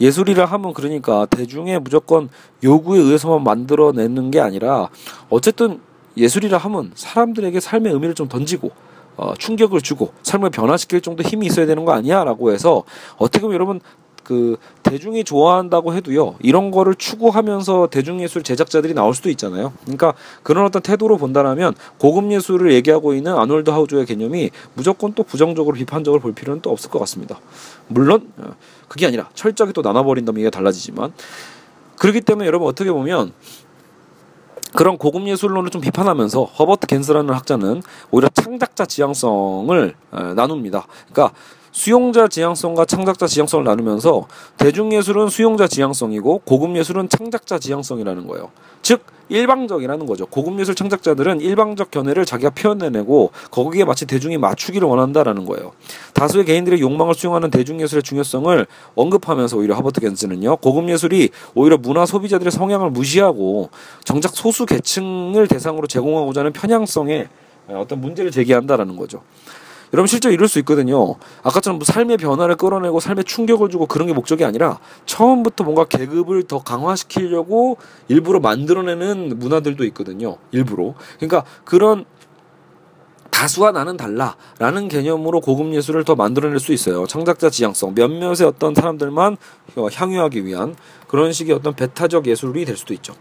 예술이라 0.00 0.44
하면 0.44 0.72
그러니까 0.72 1.26
대중의 1.26 1.80
무조건 1.80 2.28
요구에 2.62 3.00
의해서만 3.00 3.42
만들어내는 3.42 4.30
게 4.30 4.40
아니라 4.40 4.88
어쨌든 5.28 5.80
예술이라 6.16 6.58
하면 6.58 6.92
사람들에게 6.94 7.58
삶의 7.60 7.92
의미를 7.92 8.14
좀 8.14 8.28
던지고 8.28 8.70
어, 9.16 9.34
충격을 9.36 9.82
주고 9.82 10.12
삶을 10.22 10.50
변화시킬 10.50 11.00
정도 11.00 11.22
힘이 11.22 11.46
있어야 11.46 11.66
되는 11.66 11.84
거 11.84 11.92
아니야 11.92 12.24
라고 12.24 12.52
해서 12.52 12.84
어떻게 13.18 13.42
보면 13.42 13.54
여러분 13.54 13.80
그 14.30 14.58
대중이 14.84 15.24
좋아한다고 15.24 15.92
해도요 15.92 16.36
이런 16.38 16.70
거를 16.70 16.94
추구하면서 16.94 17.88
대중예술 17.88 18.44
제작자들이 18.44 18.94
나올 18.94 19.12
수도 19.12 19.28
있잖아요. 19.30 19.72
그러니까 19.82 20.14
그런 20.44 20.64
어떤 20.64 20.82
태도로 20.82 21.16
본다라면 21.16 21.74
고급 21.98 22.30
예술을 22.30 22.72
얘기하고 22.74 23.12
있는 23.12 23.36
아놀드 23.36 23.70
하우즈의 23.70 24.06
개념이 24.06 24.50
무조건 24.74 25.14
또 25.14 25.24
부정적으로 25.24 25.74
비판적으로 25.74 26.22
볼 26.22 26.32
필요는 26.32 26.62
또 26.62 26.70
없을 26.70 26.90
것 26.90 27.00
같습니다. 27.00 27.40
물론 27.88 28.30
어, 28.36 28.54
그게 28.86 29.04
아니라 29.04 29.28
철저하게 29.34 29.72
또 29.72 29.82
나눠버린다면 29.82 30.40
이게 30.40 30.48
달라지지만 30.48 31.12
그렇기 31.98 32.20
때문에 32.20 32.46
여러분 32.46 32.68
어떻게 32.68 32.92
보면 32.92 33.32
그런 34.76 34.96
고급 34.96 35.26
예술론을 35.26 35.70
좀 35.70 35.80
비판하면서 35.80 36.44
허버트 36.44 36.86
겐스라는 36.86 37.34
학자는 37.34 37.82
오히려 38.12 38.28
창작자 38.28 38.86
지향성을 38.86 39.92
나눕니다. 40.36 40.86
그러니까 41.12 41.34
수용자 41.72 42.28
지향성과 42.28 42.84
창작자 42.84 43.26
지향성을 43.26 43.64
나누면서 43.64 44.26
대중예술은 44.58 45.28
수용자 45.28 45.68
지향성이고 45.68 46.42
고급예술은 46.44 47.08
창작자 47.08 47.58
지향성이라는 47.58 48.26
거예요. 48.26 48.50
즉 48.82 49.02
일방적이라는 49.28 50.06
거죠. 50.06 50.26
고급예술 50.26 50.74
창작자들은 50.74 51.40
일방적 51.40 51.92
견해를 51.92 52.24
자기가 52.26 52.50
표현해내고 52.50 53.30
거기에 53.52 53.84
마치 53.84 54.04
대중이 54.04 54.38
맞추기를 54.38 54.86
원한다라는 54.88 55.46
거예요. 55.46 55.72
다수의 56.14 56.44
개인들의 56.44 56.80
욕망을 56.80 57.14
수용하는 57.14 57.50
대중예술의 57.50 58.02
중요성을 58.02 58.66
언급하면서 58.96 59.56
오히려 59.56 59.76
하버트 59.76 60.00
겐스는요. 60.00 60.56
고급예술이 60.56 61.30
오히려 61.54 61.76
문화 61.76 62.06
소비자들의 62.06 62.50
성향을 62.50 62.90
무시하고 62.90 63.70
정작 64.04 64.34
소수 64.34 64.66
계층을 64.66 65.46
대상으로 65.46 65.86
제공하고자 65.86 66.40
하는 66.40 66.52
편향성에 66.52 67.28
어떤 67.68 68.00
문제를 68.00 68.32
제기한다라는 68.32 68.96
거죠. 68.96 69.22
여러분 69.92 70.06
실제로 70.06 70.32
이럴 70.32 70.48
수 70.48 70.58
있거든요. 70.60 71.16
아까처럼 71.42 71.78
뭐 71.78 71.84
삶의 71.84 72.16
변화를 72.18 72.56
끌어내고 72.56 73.00
삶의 73.00 73.24
충격을 73.24 73.70
주고 73.70 73.86
그런 73.86 74.06
게 74.06 74.12
목적이 74.14 74.44
아니라 74.44 74.78
처음부터 75.06 75.64
뭔가 75.64 75.84
계급을 75.84 76.44
더 76.44 76.62
강화시키려고 76.62 77.76
일부러 78.08 78.40
만들어내는 78.40 79.38
문화들도 79.38 79.84
있거든요. 79.86 80.36
일부러. 80.52 80.94
그러니까 81.16 81.44
그런 81.64 82.04
다수와 83.30 83.72
나는 83.72 83.96
달라라는 83.96 84.88
개념으로 84.88 85.40
고급 85.40 85.72
예술을 85.72 86.04
더 86.04 86.14
만들어낼 86.14 86.60
수 86.60 86.72
있어요. 86.72 87.06
창작자 87.06 87.48
지향성, 87.48 87.94
몇몇의 87.94 88.42
어떤 88.46 88.74
사람들만 88.74 89.38
향유하기 89.92 90.44
위한 90.44 90.76
그런 91.08 91.32
식의 91.32 91.54
어떤 91.54 91.74
배타적 91.74 92.26
예술이 92.26 92.64
될 92.64 92.76
수도 92.76 92.92
있죠. 92.94 93.14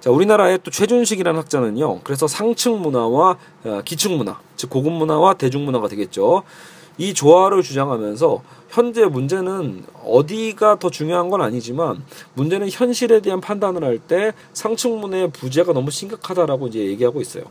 자, 0.00 0.10
우리나라의 0.10 0.60
또 0.62 0.70
최준식이라는 0.70 1.38
학자는요. 1.40 2.00
그래서 2.04 2.26
상층 2.26 2.80
문화와 2.80 3.36
어, 3.64 3.80
기층 3.84 4.16
문화, 4.16 4.38
즉 4.56 4.70
고급 4.70 4.92
문화와 4.92 5.34
대중 5.34 5.64
문화가 5.64 5.88
되겠죠. 5.88 6.42
이 6.98 7.12
조화를 7.12 7.62
주장하면서 7.62 8.42
현재 8.70 9.04
문제는 9.04 9.84
어디가 10.04 10.78
더 10.78 10.90
중요한 10.90 11.28
건 11.28 11.42
아니지만 11.42 12.02
문제는 12.34 12.68
현실에 12.70 13.20
대한 13.20 13.40
판단을 13.40 13.84
할 13.84 13.98
때 13.98 14.32
상층 14.52 15.00
문화의 15.00 15.30
부재가 15.30 15.72
너무 15.72 15.90
심각하다라고 15.90 16.68
이제 16.68 16.78
얘기하고 16.80 17.20
있어요. 17.20 17.44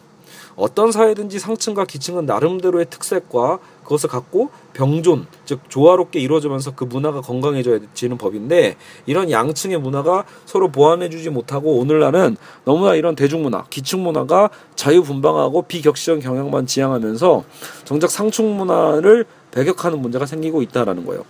어떤 0.56 0.92
사회든지 0.92 1.38
상층과 1.40 1.86
기층은 1.86 2.26
나름대로의 2.26 2.86
특색과 2.90 3.60
그것을 3.86 4.10
갖고 4.10 4.50
병존 4.74 5.28
즉 5.46 5.62
조화롭게 5.70 6.20
이루어지면서 6.20 6.76
그 6.76 6.84
문화가 6.84 7.22
건강해져지는 7.22 8.18
법인데 8.18 8.76
이런 9.06 9.32
양층의 9.32 9.80
문화가 9.80 10.26
서로 10.46 10.70
보완해주지 10.70 11.30
못하고 11.30 11.78
오늘날은 11.80 12.36
너무나 12.66 12.96
이런 12.96 13.16
대중문화 13.16 13.66
기층 13.70 14.04
문화가 14.04 14.50
자유분방하고 14.76 15.62
비격시적 15.64 16.20
경향만 16.20 16.66
지향하면서 16.66 17.44
정작 17.86 18.12
상층 18.12 18.58
문화를 18.58 19.26
배격하는 19.52 20.02
문제가 20.02 20.26
생기고 20.26 20.62
있다라는 20.62 21.06
거예요. 21.06 21.24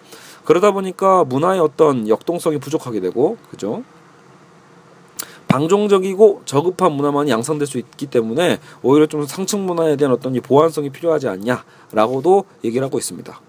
그러다 0.46 0.72
보니까 0.72 1.24
문화의 1.26 1.60
어떤 1.60 2.08
역동성이 2.08 2.60
부족하게 2.60 3.00
되고 3.00 3.38
그죠? 3.52 3.84
방종적이고 5.56 6.42
저급한 6.44 6.92
문화만 6.92 7.30
양성될 7.30 7.66
수 7.66 7.78
있기 7.78 8.08
때문에 8.08 8.60
오히려 8.82 9.06
좀 9.06 9.26
상층 9.26 9.66
문화에 9.66 9.96
대한 9.96 10.14
어떤 10.14 10.34
보완성이 10.42 10.90
필요하지 10.90 11.30
않냐라고도 11.30 12.44
얘기를 12.66 12.86
하고 12.86 12.98
있습니다. 12.98 13.42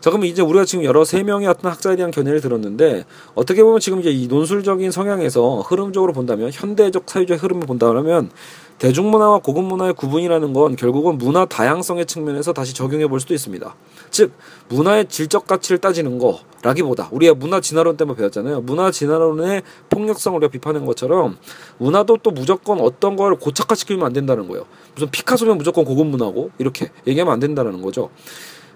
자, 0.00 0.10
그러면 0.10 0.28
이제 0.28 0.42
우리가 0.42 0.66
지금 0.66 0.84
여러 0.84 1.06
세 1.06 1.22
명의 1.22 1.48
어떤 1.48 1.72
학자에 1.72 1.96
대한 1.96 2.10
견해를 2.10 2.42
들었는데 2.42 3.06
어떻게 3.34 3.62
보면 3.62 3.80
지금 3.80 3.98
이제 4.00 4.10
이 4.10 4.28
논술적인 4.28 4.90
성향에서 4.90 5.60
흐름적으로 5.60 6.12
본다면 6.12 6.50
현대적 6.52 7.04
사회적 7.06 7.42
흐름을 7.42 7.66
본다면 7.66 8.30
대중문화와 8.78 9.40
고급문화의 9.40 9.94
구분이라는 9.94 10.52
건 10.52 10.76
결국은 10.76 11.18
문화 11.18 11.44
다양성의 11.44 12.06
측면에서 12.06 12.52
다시 12.52 12.74
적용해 12.74 13.08
볼 13.08 13.20
수도 13.20 13.34
있습니다. 13.34 13.74
즉 14.10 14.32
문화의 14.68 15.08
질적 15.08 15.46
가치를 15.46 15.78
따지는 15.78 16.18
거라기보다 16.18 17.08
우리가 17.10 17.34
문화 17.34 17.60
진화론 17.60 17.96
때문에 17.96 18.16
배웠잖아요. 18.16 18.60
문화 18.60 18.90
진화론의 18.90 19.62
폭력성을 19.90 20.36
우리가 20.38 20.50
비판한 20.50 20.86
것처럼 20.86 21.38
문화도 21.78 22.18
또 22.22 22.30
무조건 22.30 22.80
어떤 22.80 23.16
걸 23.16 23.36
고착화시키면 23.36 24.06
안 24.06 24.12
된다는 24.12 24.48
거예요. 24.48 24.64
무슨 24.94 25.10
피카소면 25.10 25.58
무조건 25.58 25.84
고급문화고 25.84 26.50
이렇게 26.58 26.90
얘기하면 27.06 27.32
안 27.32 27.40
된다는 27.40 27.82
거죠. 27.82 28.10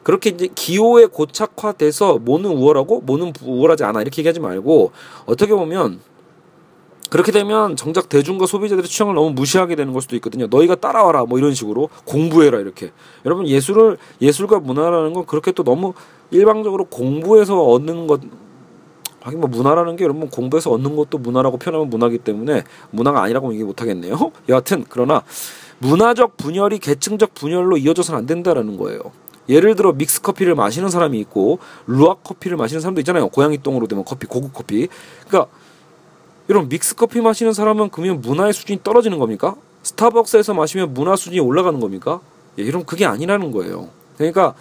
그렇게 0.03 0.31
이제 0.31 0.49
기호에 0.53 1.07
고착화돼서 1.07 2.19
뭐는 2.19 2.51
우월하고 2.51 3.03
뭐는 3.03 3.33
우월하지 3.45 3.85
않아 3.85 4.03
이렇게 4.03 4.21
얘기하지 4.21 4.41
말고 4.41 4.91
어떻게 5.27 5.55
보면 5.55 6.01
그렇게 7.13 7.31
되면 7.31 7.77
정작 7.77 8.09
대중과 8.09 8.47
소비자들의 8.47 8.89
취향을 8.89 9.15
너무 9.15 9.33
무시하게 9.33 9.75
되는 9.75 9.93
걸 9.93 10.01
수도 10.01 10.17
있거든요. 10.17 10.47
너희가 10.47 10.77
따라와라 10.77 11.25
뭐 11.25 11.39
이런 11.39 11.53
식으로 11.53 11.91
공부해라 12.07 12.59
이렇게. 12.59 12.91
여러분 13.27 13.47
예술을 13.47 13.99
예술과 14.23 14.61
문화라는 14.61 15.13
건 15.13 15.27
그렇게 15.27 15.53
또 15.53 15.63
너무 15.63 15.93
일방적으로 16.31 16.87
공부해서 16.87 17.63
얻는 17.65 18.07
것 18.07 18.23
하긴 19.21 19.41
뭐 19.41 19.51
문화라는 19.51 19.97
게 19.97 20.05
여러분 20.05 20.31
공부해서 20.31 20.71
얻는 20.71 20.97
것도 20.97 21.19
문화라고 21.19 21.59
표현하면 21.59 21.91
문화기 21.91 22.17
때문에 22.17 22.65
문화가 22.91 23.23
아니라고 23.23 23.53
얘기 23.53 23.63
못 23.63 23.83
하겠네요. 23.83 24.33
여하튼 24.49 24.87
그러나 24.89 25.23
문화적 25.81 26.39
분열이 26.39 26.79
계층적 26.79 27.35
분열로 27.35 27.77
이어져서는 27.77 28.21
안 28.21 28.27
된다라는 28.27 28.79
거예요. 28.79 29.01
예를 29.51 29.75
들어 29.75 29.93
믹스 29.93 30.23
커피를 30.23 30.55
마시는 30.55 30.89
사람이 30.89 31.21
있고 31.21 31.59
루아 31.87 32.15
커피를 32.25 32.57
마시는 32.57 32.81
사람도 32.81 33.03
있잖아요. 33.03 33.29
고양이 33.29 33.59
똥으로 33.59 33.87
되면 33.87 34.03
커피, 34.03 34.27
고급 34.27 34.55
커피. 34.55 34.89
그러니까 35.29 35.53
여러분 36.49 36.69
믹스 36.69 36.97
커피 36.97 37.21
마시는 37.21 37.53
사람은 37.53 37.91
그러면 37.91 38.21
문화의 38.21 38.53
수준이 38.53 38.81
떨어지는 38.83 39.19
겁니까? 39.19 39.55
스타벅스에서 39.83 40.55
마시면 40.55 40.93
문화 40.95 41.17
수준이 41.17 41.41
올라가는 41.41 41.79
겁니까? 41.79 42.21
예, 42.59 42.67
여러분 42.67 42.85
그게 42.85 43.07
아니라는 43.07 43.53
거예요. 43.53 43.89
그러니까 44.17 44.55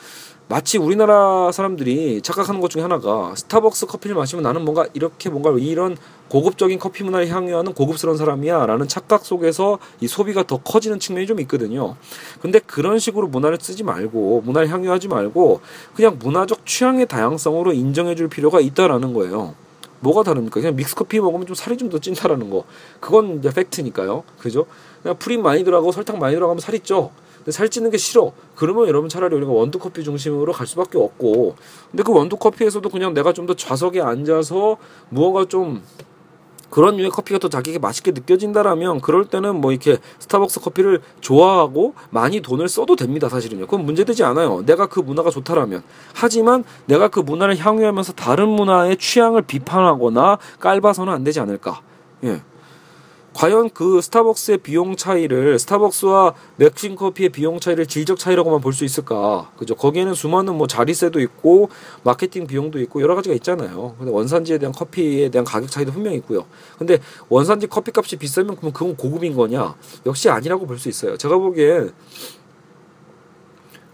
마치 0.48 0.78
우리나라 0.78 1.52
사람들이 1.52 2.22
착각하는 2.22 2.60
것 2.60 2.70
중에 2.70 2.82
하나가 2.82 3.34
스타벅스 3.36 3.86
커피를 3.86 4.16
마시면 4.18 4.44
나는 4.44 4.64
뭔가 4.64 4.86
이렇게 4.94 5.30
뭔가 5.30 5.50
이런 5.58 5.96
고급적인 6.28 6.78
커피 6.78 7.04
문화를 7.04 7.30
향유하는 7.30 7.74
고급스러운 7.74 8.18
사람이야라는 8.18 8.88
착각 8.88 9.26
속에서 9.26 9.80
이 10.02 10.08
소비가 10.08 10.44
더 10.44 10.58
커지는 10.58 11.00
측면이 11.00 11.26
좀 11.26 11.40
있거든요. 11.42 11.96
근데 12.42 12.60
그런 12.60 13.00
식으로 13.00 13.28
문화를 13.28 13.60
쓰지 13.62 13.84
말고 13.84 14.42
문화를 14.46 14.70
향유하지 14.70 15.08
말고 15.08 15.62
그냥 15.96 16.20
문화적 16.20 16.66
취향의 16.66 17.08
다양성으로 17.08 17.74
인정해 17.74 18.16
줄 18.16 18.28
필요가 18.28 18.60
있다라는 18.60 19.14
거예요. 19.14 19.56
뭐가 20.02 20.24
다릅니까? 20.24 20.60
그냥 20.60 20.76
믹스커피 20.76 21.20
먹으면 21.20 21.48
좀 21.48 21.56
살이 21.56 21.78
좀 21.78 21.90
더 21.90 22.00
찐다라는 22.00 22.50
거. 22.50 22.66
그건 23.00 23.40
이제 23.40 23.50
팩트니까요. 23.52 24.24
그죠? 24.40 24.66
그냥 25.02 25.18
프림 25.18 25.42
많이 25.44 25.64
들어가고 25.64 25.92
설탕 25.92 26.20
많이 26.20 26.36
들어가면 26.36 26.60
살이 26.60 26.80
쪄. 26.82 27.12
근데 27.38 27.52
살찌는 27.52 27.90
게 27.90 27.98
싫어. 27.98 28.34
그러면 28.56 28.88
여러분 28.88 29.10
차라리 29.10 29.36
우리가 29.36 29.52
원두 29.52 29.80
커피 29.80 30.04
중심으로 30.04 30.54
갈 30.54 30.68
수밖에 30.68 30.98
없고. 30.98 31.56
근데 31.90 32.04
그 32.04 32.12
원두 32.14 32.38
커피에서도 32.38 32.88
그냥 32.90 33.14
내가 33.14 33.34
좀 33.34 33.48
더 33.48 33.56
좌석에 33.56 34.00
앉아서 34.02 34.78
무언가 35.10 35.46
좀 35.46 35.82
그런 36.72 36.96
류의 36.96 37.12
커피가 37.12 37.38
더 37.38 37.50
자기에게 37.50 37.78
맛있게 37.78 38.12
느껴진다라면 38.12 39.02
그럴 39.02 39.26
때는 39.26 39.62
뭐 39.62 39.72
이렇게 39.72 39.98
스타벅스 40.18 40.62
커피를 40.62 41.02
좋아하고 41.20 41.94
많이 42.10 42.42
돈을 42.42 42.68
써도 42.68 42.96
됩니다 42.96 43.30
사실은요. 43.30 43.68
그건 43.68 43.86
문제되지 43.86 44.24
않아요. 44.24 44.66
내가 44.66 44.88
그 44.88 45.00
문화가 45.00 45.30
좋다라면. 45.30 45.84
하지만 46.16 46.64
내가 46.86 47.10
그 47.10 47.20
문화를 47.20 47.58
향유하면서 47.58 48.14
다른 48.14 48.50
문화의 48.50 48.98
취향을 48.98 49.44
비판하거나 49.44 50.40
깔봐서는 50.60 51.14
안 51.14 51.24
되지 51.24 51.40
않을까. 51.40 51.82
예. 52.24 52.42
과연 53.34 53.70
그 53.70 54.02
스타벅스의 54.02 54.58
비용 54.58 54.98
차이를 54.98 55.58
스타벅스와 55.58 56.34
맥심 56.58 56.96
커피의 56.96 57.30
비용 57.30 57.60
차이를 57.62 57.86
질적 57.86 58.20
차이라고만 58.20 58.60
볼 58.60 58.74
수 58.74 58.84
있을까? 58.84 59.50
그죠? 59.58 59.76
거기에는 59.76 60.14
수많은 60.14 60.56
뭐 60.56 60.68
자리세도 60.68 61.20
있고 61.22 61.70
마케팅 62.04 62.46
비용도 62.46 62.80
있고 62.82 63.02
여러 63.02 63.16
가지가 63.16 63.34
있잖아요. 63.36 63.96
근데 63.98 64.12
원산지에 64.12 64.58
대한 64.58 64.74
커피에 64.74 65.30
대한 65.30 65.46
가격 65.46 65.72
차이도 65.72 65.92
분명히 65.94 66.18
있고요. 66.18 66.46
근데 66.78 67.00
원산지 67.30 67.68
커피 67.68 67.92
값이 67.96 68.18
비싸면 68.18 68.58
그럼 68.58 68.74
그건 68.74 68.96
고급인 68.98 69.34
거냐? 69.36 69.76
역시 70.06 70.30
아니라고 70.30 70.66
볼 70.68 70.78
수 70.78 70.90
있어요. 70.90 71.16
제가 71.18 71.38
보기엔 71.38 71.92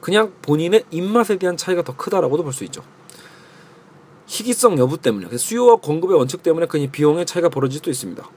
그냥 0.01 0.33
본인의 0.41 0.85
입맛에 0.91 1.37
대한 1.37 1.57
차이가 1.57 1.83
더 1.83 1.95
크다라고도 1.95 2.43
볼 2.43 2.53
수 2.53 2.63
있죠. 2.65 2.81
희귀성 4.25 4.77
여부 4.77 4.97
때문에 4.97 5.37
수요와 5.37 5.77
공급의 5.77 6.17
원칙 6.17 6.43
때문에 6.43 6.65
그냥 6.65 6.91
비용의 6.91 7.25
차이가 7.25 7.49
벌어질 7.49 7.77
수도 7.77 7.89
있습니다. 7.91 8.27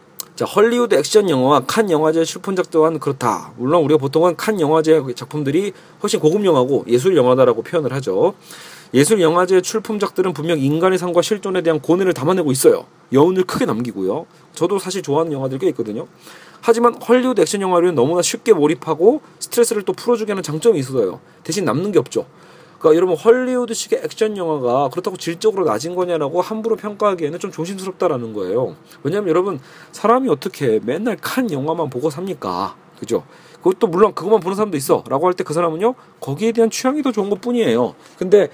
자, 0.40 0.46
헐리우드 0.46 0.94
액션 0.94 1.28
영화와 1.28 1.64
칸 1.66 1.90
영화제 1.90 2.24
출품작 2.24 2.70
또한 2.70 2.98
그렇다. 2.98 3.52
물론 3.58 3.84
우리가 3.84 3.98
보통은 3.98 4.36
칸 4.36 4.58
영화제 4.58 5.02
작품들이 5.14 5.74
훨씬 6.02 6.18
고급 6.18 6.46
영화고 6.46 6.86
예술 6.88 7.14
영화다라고 7.14 7.60
표현을 7.60 7.92
하죠. 7.92 8.32
예술 8.94 9.20
영화제 9.20 9.60
출품작들은 9.60 10.32
분명 10.32 10.58
인간의 10.58 10.98
삶과 10.98 11.20
실존에 11.20 11.60
대한 11.60 11.78
고뇌를 11.78 12.14
담아내고 12.14 12.52
있어요. 12.52 12.86
여운을 13.12 13.44
크게 13.44 13.66
남기고요. 13.66 14.24
저도 14.54 14.78
사실 14.78 15.02
좋아하는 15.02 15.30
영화들 15.30 15.58
꽤 15.58 15.68
있거든요. 15.68 16.06
하지만 16.62 16.94
헐리우드 16.94 17.42
액션 17.42 17.60
영화는 17.60 17.94
너무나 17.94 18.22
쉽게 18.22 18.54
몰입하고 18.54 19.20
스트레스를 19.40 19.82
또 19.82 19.92
풀어주게 19.92 20.32
하는 20.32 20.42
장점이 20.42 20.78
있어요. 20.78 21.20
대신 21.44 21.66
남는 21.66 21.92
게 21.92 21.98
없죠. 21.98 22.24
그러니까 22.80 22.96
여러분 22.96 23.14
헐리우드식의 23.14 24.00
액션 24.04 24.36
영화가 24.38 24.88
그렇다고 24.88 25.18
질적으로 25.18 25.66
낮은 25.66 25.94
거냐라고 25.94 26.40
함부로 26.40 26.76
평가하기에는 26.76 27.38
좀 27.38 27.52
조심스럽다라는 27.52 28.32
거예요. 28.32 28.74
왜냐하면 29.02 29.28
여러분 29.28 29.60
사람이 29.92 30.30
어떻게 30.30 30.80
맨날 30.82 31.16
칸 31.20 31.50
영화만 31.52 31.90
보고 31.90 32.08
삽니까? 32.08 32.74
그죠? 32.98 33.22
그것도 33.58 33.86
물론 33.86 34.14
그것만 34.14 34.40
보는 34.40 34.56
사람도 34.56 34.76
있어라고 34.78 35.26
할 35.26 35.34
때 35.34 35.44
그 35.44 35.52
사람은요 35.52 35.94
거기에 36.20 36.52
대한 36.52 36.70
취향이 36.70 37.02
더 37.02 37.12
좋은 37.12 37.28
것뿐이에요. 37.28 37.94
근데 38.18 38.48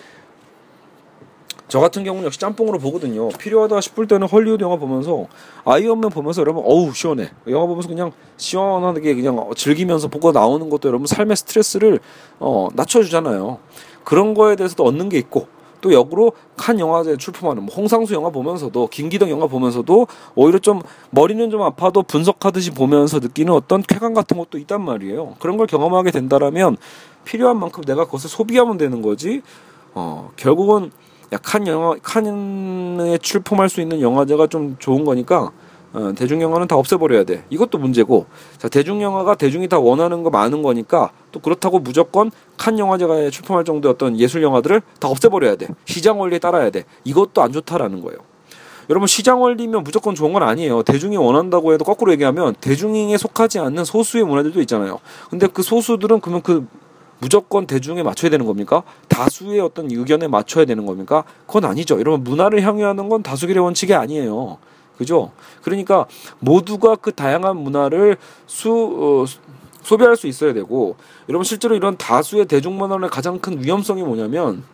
저 1.68 1.80
같은 1.80 2.04
경우는 2.04 2.26
역시 2.26 2.38
짬뽕으로 2.40 2.78
보거든요. 2.78 3.28
필요하다 3.28 3.80
싶을 3.80 4.06
때는 4.08 4.26
헐리우드 4.28 4.62
영화 4.62 4.76
보면서 4.76 5.26
아이언맨 5.64 6.10
보면서 6.10 6.40
여러분 6.40 6.64
어우 6.64 6.92
시원해. 6.92 7.30
영화 7.48 7.66
보면서 7.66 7.88
그냥 7.88 8.10
시원하게 8.36 9.14
그냥 9.14 9.50
즐기면서 9.56 10.08
보고 10.08 10.32
나오는 10.32 10.68
것도 10.68 10.88
여러분 10.88 11.06
삶의 11.06 11.36
스트레스를 11.36 12.00
어 12.40 12.68
낮춰주잖아요. 12.74 13.58
그런 14.06 14.34
거에 14.34 14.54
대해서도 14.54 14.84
얻는 14.84 15.08
게 15.08 15.18
있고 15.18 15.48
또 15.80 15.92
역으로 15.92 16.32
칸 16.56 16.78
영화제 16.78 17.16
출품하는 17.16 17.64
뭐 17.64 17.74
홍상수 17.74 18.14
영화 18.14 18.30
보면서도 18.30 18.86
김기덕 18.86 19.28
영화 19.30 19.48
보면서도 19.48 20.06
오히려 20.36 20.60
좀 20.60 20.80
머리는 21.10 21.50
좀 21.50 21.62
아파도 21.62 22.04
분석하듯이 22.04 22.70
보면서 22.70 23.18
느끼는 23.18 23.52
어떤 23.52 23.82
쾌감 23.82 24.14
같은 24.14 24.38
것도 24.38 24.58
있단 24.58 24.80
말이에요. 24.80 25.34
그런 25.40 25.56
걸 25.56 25.66
경험하게 25.66 26.12
된다라면 26.12 26.76
필요한 27.24 27.58
만큼 27.58 27.82
내가 27.82 28.04
그것을 28.04 28.30
소비하면 28.30 28.78
되는 28.78 29.02
거지. 29.02 29.42
어 29.92 30.30
결국은 30.36 30.92
칸 31.42 31.66
영화 31.66 31.96
칸에 32.00 33.18
출품할 33.18 33.68
수 33.68 33.80
있는 33.80 34.00
영화제가 34.00 34.46
좀 34.46 34.76
좋은 34.78 35.04
거니까 35.04 35.50
어, 35.96 36.12
대중 36.14 36.42
영화는 36.42 36.68
다 36.68 36.76
없애버려야 36.76 37.24
돼. 37.24 37.42
이것도 37.48 37.78
문제고. 37.78 38.26
자, 38.58 38.68
대중 38.68 39.00
영화가 39.00 39.34
대중이 39.36 39.66
다 39.66 39.78
원하는 39.78 40.22
거 40.22 40.28
많은 40.28 40.60
거니까 40.60 41.10
또 41.32 41.40
그렇다고 41.40 41.78
무조건 41.78 42.30
칸 42.58 42.78
영화제가 42.78 43.30
출품할 43.30 43.64
정도의 43.64 43.94
어떤 43.94 44.18
예술 44.18 44.42
영화들을 44.42 44.82
다 45.00 45.08
없애버려야 45.08 45.56
돼. 45.56 45.68
시장 45.86 46.20
원리에 46.20 46.38
따라야 46.38 46.68
돼. 46.68 46.84
이것도 47.04 47.40
안 47.40 47.50
좋다라는 47.50 48.02
거예요. 48.02 48.18
여러분 48.90 49.06
시장 49.06 49.40
원리면 49.40 49.84
무조건 49.84 50.14
좋은 50.14 50.34
건 50.34 50.42
아니에요. 50.42 50.82
대중이 50.82 51.16
원한다고 51.16 51.72
해도 51.72 51.86
거꾸로 51.86 52.12
얘기하면 52.12 52.54
대중에 52.60 53.16
속하지 53.16 53.58
않는 53.58 53.86
소수의 53.86 54.24
문화들도 54.24 54.60
있잖아요. 54.60 54.98
근데 55.30 55.46
그 55.46 55.62
소수들은 55.62 56.20
그러면 56.20 56.42
그 56.42 56.66
무조건 57.20 57.66
대중에 57.66 58.02
맞춰야 58.02 58.30
되는 58.30 58.44
겁니까? 58.44 58.82
다수의 59.08 59.60
어떤 59.60 59.90
의견에 59.90 60.28
맞춰야 60.28 60.66
되는 60.66 60.84
겁니까? 60.84 61.24
그건 61.46 61.64
아니죠. 61.64 61.98
여러분 61.98 62.22
문화를 62.22 62.60
향유하는 62.60 63.08
건 63.08 63.22
다수결의 63.22 63.64
원칙이 63.64 63.94
아니에요. 63.94 64.58
그죠? 64.96 65.32
그러니까 65.62 66.06
모두가 66.38 66.96
그 66.96 67.12
다양한 67.12 67.56
문화를 67.56 68.16
수 68.46 68.70
어, 68.72 69.24
소비할 69.82 70.16
수 70.16 70.26
있어야 70.26 70.52
되고 70.52 70.96
여러분 71.28 71.44
실제로 71.44 71.76
이런 71.76 71.96
다수의 71.96 72.46
대중문화의 72.46 73.08
가장 73.10 73.38
큰 73.38 73.62
위험성이 73.62 74.02
뭐냐면 74.02 74.64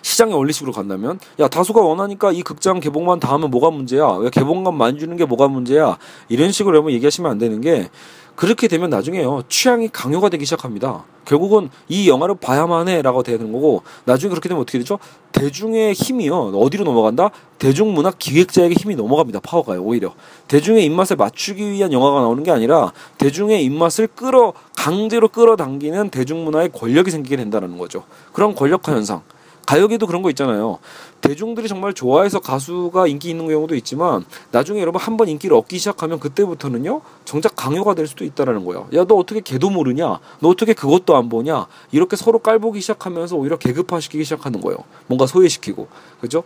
시장의 0.00 0.34
원리식으로 0.34 0.72
간다면 0.72 1.18
야 1.38 1.48
다수가 1.48 1.80
원하니까 1.80 2.32
이 2.32 2.42
극장 2.42 2.80
개봉만 2.80 3.20
다 3.20 3.32
하면 3.34 3.50
뭐가 3.50 3.70
문제야 3.70 4.06
왜 4.12 4.30
개봉만 4.30 4.76
많이 4.76 4.98
주는 4.98 5.16
게 5.16 5.24
뭐가 5.24 5.48
문제야 5.48 5.98
이런 6.28 6.52
식으로 6.52 6.76
여러분 6.76 6.92
얘기하시면 6.92 7.30
안 7.30 7.38
되는 7.38 7.60
게 7.60 7.90
그렇게 8.36 8.68
되면 8.68 8.90
나중에요 8.90 9.44
취향이 9.48 9.88
강요가 9.88 10.28
되기 10.28 10.44
시작합니다. 10.44 11.04
결국은 11.24 11.70
이 11.88 12.08
영화를 12.08 12.34
봐야만 12.34 12.88
해라고 12.88 13.22
되는 13.22 13.52
거고 13.52 13.82
나중에 14.04 14.28
그렇게 14.28 14.48
되면 14.48 14.60
어떻게 14.60 14.78
되죠? 14.78 14.98
대중의 15.32 15.94
힘이요 15.94 16.50
어디로 16.50 16.84
넘어간다? 16.84 17.30
대중문화 17.58 18.12
기획자에게 18.18 18.74
힘이 18.74 18.96
넘어갑니다. 18.96 19.40
파워가요 19.40 19.82
오히려 19.82 20.14
대중의 20.48 20.84
입맛을 20.84 21.16
맞추기 21.16 21.70
위한 21.70 21.92
영화가 21.92 22.20
나오는 22.20 22.42
게 22.42 22.50
아니라 22.50 22.92
대중의 23.18 23.64
입맛을 23.64 24.08
끌어 24.08 24.52
강제로 24.76 25.28
끌어당기는 25.28 26.10
대중문화의 26.10 26.72
권력이 26.72 27.10
생기게 27.10 27.36
된다는 27.36 27.78
거죠. 27.78 28.04
그런 28.32 28.54
권력화 28.54 28.92
현상. 28.92 29.22
가요계도 29.66 30.06
그런 30.06 30.22
거 30.22 30.30
있잖아요. 30.30 30.78
대중들이 31.20 31.68
정말 31.68 31.94
좋아해서 31.94 32.38
가수가 32.40 33.06
인기 33.06 33.30
있는 33.30 33.48
경우도 33.48 33.74
있지만 33.76 34.24
나중에 34.50 34.80
여러분 34.80 35.00
한 35.00 35.14
번 35.16 35.28
인기를 35.28 35.56
얻기 35.56 35.78
시작하면 35.78 36.18
그때부터는요 36.18 37.00
정작 37.24 37.54
강요가 37.54 37.94
될 37.94 38.06
수도 38.08 38.24
있다라는 38.24 38.64
거예요. 38.64 38.88
야너 38.92 39.14
어떻게 39.14 39.40
걔도 39.40 39.70
모르냐? 39.70 40.18
너 40.40 40.48
어떻게 40.48 40.72
그것도 40.74 41.16
안 41.16 41.28
보냐? 41.28 41.66
이렇게 41.92 42.16
서로 42.16 42.40
깔보기 42.40 42.80
시작하면서 42.80 43.36
오히려 43.36 43.56
계급화시키기 43.56 44.24
시작하는 44.24 44.60
거예요. 44.60 44.78
뭔가 45.06 45.26
소외시키고 45.26 45.86
그죠? 46.20 46.42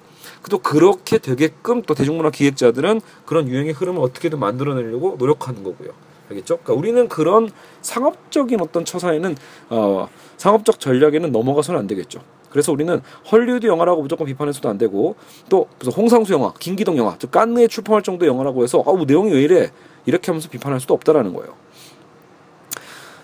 또 0.51 0.59
그렇게 0.59 1.19
되게끔 1.19 1.83
또 1.83 1.95
대중문화 1.95 2.31
기획자들은 2.31 3.01
그런 3.25 3.49
유행의 3.49 3.73
흐름을 3.73 4.03
어떻게든 4.03 4.39
만들어내려고 4.39 5.17
노력하는 5.19 5.65
거고요. 5.65 5.91
알겠죠? 6.31 6.59
그러니까 6.59 6.75
우리는 6.75 7.09
그런 7.09 7.51
상업적인 7.81 8.61
어떤 8.61 8.85
처사에는 8.85 9.35
어, 9.71 10.09
상업적 10.37 10.79
전략에는 10.79 11.33
넘어가서는 11.33 11.81
안 11.81 11.87
되겠죠. 11.87 12.21
그래서 12.51 12.73
우리는 12.73 13.01
헐리우드 13.31 13.67
영화라고 13.67 14.03
무조건 14.03 14.27
비판해서도 14.27 14.69
안 14.69 14.79
되고 14.79 15.17
또 15.49 15.67
무슨 15.79 15.93
홍상수 15.93 16.33
영화, 16.33 16.53
김기동 16.59 16.97
영화, 16.97 17.17
즉 17.19 17.31
깐느에 17.31 17.67
출품할 17.69 18.03
정도의 18.03 18.29
영화라고 18.29 18.63
해서 18.63 18.83
아우 18.87 19.05
내용이 19.05 19.33
왜 19.33 19.43
이래 19.43 19.71
이렇게 20.07 20.27
하면서 20.27 20.49
비판할 20.49 20.81
수도 20.81 20.95
없다라는 20.95 21.35
거예요. 21.35 21.55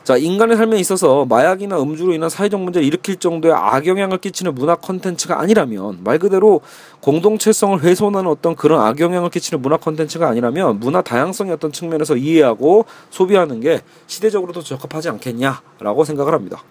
자, 0.04 0.18
인간의 0.18 0.58
삶에 0.58 0.76
있어서 0.80 1.24
마약이나 1.24 1.80
음주로 1.80 2.12
인한 2.12 2.28
사회적 2.28 2.60
문제를 2.60 2.86
일으킬 2.86 3.16
정도의 3.16 3.54
악영향을 3.54 4.18
끼치는 4.18 4.54
문화 4.54 4.74
콘텐츠가 4.74 5.40
아니라면 5.40 6.00
말 6.04 6.18
그대로 6.18 6.60
공동체성을 7.00 7.82
훼손하는 7.82 8.30
어떤 8.30 8.54
그런 8.54 8.82
악영향을 8.82 9.30
끼치는 9.30 9.62
문화 9.62 9.78
콘텐츠가 9.78 10.28
아니라면 10.28 10.78
문화 10.78 11.00
다양성의 11.00 11.54
어떤 11.54 11.72
측면에서 11.72 12.16
이해하고 12.16 12.84
소비하는 13.08 13.60
게 13.60 13.80
시대적으로도 14.06 14.60
적합하지 14.60 15.08
않겠냐라고 15.08 16.04
생각을 16.04 16.34
합니다. 16.34 16.62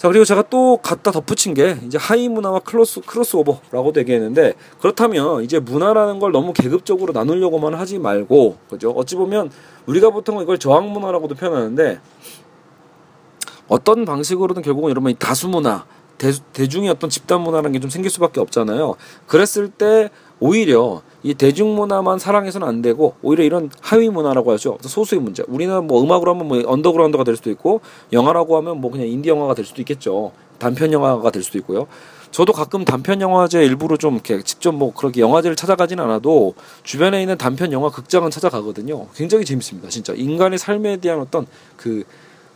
자 0.00 0.08
그리고 0.08 0.24
제가 0.24 0.44
또 0.48 0.78
갖다 0.78 1.10
덧붙인 1.10 1.52
게 1.52 1.76
이제 1.84 1.98
하위 1.98 2.26
문화와 2.30 2.60
크로스 2.60 3.02
크로스오버라고도 3.02 4.00
얘기했는데 4.00 4.54
그렇다면 4.80 5.44
이제 5.44 5.58
문화라는 5.58 6.20
걸 6.20 6.32
너무 6.32 6.54
계급적으로 6.54 7.12
나누려고만 7.12 7.74
하지 7.74 7.98
말고 7.98 8.56
그죠 8.70 8.92
어찌 8.92 9.16
보면 9.16 9.50
우리가 9.84 10.08
보통 10.08 10.40
이걸 10.40 10.56
저항 10.56 10.90
문화라고도 10.90 11.34
표현하는데 11.34 12.00
어떤 13.68 14.06
방식으로든 14.06 14.62
결국은 14.62 14.88
여러분 14.88 15.10
이 15.10 15.14
다수 15.18 15.48
문화 15.48 15.84
대, 16.16 16.32
대중의 16.54 16.88
어떤 16.88 17.10
집단 17.10 17.42
문화라는 17.42 17.72
게 17.72 17.78
좀 17.80 17.90
생길 17.90 18.10
수밖에 18.10 18.40
없잖아요. 18.40 18.94
그랬을 19.26 19.68
때 19.68 20.08
오히려 20.40 21.02
이 21.22 21.34
대중문화만 21.34 22.18
사랑해서는 22.18 22.66
안 22.66 22.82
되고 22.82 23.14
오히려 23.22 23.44
이런 23.44 23.70
하위 23.80 24.08
문화라고 24.08 24.52
하죠. 24.52 24.78
소수의 24.80 25.20
문화. 25.20 25.44
우리는 25.46 25.86
뭐 25.86 26.02
음악으로 26.02 26.34
하면 26.34 26.48
뭐 26.48 26.62
언더그라운드가 26.66 27.24
될 27.24 27.36
수도 27.36 27.50
있고 27.50 27.82
영화라고 28.12 28.56
하면 28.56 28.80
뭐 28.80 28.90
그냥 28.90 29.06
인디 29.06 29.28
영화가 29.28 29.54
될 29.54 29.64
수도 29.64 29.82
있겠죠. 29.82 30.32
단편 30.58 30.92
영화가 30.92 31.30
될 31.30 31.42
수도 31.42 31.58
있고요. 31.58 31.86
저도 32.30 32.52
가끔 32.52 32.84
단편 32.84 33.20
영화제 33.20 33.62
일부러 33.64 33.96
좀 33.96 34.14
이렇게 34.14 34.40
직접 34.42 34.72
뭐 34.72 34.94
그렇게 34.94 35.20
영화제를 35.20 35.56
찾아가진 35.56 35.98
않아도 36.00 36.54
주변에 36.84 37.20
있는 37.20 37.36
단편 37.36 37.72
영화 37.72 37.90
극장은 37.90 38.30
찾아가거든요. 38.30 39.08
굉장히 39.14 39.44
재밌습니다 39.44 39.88
진짜. 39.88 40.14
인간의 40.16 40.58
삶에 40.58 40.98
대한 40.98 41.20
어떤 41.20 41.46
그 41.76 42.04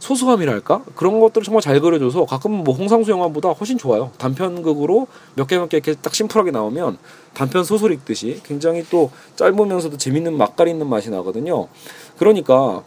소소함이랄까? 0.05 0.85
그런 0.95 1.19
것들을 1.19 1.45
정말 1.45 1.63
잘 1.63 1.81
그려줘서 1.81 2.27
가끔은 2.27 2.63
뭐 2.63 2.75
홍상수 2.75 3.11
영화보다 3.11 3.51
훨씬 3.51 3.79
좋아요. 3.79 4.11
단편극으로 4.19 5.07
몇 5.35 5.47
개몇 5.47 5.71
개 5.71 5.79
이렇게 5.79 5.95
딱 5.95 6.15
심플하게 6.15 6.51
나오면 6.51 6.99
단편 7.33 7.65
소설 7.65 7.91
읽듯이 7.93 8.41
굉장히 8.45 8.85
또 8.91 9.11
짧으면서도 9.37 9.97
재밌는 9.97 10.37
맛깔 10.37 10.69
있는 10.69 10.89
맛이 10.89 11.09
나거든요. 11.09 11.69
그러니까 12.19 12.83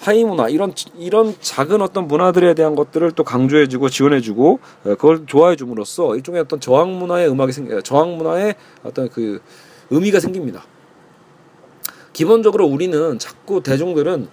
하이 0.00 0.24
문화 0.24 0.48
이런 0.48 0.72
이런 0.96 1.34
작은 1.38 1.82
어떤 1.82 2.08
문화들에 2.08 2.54
대한 2.54 2.74
것들을 2.74 3.12
또 3.12 3.24
강조해주고 3.24 3.90
지원해주고 3.90 4.58
어, 4.84 4.88
그걸 4.94 5.26
좋아해줌으로써 5.26 6.16
일종의 6.16 6.40
어떤 6.40 6.60
저항 6.60 6.98
문화의 6.98 7.28
음악이 7.28 7.52
생 7.52 7.82
저항 7.82 8.16
문화의 8.16 8.54
어떤 8.82 9.10
그 9.10 9.42
의미가 9.90 10.18
생깁니다. 10.18 10.64
기본적으로 12.14 12.66
우리는 12.66 13.18
자꾸 13.18 13.62
대중들은 13.62 14.28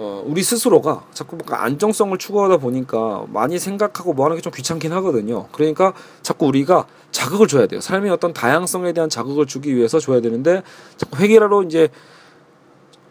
어, 0.00 0.22
우리 0.24 0.44
스스로가 0.44 1.06
자꾸 1.12 1.34
뭔가 1.34 1.64
안정성을 1.64 2.16
추구하다 2.18 2.58
보니까 2.58 3.24
많이 3.32 3.58
생각하고 3.58 4.12
뭐 4.12 4.24
하는 4.26 4.36
게 4.36 4.42
좀 4.42 4.52
귀찮긴 4.54 4.92
하거든요. 4.92 5.48
그러니까 5.50 5.92
자꾸 6.22 6.46
우리가 6.46 6.86
자극을 7.10 7.48
줘야 7.48 7.66
돼요. 7.66 7.80
삶의 7.80 8.12
어떤 8.12 8.32
다양성에 8.32 8.92
대한 8.92 9.10
자극을 9.10 9.46
주기 9.46 9.74
위해서 9.74 9.98
줘야 9.98 10.20
되는데 10.20 10.62
자꾸 10.96 11.18
획일화로 11.18 11.64
이제 11.64 11.88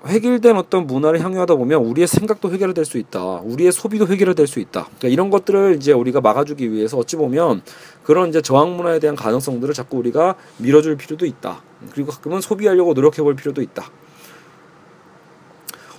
획일된 0.06 0.56
어떤 0.56 0.88
문화를 0.88 1.20
향유하다 1.20 1.56
보면 1.56 1.82
우리의 1.84 2.08
생각도 2.08 2.50
획일화될 2.52 2.86
수 2.86 2.98
있다. 2.98 3.42
우리의 3.44 3.74
소비도 3.74 4.08
획일화될 4.08 4.48
수 4.48 4.60
있다. 4.62 4.86
그러니까 4.86 5.08
이런 5.10 5.30
것들을 5.30 5.76
이제 5.76 5.92
우리가 5.92 6.22
막아주기 6.22 6.72
위해서 6.72 6.98
어찌 6.98 7.18
보면 7.18 7.62
그런 8.04 8.30
이제 8.30 8.42
저항 8.42 8.78
문화에 8.78 9.00
대한 9.00 9.18
가능성들을 9.18 9.74
자꾸 9.74 9.98
우리가 9.98 10.36
밀어줄 10.60 10.96
필요도 10.96 11.26
있다. 11.26 11.62
그리고 11.92 12.12
가끔은 12.12 12.40
소비하려고 12.40 12.94
노력해 12.94 13.22
볼 13.22 13.36
필요도 13.36 13.62
있다. 13.62 13.90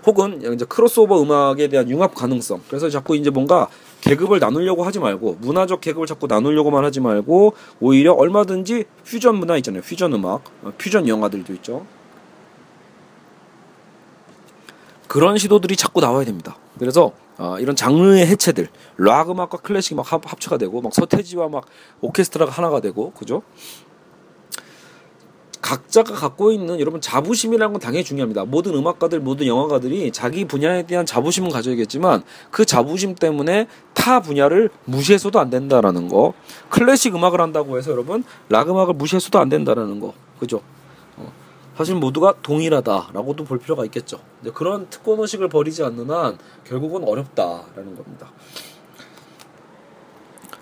혹은 0.06 0.54
이제 0.54 0.64
크로스오버 0.64 1.22
음악에 1.22 1.68
대한 1.68 1.88
융합 1.90 2.14
가능성. 2.14 2.62
그래서 2.68 2.88
자꾸 2.90 3.16
이제 3.16 3.30
뭔가 3.30 3.68
계급을 4.00 4.38
나누려고 4.38 4.84
하지 4.84 4.98
말고 4.98 5.38
문화적 5.40 5.80
계급을 5.80 6.06
자꾸 6.06 6.26
나누려고만 6.26 6.84
하지 6.84 7.00
말고 7.00 7.54
오히려 7.80 8.12
얼마든지 8.12 8.84
퓨전 9.04 9.36
문화 9.36 9.56
있잖아요. 9.56 9.82
퓨전 9.82 10.12
음악, 10.14 10.44
어, 10.62 10.72
퓨전 10.78 11.08
영화들도 11.08 11.52
있죠. 11.54 11.84
그런 15.08 15.38
시도들이 15.38 15.74
자꾸 15.74 16.00
나와야 16.00 16.24
됩니다. 16.24 16.56
그래서 16.78 17.12
어, 17.38 17.56
이런 17.60 17.76
장르의 17.76 18.26
해체들, 18.26 18.68
락 18.98 19.30
음악과 19.30 19.58
클래식 19.58 19.96
막 19.96 20.12
합, 20.12 20.22
합체가 20.30 20.58
되고 20.58 20.80
막 20.80 20.92
서태지와 20.92 21.48
막 21.48 21.66
오케스트라가 22.00 22.50
하나가 22.50 22.80
되고 22.80 23.12
그죠? 23.12 23.42
각자가 25.60 26.14
갖고 26.14 26.52
있는 26.52 26.80
여러분 26.80 27.00
자부심이라는 27.00 27.72
건 27.72 27.80
당연히 27.80 28.04
중요합니다. 28.04 28.44
모든 28.44 28.74
음악가들, 28.74 29.20
모든 29.20 29.46
영화가들이 29.46 30.12
자기 30.12 30.44
분야에 30.44 30.84
대한 30.86 31.04
자부심은 31.04 31.50
가져야겠지만 31.50 32.22
그 32.50 32.64
자부심 32.64 33.14
때문에 33.14 33.66
타 33.94 34.20
분야를 34.20 34.70
무시해서도 34.84 35.40
안 35.40 35.50
된다라는 35.50 36.08
거. 36.08 36.34
클래식 36.68 37.14
음악을 37.14 37.40
한다고 37.40 37.76
해서 37.78 37.90
여러분 37.90 38.24
락 38.48 38.70
음악을 38.70 38.94
무시해서도 38.94 39.38
안 39.38 39.48
된다라는 39.48 40.00
거. 40.00 40.14
그죠? 40.38 40.60
어. 41.16 41.32
사실 41.76 41.94
모두가 41.94 42.34
동일하다라고도 42.42 43.44
볼 43.44 43.58
필요가 43.58 43.84
있겠죠. 43.84 44.20
그런 44.54 44.88
특권 44.90 45.20
의식을 45.20 45.48
버리지 45.48 45.82
않는 45.84 46.10
한 46.10 46.38
결국은 46.64 47.04
어렵다라는 47.04 47.96
겁니다. 47.96 48.30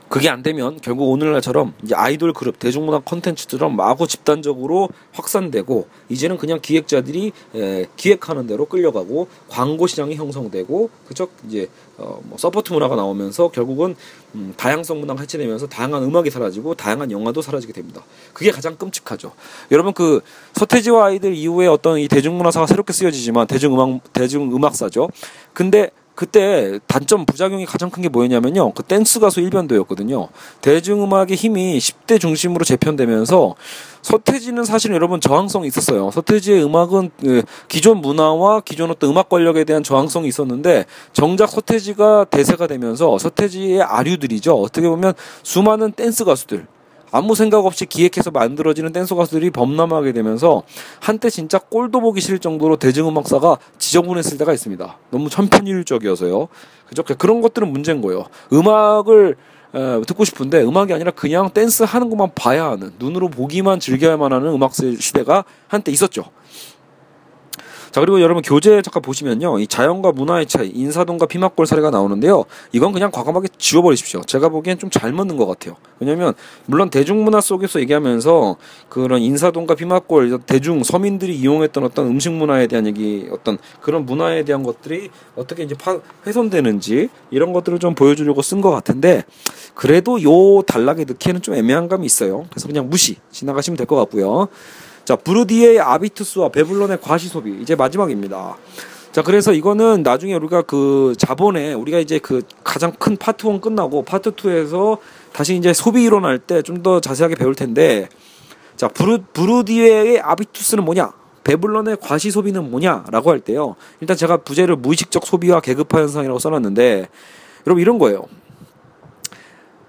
그게 0.08 0.28
안 0.28 0.42
되면 0.42 0.78
결국 0.80 1.10
오늘날처럼 1.10 1.74
아이돌 1.92 2.32
그룹 2.32 2.58
대중문화 2.58 3.00
컨텐츠처럼 3.00 3.74
마구 3.74 4.06
집단적으로 4.06 4.88
확산되고 5.12 5.88
이제는 6.08 6.36
그냥 6.36 6.60
기획자들이 6.62 7.32
에, 7.54 7.86
기획하는 7.96 8.46
대로 8.46 8.66
끌려가고 8.66 9.28
광고 9.48 9.86
시장이 9.86 10.14
형성되고 10.14 10.90
그죠 11.08 11.28
이제 11.46 11.68
어, 11.98 12.20
뭐 12.24 12.38
서포트 12.38 12.72
문화가 12.72 12.94
나오면서 12.94 13.48
결국은 13.48 13.96
음, 14.34 14.54
다양성 14.56 15.00
문화가 15.00 15.22
해체되면서 15.22 15.66
다양한 15.66 16.02
음악이 16.04 16.30
사라지고 16.30 16.74
다양한 16.74 17.10
영화도 17.10 17.42
사라지게 17.42 17.72
됩니다. 17.72 18.02
그게 18.32 18.50
가장 18.50 18.76
끔찍하죠. 18.76 19.32
여러분 19.72 19.92
그 19.92 20.20
서태지와 20.54 21.06
아이들 21.06 21.34
이후에 21.34 21.66
어떤 21.66 21.98
이 21.98 22.06
대중문화사가 22.06 22.66
새롭게 22.66 22.92
쓰여지지만 22.92 23.46
대중음악 23.46 24.12
대중음악사죠. 24.12 25.08
근데 25.52 25.90
그때 26.16 26.80
단점 26.86 27.26
부작용이 27.26 27.66
가장 27.66 27.90
큰 27.90 28.02
게 28.02 28.08
뭐였냐면요. 28.08 28.72
그 28.72 28.82
댄스 28.82 29.20
가수 29.20 29.40
일변도였거든요. 29.40 30.28
대중음악의 30.60 31.36
힘이 31.36 31.78
10대 31.78 32.20
중심으로 32.20 32.64
재편되면서 32.64 33.54
서태지는 34.02 34.64
사실 34.64 34.92
여러분 34.92 35.20
저항성이 35.20 35.66
있었어요. 35.66 36.10
서태지의 36.10 36.64
음악은 36.64 37.10
그 37.20 37.42
기존 37.68 38.00
문화와 38.00 38.60
기존 38.60 38.90
어떤 38.90 39.10
음악 39.10 39.28
권력에 39.28 39.64
대한 39.64 39.82
저항성이 39.82 40.28
있었는데 40.28 40.86
정작 41.12 41.50
서태지가 41.50 42.26
대세가 42.30 42.66
되면서 42.66 43.18
서태지의 43.18 43.82
아류들이죠. 43.82 44.54
어떻게 44.54 44.88
보면 44.88 45.14
수많은 45.42 45.92
댄스 45.92 46.24
가수들 46.24 46.66
아무 47.12 47.34
생각 47.34 47.64
없이 47.64 47.86
기획해서 47.86 48.30
만들어지는 48.30 48.92
댄서 48.92 49.14
가수들이 49.14 49.50
범람하게 49.50 50.12
되면서 50.12 50.62
한때 51.00 51.30
진짜 51.30 51.58
꼴도 51.58 52.00
보기 52.00 52.20
싫을 52.20 52.38
정도로 52.38 52.76
대중음악사가 52.76 53.58
지저분했을 53.78 54.38
때가 54.38 54.52
있습니다. 54.52 54.98
너무 55.10 55.30
천편일률적이어서요. 55.30 56.48
그죠? 56.88 57.02
그런 57.02 57.40
것들은 57.40 57.72
문제인 57.72 58.00
거예요. 58.02 58.26
음악을 58.52 59.36
에, 59.74 60.00
듣고 60.06 60.24
싶은데 60.24 60.62
음악이 60.62 60.92
아니라 60.92 61.10
그냥 61.10 61.50
댄스 61.50 61.82
하는 61.82 62.08
것만 62.10 62.30
봐야 62.34 62.70
하는 62.70 62.92
눈으로 62.98 63.28
보기만 63.28 63.80
즐겨야만 63.80 64.32
하는 64.32 64.48
음악 64.48 64.72
시대가 64.74 65.44
한때 65.68 65.92
있었죠. 65.92 66.24
자 67.96 68.00
그리고 68.00 68.20
여러분 68.20 68.42
교재 68.42 68.82
잠깐 68.82 69.00
보시면요. 69.00 69.58
이 69.58 69.66
자연과 69.66 70.12
문화의 70.12 70.44
차이 70.44 70.68
인사동과 70.68 71.24
피막골 71.24 71.66
사례가 71.66 71.88
나오는데요. 71.88 72.44
이건 72.72 72.92
그냥 72.92 73.10
과감하게 73.10 73.48
지워버리십시오. 73.56 74.20
제가 74.20 74.50
보기엔 74.50 74.76
좀 74.78 74.90
잘 74.90 75.12
맞는 75.12 75.38
것 75.38 75.46
같아요. 75.46 75.76
왜냐면 75.98 76.34
물론 76.66 76.90
대중문화 76.90 77.40
속에서 77.40 77.80
얘기하면서 77.80 78.56
그런 78.90 79.22
인사동과 79.22 79.76
피막골 79.76 80.40
대중 80.44 80.82
서민들이 80.82 81.34
이용했던 81.36 81.84
어떤 81.84 82.06
음식 82.08 82.32
문화에 82.32 82.66
대한 82.66 82.86
얘기 82.86 83.28
어떤 83.30 83.56
그런 83.80 84.04
문화에 84.04 84.44
대한 84.44 84.62
것들이 84.62 85.08
어떻게 85.34 85.62
이제 85.62 85.74
파, 85.74 85.98
훼손되는지 86.26 87.08
이런 87.30 87.54
것들을 87.54 87.78
좀 87.78 87.94
보여주려고 87.94 88.42
쓴 88.42 88.60
것 88.60 88.70
같은데 88.72 89.24
그래도 89.74 90.22
요 90.22 90.60
단락에 90.62 91.04
넣기에는 91.04 91.40
좀 91.40 91.54
애매한 91.54 91.88
감이 91.88 92.04
있어요. 92.04 92.44
그래서 92.50 92.68
그냥 92.68 92.90
무시 92.90 93.16
지나가시면 93.30 93.78
될 93.78 93.86
것 93.86 93.96
같고요 93.96 94.48
자, 95.06 95.14
부르디외 95.14 95.78
아비투스와 95.78 96.48
베블런의 96.48 96.98
과시 97.00 97.28
소비. 97.28 97.56
이제 97.62 97.76
마지막입니다. 97.76 98.56
자, 99.12 99.22
그래서 99.22 99.52
이거는 99.52 100.02
나중에 100.02 100.34
우리가 100.34 100.62
그 100.62 101.14
자본에 101.16 101.74
우리가 101.74 102.00
이제 102.00 102.18
그 102.18 102.42
가장 102.64 102.90
큰 102.98 103.16
파트 103.16 103.46
1 103.46 103.60
끝나고 103.60 104.02
파트 104.02 104.32
2에서 104.32 104.98
다시 105.32 105.54
이제 105.56 105.72
소비 105.72 106.02
이론 106.02 106.24
할 106.24 106.40
때 106.40 106.60
좀 106.62 106.82
더 106.82 107.00
자세하게 107.00 107.36
배울 107.36 107.54
텐데 107.54 108.08
자, 108.74 108.88
부르, 108.88 109.20
부르디외 109.32 110.20
아비투스는 110.20 110.84
뭐냐? 110.84 111.12
베블런의 111.44 111.98
과시 112.02 112.32
소비는 112.32 112.68
뭐냐라고 112.68 113.30
할 113.30 113.38
때요. 113.38 113.76
일단 114.00 114.16
제가 114.16 114.38
부제를 114.38 114.74
무의식적 114.74 115.24
소비와 115.24 115.60
계급화 115.60 116.00
현상이라고 116.00 116.40
써놨는데 116.40 117.08
여러분 117.64 117.80
이런 117.80 117.98
거예요. 118.00 118.24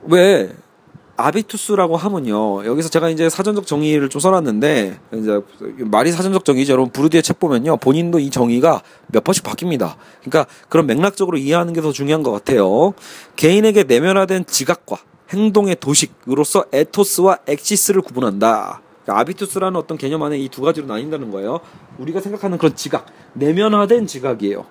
왜 0.04 0.52
아비투스라고 1.18 1.98
하면요. 1.98 2.66
여기서 2.66 2.90
제가 2.90 3.10
이제 3.10 3.28
사전적 3.30 3.66
정의를 3.66 4.08
좀 4.10 4.22
써놨는데 4.22 5.00
이제 5.16 5.42
말이 5.80 6.12
사전적 6.12 6.46
정의죠. 6.46 6.74
여러분 6.74 6.92
부르디외 6.92 7.24
책 7.24 7.40
보면요. 7.40 7.78
본인도 7.78 8.20
이 8.20 8.30
정의가 8.30 8.84
몇 9.08 9.24
번씩 9.24 9.44
바뀝니다. 9.44 9.96
그러니까 10.22 10.46
그런 10.70 10.86
맥락적으로 10.86 11.38
이해하는 11.38 11.74
게 11.74 11.82
더 11.82 11.92
중요한 11.92 12.24
것 12.24 12.32
같아요. 12.32 12.94
개인에게 13.36 13.84
내면화된 13.84 14.46
지각과 14.46 14.98
행동의 15.30 15.78
도식으로서 15.80 16.66
에토스와 16.72 17.40
헥시스를 17.48 18.02
구분한다. 18.02 18.82
그러니까 19.04 19.22
아비투스라는 19.22 19.78
어떤 19.80 19.98
개념 19.98 20.24
안에 20.24 20.38
이 20.38 20.50
두 20.50 20.62
가지로 20.62 20.86
나뉜다는 20.88 21.32
거예요. 21.32 21.60
우리가 21.98 22.20
생각하는 22.22 22.58
그런 22.58 22.76
지각, 22.76 23.06
내면화된 23.34 24.06
지각이에요. 24.08 24.66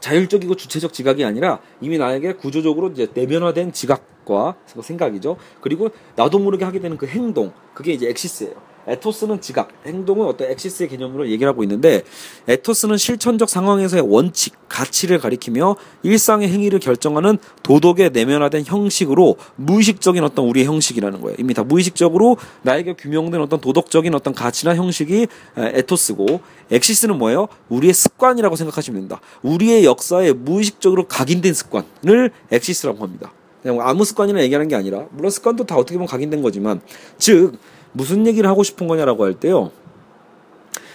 자율적이고 0.00 0.56
주체적 0.56 0.92
지각이 0.92 1.24
아니라 1.24 1.60
이미 1.80 1.96
나에게 1.98 2.34
구조적으로 2.34 2.90
이제 2.90 3.08
내면화된 3.14 3.72
지각 3.72 4.04
과 4.24 4.54
생각이죠. 4.80 5.36
그리고 5.60 5.90
나도 6.16 6.38
모르게 6.38 6.64
하게 6.64 6.80
되는 6.80 6.96
그 6.96 7.06
행동, 7.06 7.52
그게 7.74 7.92
이제 7.92 8.08
엑시스예요. 8.08 8.72
에토스는 8.86 9.40
지각, 9.40 9.68
행동은 9.86 10.26
어떤 10.26 10.50
엑시스의 10.50 10.88
개념으로 10.88 11.28
얘기를 11.28 11.48
하고 11.48 11.62
있는데 11.62 12.02
에토스는 12.48 12.96
실천적 12.96 13.48
상황에서의 13.48 14.02
원칙, 14.04 14.54
가치를 14.68 15.18
가리키며 15.18 15.76
일상의 16.02 16.48
행위를 16.48 16.80
결정하는 16.80 17.38
도덕의 17.62 18.10
내면화된 18.10 18.64
형식으로 18.64 19.36
무의식적인 19.56 20.24
어떤 20.24 20.46
우리의 20.46 20.66
형식이라는 20.66 21.20
거예요. 21.20 21.36
이미 21.38 21.54
다 21.54 21.62
무의식적으로 21.62 22.38
나에게 22.62 22.94
규명된 22.94 23.40
어떤 23.40 23.60
도덕적인 23.60 24.14
어떤 24.14 24.34
가치나 24.34 24.74
형식이 24.74 25.28
에토스고 25.56 26.40
hexis는 26.70 27.18
뭐예요? 27.18 27.48
우리의 27.68 27.92
습관이라고 27.92 28.56
생각하시면 28.56 29.00
됩니다. 29.00 29.20
우리의 29.42 29.84
역사에 29.84 30.32
무의식적으로 30.32 31.06
각인된 31.06 31.54
습관을 31.54 32.32
hexis라고 32.50 33.04
합니다. 33.04 33.32
그냥 33.62 33.80
아무 33.80 34.04
습관이나 34.04 34.42
얘기하는 34.42 34.68
게 34.68 34.74
아니라 34.74 35.06
물론 35.10 35.30
습관도 35.30 35.64
다 35.64 35.76
어떻게 35.76 35.94
보면 35.94 36.08
각인된 36.08 36.42
거지만 36.42 36.80
즉 37.16 37.58
무슨 37.92 38.26
얘기를 38.26 38.48
하고 38.48 38.62
싶은 38.62 38.88
거냐라고 38.88 39.24
할 39.24 39.34
때요. 39.34 39.70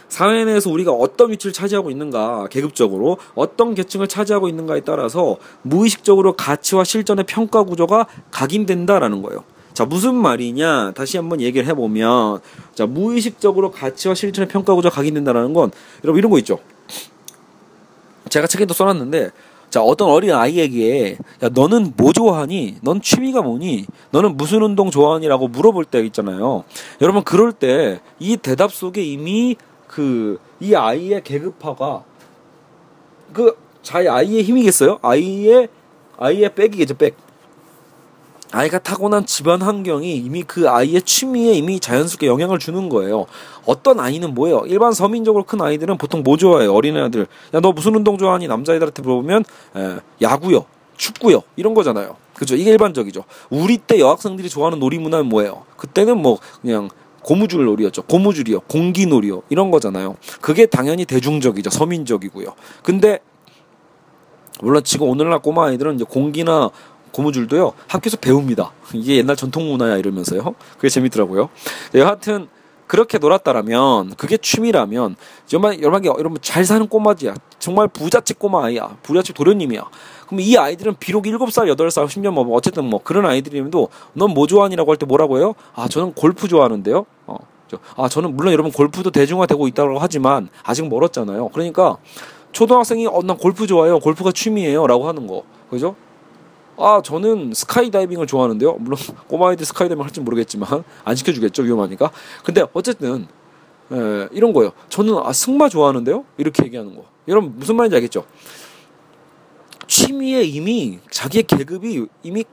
사회 0.09 0.45
내에서 0.45 0.69
우리가 0.69 0.91
어떤 0.91 1.31
위치를 1.31 1.53
차지하고 1.53 1.91
있는가, 1.91 2.47
계급적으로 2.49 3.17
어떤 3.35 3.75
계층을 3.75 4.07
차지하고 4.07 4.47
있는가에 4.47 4.81
따라서 4.81 5.37
무의식적으로 5.63 6.33
가치와 6.33 6.83
실전의 6.85 7.25
평가 7.27 7.63
구조가 7.63 8.07
각인된다라는 8.31 9.21
거예요. 9.21 9.43
자, 9.73 9.85
무슨 9.85 10.15
말이냐? 10.15 10.93
다시 10.93 11.17
한번 11.17 11.41
얘기를 11.41 11.67
해보면, 11.67 12.39
자, 12.73 12.85
무의식적으로 12.87 13.69
가치와 13.71 14.15
실전의 14.15 14.47
평가 14.47 14.73
구조가 14.73 14.95
각인된다라는 14.95 15.53
건, 15.53 15.71
여러분 16.03 16.17
이런 16.17 16.31
거 16.31 16.39
있죠? 16.39 16.59
제가 18.29 18.47
책에도 18.47 18.73
써놨는데, 18.73 19.31
자, 19.77 19.83
어떤 19.83 20.09
어린 20.09 20.31
아이에게, 20.31 21.19
야, 21.43 21.49
너는 21.49 21.93
뭐 21.95 22.11
좋아하니? 22.11 22.77
넌 22.81 22.99
취미가 22.99 23.43
뭐니? 23.43 23.85
너는 24.09 24.35
무슨 24.35 24.63
운동 24.63 24.89
좋아하니? 24.89 25.27
라고 25.27 25.47
물어볼 25.47 25.85
때 25.85 25.99
있잖아요. 26.05 26.63
여러분, 26.99 27.23
그럴 27.23 27.51
때 27.51 27.99
이 28.19 28.37
대답 28.37 28.73
속에 28.73 29.03
이미 29.03 29.55
그, 29.85 30.39
이 30.59 30.73
아이의 30.73 31.23
계급화가, 31.23 32.03
그, 33.31 33.55
자기 33.83 34.09
아이의 34.09 34.41
힘이겠어요? 34.41 34.97
아이의, 35.03 35.67
아이의 36.17 36.55
백이겠죠, 36.55 36.95
백. 36.97 37.15
아이가 38.51 38.79
타고난 38.79 39.25
집안 39.25 39.61
환경이 39.61 40.15
이미 40.15 40.43
그 40.43 40.69
아이의 40.69 41.01
취미에 41.01 41.53
이미 41.53 41.79
자연스럽게 41.79 42.27
영향을 42.27 42.59
주는 42.59 42.87
거예요. 42.89 43.25
어떤 43.65 43.99
아이는 43.99 44.33
뭐예요? 44.33 44.63
일반 44.67 44.93
서민적으로 44.93 45.43
큰 45.43 45.61
아이들은 45.61 45.97
보통 45.97 46.23
뭐 46.23 46.37
좋아해요? 46.37 46.73
어린애들. 46.73 47.27
야, 47.53 47.59
너 47.59 47.71
무슨 47.71 47.95
운동 47.95 48.17
좋아하니? 48.17 48.47
남자애들한테 48.47 49.01
물어보면, 49.01 49.43
에, 49.75 49.97
야구요, 50.21 50.65
축구요, 50.95 51.43
이런 51.57 51.73
거잖아요. 51.73 52.15
그죠? 52.33 52.55
이게 52.55 52.71
일반적이죠. 52.71 53.25
우리 53.49 53.77
때 53.77 53.99
여학생들이 53.99 54.47
좋아하는 54.49 54.79
놀이문화는 54.79 55.27
뭐예요? 55.27 55.63
그때는 55.75 56.17
뭐, 56.17 56.39
그냥, 56.61 56.89
고무줄 57.23 57.65
놀이였죠. 57.65 58.03
고무줄이요. 58.03 58.61
공기 58.61 59.05
놀이요. 59.05 59.41
이런 59.49 59.69
거잖아요. 59.69 60.15
그게 60.39 60.65
당연히 60.65 61.03
대중적이죠. 61.03 61.69
서민적이고요. 61.69 62.53
근데, 62.83 63.19
물론 64.61 64.83
지금 64.83 65.09
오늘날 65.09 65.39
꼬마 65.39 65.65
아이들은 65.67 65.95
이제 65.95 66.05
공기나 66.07 66.71
고무줄도요 67.17 67.73
학교에서 67.87 68.17
배웁니다. 68.17 68.71
이게 68.93 69.17
옛날 69.17 69.35
전통 69.35 69.67
문화야 69.69 69.97
이러면서요. 69.97 70.53
그게 70.75 70.87
재밌더라고요. 70.89 71.49
네, 71.93 71.99
여하튼 72.01 72.47
그렇게 72.85 73.17
놀았다라면 73.17 74.13
그게 74.15 74.37
취미라면 74.37 75.15
정말 75.45 75.81
여러분 75.81 76.05
여러분 76.05 76.37
잘 76.41 76.63
사는 76.63 76.87
꼬마지야. 76.87 77.33
정말 77.59 77.87
부잣집 77.87 78.39
꼬마 78.39 78.65
아이야. 78.65 78.95
부잣집 79.03 79.35
도련님이야. 79.35 79.83
그럼 80.27 80.39
이 80.41 80.55
아이들은 80.57 80.95
비록 80.99 81.25
7살, 81.25 81.73
8살, 81.75 82.05
10년 82.05 82.31
뭐 82.31 82.55
어쨌든 82.55 82.85
뭐 82.85 83.01
그런 83.03 83.25
아이들이면도 83.25 83.89
넌 84.13 84.29
뭐 84.33 84.45
좋아하니라고 84.47 84.91
할 84.91 84.97
때 84.97 85.05
뭐라고 85.05 85.37
해요? 85.37 85.53
아, 85.73 85.87
저는 85.87 86.13
골프 86.13 86.47
좋아하는데요. 86.47 87.05
어. 87.27 87.35
아, 87.97 88.07
저는 88.07 88.35
물론 88.37 88.53
여러분 88.53 88.71
골프도 88.71 89.11
대중화되고 89.11 89.67
있다고 89.67 89.97
하지만 89.99 90.47
아직 90.63 90.87
멀었잖아요. 90.87 91.49
그러니까 91.49 91.97
초등학생이 92.53 93.07
어, 93.07 93.19
난 93.23 93.35
골프 93.37 93.67
좋아해요. 93.67 93.99
골프가 93.99 94.31
취미예요라고 94.31 95.07
하는 95.07 95.27
거. 95.27 95.43
그죠? 95.69 95.95
아 96.77 97.01
저는 97.03 97.53
스카이다이빙을 97.53 98.27
좋아하는데요. 98.27 98.73
물론 98.75 98.99
꼬마아이들 99.27 99.65
스카이다이빙 99.65 100.03
할지 100.03 100.21
모르겠지만 100.21 100.83
안 101.03 101.15
시켜주겠죠 101.15 101.63
위험하니까. 101.63 102.11
근데 102.43 102.63
어쨌든 102.73 103.27
에, 103.91 104.27
이런 104.31 104.53
거예요. 104.53 104.71
저는 104.89 105.17
아 105.17 105.33
승마 105.33 105.69
좋아하는데요. 105.69 106.23
이렇게 106.37 106.65
얘기하는 106.65 106.95
거. 106.95 107.05
여러분 107.27 107.53
무슨 107.57 107.75
말인지 107.75 107.95
알겠죠? 107.95 108.25
취미에 109.87 110.43
이미 110.43 110.99
자기의 111.09 111.43
계급이 111.43 112.05
이미 112.23 112.43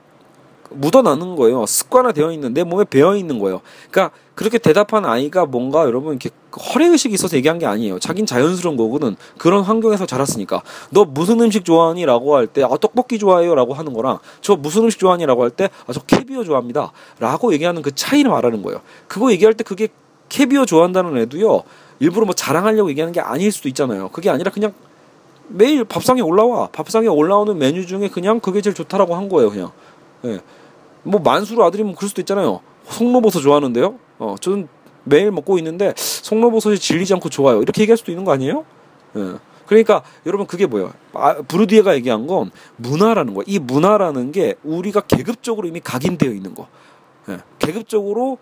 묻어나는 0.69 1.35
거예요. 1.35 1.65
습관화되어 1.65 2.31
있는 2.31 2.53
내 2.53 2.63
몸에 2.63 2.85
배어 2.85 3.15
있는 3.15 3.39
거예요. 3.39 3.61
그러니까 3.91 4.15
그렇게 4.35 4.57
대답한 4.57 5.05
아이가 5.05 5.45
뭔가 5.45 5.85
여러분 5.85 6.13
이렇게 6.13 6.29
허례 6.73 6.87
의식이 6.87 7.13
있어서 7.13 7.37
얘기한 7.37 7.59
게 7.59 7.65
아니에요. 7.65 7.99
자긴 7.99 8.25
자연스러운 8.25 8.75
거거든. 8.77 9.15
그런 9.37 9.63
환경에서 9.63 10.05
자랐으니까. 10.05 10.61
너 10.89 11.05
무슨 11.05 11.39
음식 11.41 11.63
좋아하니?라고 11.65 12.35
할 12.35 12.47
때, 12.47 12.63
아 12.63 12.69
떡볶이 12.69 13.19
좋아해요라고 13.19 13.73
하는 13.73 13.93
거랑 13.93 14.19
저 14.41 14.55
무슨 14.55 14.83
음식 14.83 14.99
좋아하니?라고 14.99 15.43
할 15.43 15.51
때, 15.51 15.69
아 15.87 15.93
저 15.93 16.01
캐비어 16.01 16.43
좋아합니다.라고 16.43 17.53
얘기하는 17.53 17.81
그 17.81 17.93
차이를 17.93 18.31
말하는 18.31 18.61
거예요. 18.61 18.81
그거 19.07 19.31
얘기할 19.31 19.53
때 19.53 19.63
그게 19.63 19.87
캐비어 20.29 20.65
좋아한다는 20.65 21.17
애도요. 21.17 21.63
일부러 21.99 22.25
뭐 22.25 22.35
자랑하려고 22.35 22.89
얘기하는 22.89 23.13
게 23.13 23.21
아닐 23.21 23.51
수도 23.51 23.69
있잖아요. 23.69 24.09
그게 24.09 24.29
아니라 24.29 24.51
그냥 24.51 24.73
매일 25.47 25.85
밥상에 25.85 26.21
올라와. 26.21 26.67
밥상에 26.71 27.07
올라오는 27.07 27.57
메뉴 27.57 27.85
중에 27.85 28.09
그냥 28.09 28.39
그게 28.39 28.61
제일 28.61 28.73
좋다라고 28.73 29.15
한 29.15 29.29
거예요, 29.29 29.49
그냥. 29.49 29.71
예. 30.25 30.41
뭐 31.05 31.21
만수르 31.21 31.61
아들이면 31.63 31.95
그럴 31.95 32.09
수도 32.09 32.21
있잖아요. 32.21 32.59
송로버섯 32.89 33.41
좋아하는데요. 33.41 33.95
어, 34.19 34.35
저는 34.39 34.67
매일 35.03 35.31
먹고 35.31 35.57
있는데 35.59 35.93
송로버섯이 35.95 36.79
질리지 36.79 37.13
않고 37.13 37.29
좋아요. 37.29 37.61
이렇게 37.61 37.81
얘기할 37.83 37.97
수도 37.97 38.11
있는 38.11 38.25
거 38.25 38.31
아니에요? 38.33 38.65
예. 39.15 39.33
그러니까 39.67 40.03
여러분 40.25 40.45
그게 40.45 40.65
뭐예요? 40.65 40.91
아, 41.13 41.35
브루디에가 41.41 41.95
얘기한 41.95 42.27
건 42.27 42.51
문화라는 42.77 43.33
거예요. 43.33 43.45
이 43.47 43.59
문화라는 43.59 44.31
게 44.31 44.55
우리가 44.63 45.01
계급적으로 45.01 45.67
이미 45.67 45.79
각인되어 45.79 46.31
있는 46.31 46.53
거. 46.53 46.67
예. 47.29 47.37
계급적으로 47.59 48.37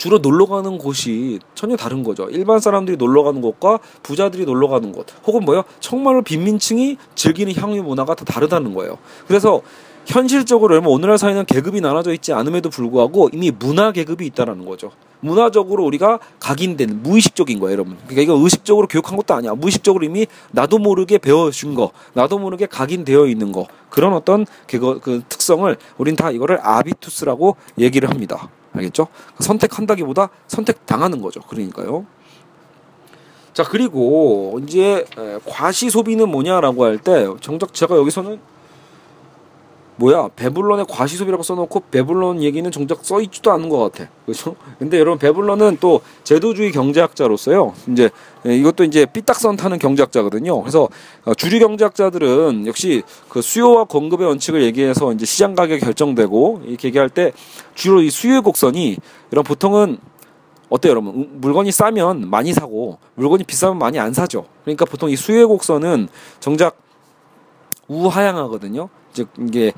주로 0.00 0.16
놀러 0.18 0.46
가는 0.46 0.78
곳이 0.78 1.40
전혀 1.54 1.76
다른 1.76 2.02
거죠. 2.02 2.26
일반 2.30 2.58
사람들이 2.58 2.96
놀러 2.96 3.22
가는 3.22 3.42
곳과 3.42 3.80
부자들이 4.02 4.46
놀러 4.46 4.68
가는 4.68 4.92
곳, 4.92 5.06
혹은 5.26 5.44
뭐요? 5.44 5.64
정말로 5.78 6.22
빈민층이 6.22 6.96
즐기는 7.14 7.54
향유 7.54 7.82
문화가 7.82 8.14
다 8.14 8.24
다르다는 8.24 8.72
거예요. 8.72 8.96
그래서 9.28 9.60
현실적으로 10.06 10.80
오늘날 10.90 11.18
사회는 11.18 11.44
계급이 11.44 11.80
나눠져 11.80 12.12
있지 12.14 12.32
않음에도 12.32 12.68
불구하고 12.70 13.30
이미 13.32 13.50
문화 13.50 13.92
계급이 13.92 14.26
있다라는 14.26 14.64
거죠. 14.64 14.90
문화적으로 15.20 15.84
우리가 15.84 16.18
각인된 16.40 17.02
무의식적인 17.02 17.60
거예요, 17.60 17.72
여러분. 17.72 17.96
그러니까 18.06 18.22
이거 18.22 18.34
의식적으로 18.42 18.88
교육한 18.88 19.16
것도 19.16 19.34
아니야. 19.34 19.54
무의식적으로 19.54 20.04
이미 20.04 20.26
나도 20.50 20.78
모르게 20.78 21.18
배워준 21.18 21.74
거, 21.74 21.92
나도 22.14 22.38
모르게 22.38 22.66
각인되어 22.66 23.26
있는 23.26 23.52
거 23.52 23.66
그런 23.90 24.14
어떤 24.14 24.46
그거 24.66 24.98
그 24.98 25.22
특성을 25.28 25.76
우린 25.98 26.16
다 26.16 26.30
이거를 26.30 26.58
아비투스라고 26.62 27.56
얘기를 27.78 28.08
합니다. 28.08 28.48
알겠죠? 28.72 29.08
선택한다기보다 29.40 30.30
선택 30.48 30.86
당하는 30.86 31.20
거죠. 31.20 31.40
그러니까요. 31.42 32.06
자 33.52 33.62
그리고 33.64 34.58
이제 34.62 35.04
과시 35.46 35.90
소비는 35.90 36.28
뭐냐라고 36.30 36.84
할 36.84 36.98
때 36.98 37.26
정작 37.40 37.74
제가 37.74 37.96
여기서는 37.96 38.38
뭐야 40.00 40.30
베블론의 40.34 40.86
과시소비라고 40.88 41.42
써놓고 41.42 41.80
베블론 41.90 42.42
얘기는 42.42 42.68
정작 42.70 43.04
써있지도 43.04 43.52
않은 43.52 43.68
것 43.68 43.78
같아 43.78 44.10
그렇죠 44.24 44.56
근데 44.78 44.98
여러분 44.98 45.18
베블론은 45.18 45.76
또 45.78 46.00
제도주의 46.24 46.72
경제학자로서요 46.72 47.74
이제 47.88 48.08
예, 48.46 48.56
이것도 48.56 48.84
이제 48.84 49.04
삐딱선 49.04 49.56
타는 49.56 49.78
경제학자거든요 49.78 50.58
그래서 50.62 50.88
어, 51.24 51.34
주류 51.34 51.58
경제학자들은 51.58 52.66
역시 52.66 53.02
그 53.28 53.42
수요와 53.42 53.84
공급의 53.84 54.26
원칙을 54.26 54.62
얘기해서 54.64 55.12
이제 55.12 55.26
시장 55.26 55.54
가격이 55.54 55.80
결정되고 55.80 56.62
이렇게 56.64 56.88
얘기할 56.88 57.10
때 57.10 57.32
주로 57.74 58.00
이 58.00 58.08
수요의 58.08 58.40
곡선이 58.40 58.96
이런 59.30 59.44
보통은 59.44 59.98
어때요, 60.70 60.90
여러분? 60.90 61.40
물건이 61.40 61.72
싸면 61.72 62.30
많이 62.30 62.52
사고 62.52 62.98
물건이 63.16 63.42
비싸면 63.42 63.76
많이 63.78 63.98
안 63.98 64.12
사죠. 64.12 64.46
그러니까 64.62 64.84
보통 64.84 65.10
이 65.10 65.16
수요의 65.16 65.46
곡선은 65.46 66.06
정작 66.38 66.76
우하향하거든요. 67.88 68.88
즉 69.12 69.28
이게 69.38 69.72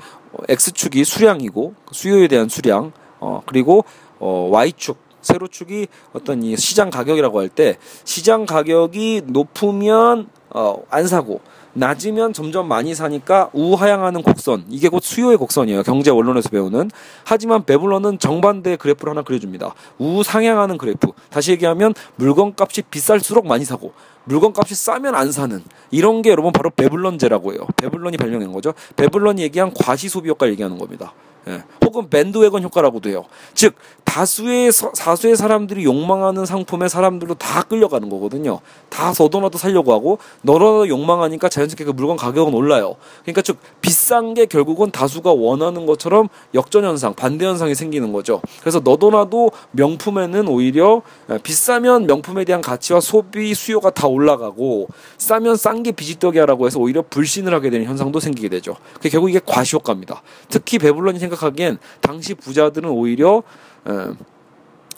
x축이 0.49 1.03
수량이고 1.05 1.73
수요에 1.91 2.27
대한 2.27 2.49
수량 2.49 2.91
어 3.19 3.41
그리고 3.45 3.85
어 4.19 4.49
y축 4.51 4.97
세로축이 5.21 5.87
어떤 6.13 6.43
이 6.43 6.57
시장 6.57 6.89
가격이라고 6.89 7.39
할 7.39 7.49
때 7.49 7.77
시장 8.03 8.45
가격이 8.45 9.23
높으면 9.27 10.27
어 10.49 10.83
안 10.89 11.07
사고 11.07 11.39
낮으면 11.75 12.33
점점 12.33 12.67
많이 12.67 12.93
사니까 12.93 13.49
우하향하는 13.53 14.21
곡선 14.21 14.65
이게 14.69 14.89
곧 14.89 15.01
수요의 15.01 15.37
곡선이에요 15.37 15.81
경제 15.83 16.11
원론에서 16.11 16.49
배우는. 16.49 16.91
하지만 17.23 17.65
베블론은 17.65 18.19
정반대의 18.19 18.77
그래프를 18.77 19.09
하나 19.11 19.23
그려줍니다. 19.23 19.73
우상향하는 19.97 20.77
그래프. 20.77 21.07
다시 21.31 21.49
얘기하면 21.51 21.95
물건값이 22.17 22.83
비쌀수록 22.91 23.47
많이 23.47 23.65
사고 23.65 23.93
물건값이 24.25 24.75
싸면 24.75 25.15
안 25.15 25.31
사는 25.31 25.61
이런 25.91 26.21
게 26.21 26.29
여러분 26.29 26.51
바로 26.51 26.69
베블론제라고 26.69 27.53
해요. 27.53 27.67
베블론이 27.77 28.17
발명한 28.17 28.51
거죠. 28.51 28.73
베블론이 28.95 29.41
얘기한 29.41 29.73
과시 29.73 30.09
소비 30.09 30.29
효과를 30.29 30.53
얘기하는 30.53 30.77
겁니다 30.77 31.13
예. 31.47 31.63
혹은 31.85 32.09
밴드웨건 32.09 32.63
효과라고도 32.63 33.09
해요. 33.09 33.25
즉 33.53 33.75
다수의 34.03 34.71
서, 34.71 34.91
사수의 34.93 35.35
사람들이 35.35 35.83
욕망하는 35.83 36.45
상품에 36.45 36.87
사람들도 36.87 37.35
다 37.35 37.63
끌려가는 37.63 38.09
거거든요. 38.09 38.59
다 38.89 39.13
너도나도 39.17 39.57
살려고 39.57 39.91
하고 39.93 40.19
너라도 40.41 40.87
욕망하니까 40.87 41.49
자연스럽게 41.49 41.83
그 41.83 41.91
물건 41.91 42.15
가격은 42.15 42.53
올라요. 42.53 42.95
그러니까 43.23 43.41
즉 43.41 43.57
비싼 43.81 44.33
게 44.33 44.45
결국은 44.45 44.91
다수가 44.91 45.33
원하는 45.33 45.85
것처럼 45.85 46.29
역전 46.53 46.83
현상, 46.83 47.13
반대 47.13 47.45
현상이 47.45 47.75
생기는 47.75 48.13
거죠. 48.13 48.41
그래서 48.61 48.79
너도나도 48.83 49.51
명품에는 49.71 50.47
오히려 50.47 51.01
예, 51.31 51.37
비싸면 51.39 52.05
명품에 52.05 52.45
대한 52.45 52.61
가치와 52.61 52.99
소비 52.99 53.53
수요가 53.53 53.89
다 53.89 54.07
올라가고 54.07 54.87
싸면 55.17 55.57
싼 55.57 55.83
게 55.83 55.91
비지떡이야라고 55.91 56.67
해서 56.67 56.79
오히려 56.79 57.01
불신을 57.01 57.53
하게 57.53 57.69
되는 57.69 57.85
현상도 57.85 58.19
생기게 58.19 58.47
되죠. 58.47 58.75
그게 58.93 59.09
결국 59.09 59.29
이게 59.29 59.41
과시효과입니다. 59.43 60.21
특히 60.49 60.77
베블론이 60.77 61.19
생각 61.19 61.32
생각하기엔 61.35 61.77
당시 62.01 62.33
부자들은 62.33 62.89
오히려 62.89 63.43
에, 63.87 64.13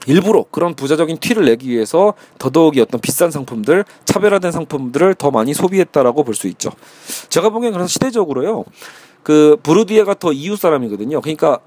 일부러 0.07 0.45
그런 0.51 0.75
부자적인 0.75 1.17
티를 1.17 1.45
내기 1.45 1.69
위해서 1.69 2.13
더더욱이 2.37 2.79
어떤 2.79 3.01
비싼 3.01 3.31
상품들, 3.31 3.85
차별화된 4.05 4.51
상품들을 4.51 5.15
더 5.15 5.31
많이 5.31 5.53
소비했다라고 5.53 6.23
볼 6.23 6.35
수 6.35 6.47
있죠. 6.47 6.69
제가 7.29 7.49
보기엔 7.49 7.73
그래서 7.73 7.87
시대적으로요. 7.87 8.65
그 9.23 9.57
부르디에가 9.63 10.13
더 10.15 10.31
이웃 10.31 10.59
사람이거든요. 10.59 11.21
그러니까 11.21 11.59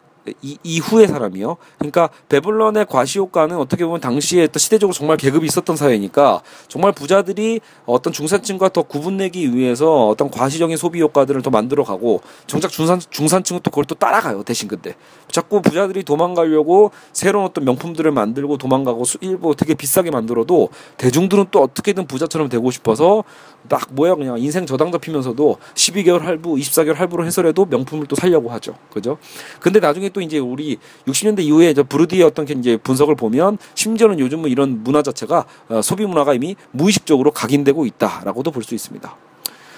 이, 0.43 0.59
이후의 0.63 1.09
사람이요. 1.09 1.57
그러니까 1.79 2.11
베블론의 2.29 2.87
과시효과는 2.87 3.57
어떻게 3.57 3.85
보면 3.85 4.01
당시에 4.01 4.47
또 4.49 4.59
시대적으로 4.59 4.93
정말 4.95 5.17
계급이 5.17 5.47
있었던 5.47 5.77
사회니까 5.77 6.43
정말 6.69 6.93
부자들이 6.93 7.61
어떤 7.87 8.13
중산층과 8.13 8.71
더 8.71 8.83
구분내기 8.83 9.55
위해서 9.55 10.09
어떤 10.09 10.31
과시적인 10.31 10.77
소비 10.77 11.01
효과들을 11.01 11.41
더 11.43 11.51
만들어가고 11.51 12.21
정작 12.47 12.71
중산 12.71 13.01
중산층은 13.01 13.61
또 13.63 13.71
그걸 13.71 13.85
또 13.85 13.95
따라가요 13.95 14.43
대신 14.43 14.69
근데 14.69 14.95
자꾸 15.31 15.63
부자들이 15.63 16.05
도망가려고 16.05 16.91
새로운 17.13 17.47
어떤 17.47 17.65
명품들을 17.65 18.11
만들고 18.11 18.59
도망가고 18.59 19.05
일부 19.21 19.55
되게 19.55 19.75
비싸게 19.75 20.11
만들어도 20.11 20.71
대중들은 20.97 21.47
또 21.51 21.63
어떻게든 21.63 22.07
부자처럼 22.07 22.49
되고 22.49 22.71
싶어서 22.71 23.25
딱 23.69 23.89
뭐야 23.93 24.15
그냥 24.15 24.39
인생 24.39 24.67
저당 24.67 24.91
잡히면서도 24.93 25.59
12개월 25.75 26.21
할부, 26.21 26.55
24개월 26.57 26.95
할부로 26.95 27.25
해서라도 27.25 27.67
명품을 27.67 28.07
또 28.07 28.17
살려고 28.17 28.51
하죠. 28.51 28.75
그죠? 28.93 29.19
근데 29.61 29.81
나중에 29.81 30.08
또 30.11 30.21
이제 30.21 30.39
우리 30.39 30.79
60년대 31.07 31.41
이후에 31.41 31.75
저 31.75 31.83
브루디의 31.83 32.23
어떤 32.23 32.49
이제 32.49 32.77
분석을 32.77 33.15
보면 33.17 33.59
심지어는 33.75 34.19
요즘은 34.19 34.51
이런 34.51 34.83
문화 34.85 35.03
자체가 35.03 35.45
어, 35.69 35.83
소비 35.83 36.07
문화가 36.07 36.35
이미 36.35 36.57
무의식적으로 36.73 37.31
각인되고 37.31 37.87
있다라고도 37.87 38.51
볼 38.51 38.63
수 38.63 38.75
있습니다. 38.75 39.17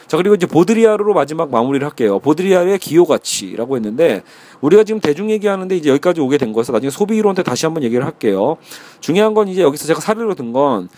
자 0.08 0.16
그리고 0.16 0.34
이제 0.34 0.44
보드리아르로 0.46 1.14
마지막 1.14 1.50
마무리를 1.50 1.86
할게요. 1.86 2.18
보드리아르의 2.18 2.80
기호 2.80 3.04
가치라고 3.04 3.76
했는데 3.76 4.22
우리가 4.60 4.82
지금 4.82 5.00
대중 5.00 5.30
얘기하는데 5.30 5.76
이제 5.76 5.88
여기까지 5.90 6.20
오게 6.20 6.36
된 6.36 6.52
거여서 6.52 6.72
나중에 6.72 6.90
소비 6.90 7.16
이론 7.16 7.36
때 7.36 7.44
다시 7.44 7.64
한번 7.66 7.84
얘기를 7.84 8.04
할게요. 8.04 8.56
중요한 9.00 9.34
건 9.34 9.46
이제 9.46 9.62
여기서 9.62 9.86
제가 9.86 10.00
사례로 10.00 10.34
든 10.34 10.52
건 10.52 10.88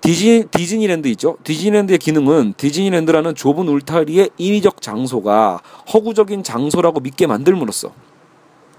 디즈니, 0.00 0.44
디즈니랜드 0.50 1.08
있죠? 1.08 1.36
디즈니랜드의 1.44 1.98
기능은 1.98 2.54
디즈니랜드라는 2.56 3.34
좁은 3.34 3.68
울타리의 3.68 4.30
인위적 4.36 4.82
장소가 4.82 5.60
허구적인 5.92 6.42
장소라고 6.42 7.00
믿게 7.00 7.26
만들므로써 7.26 7.92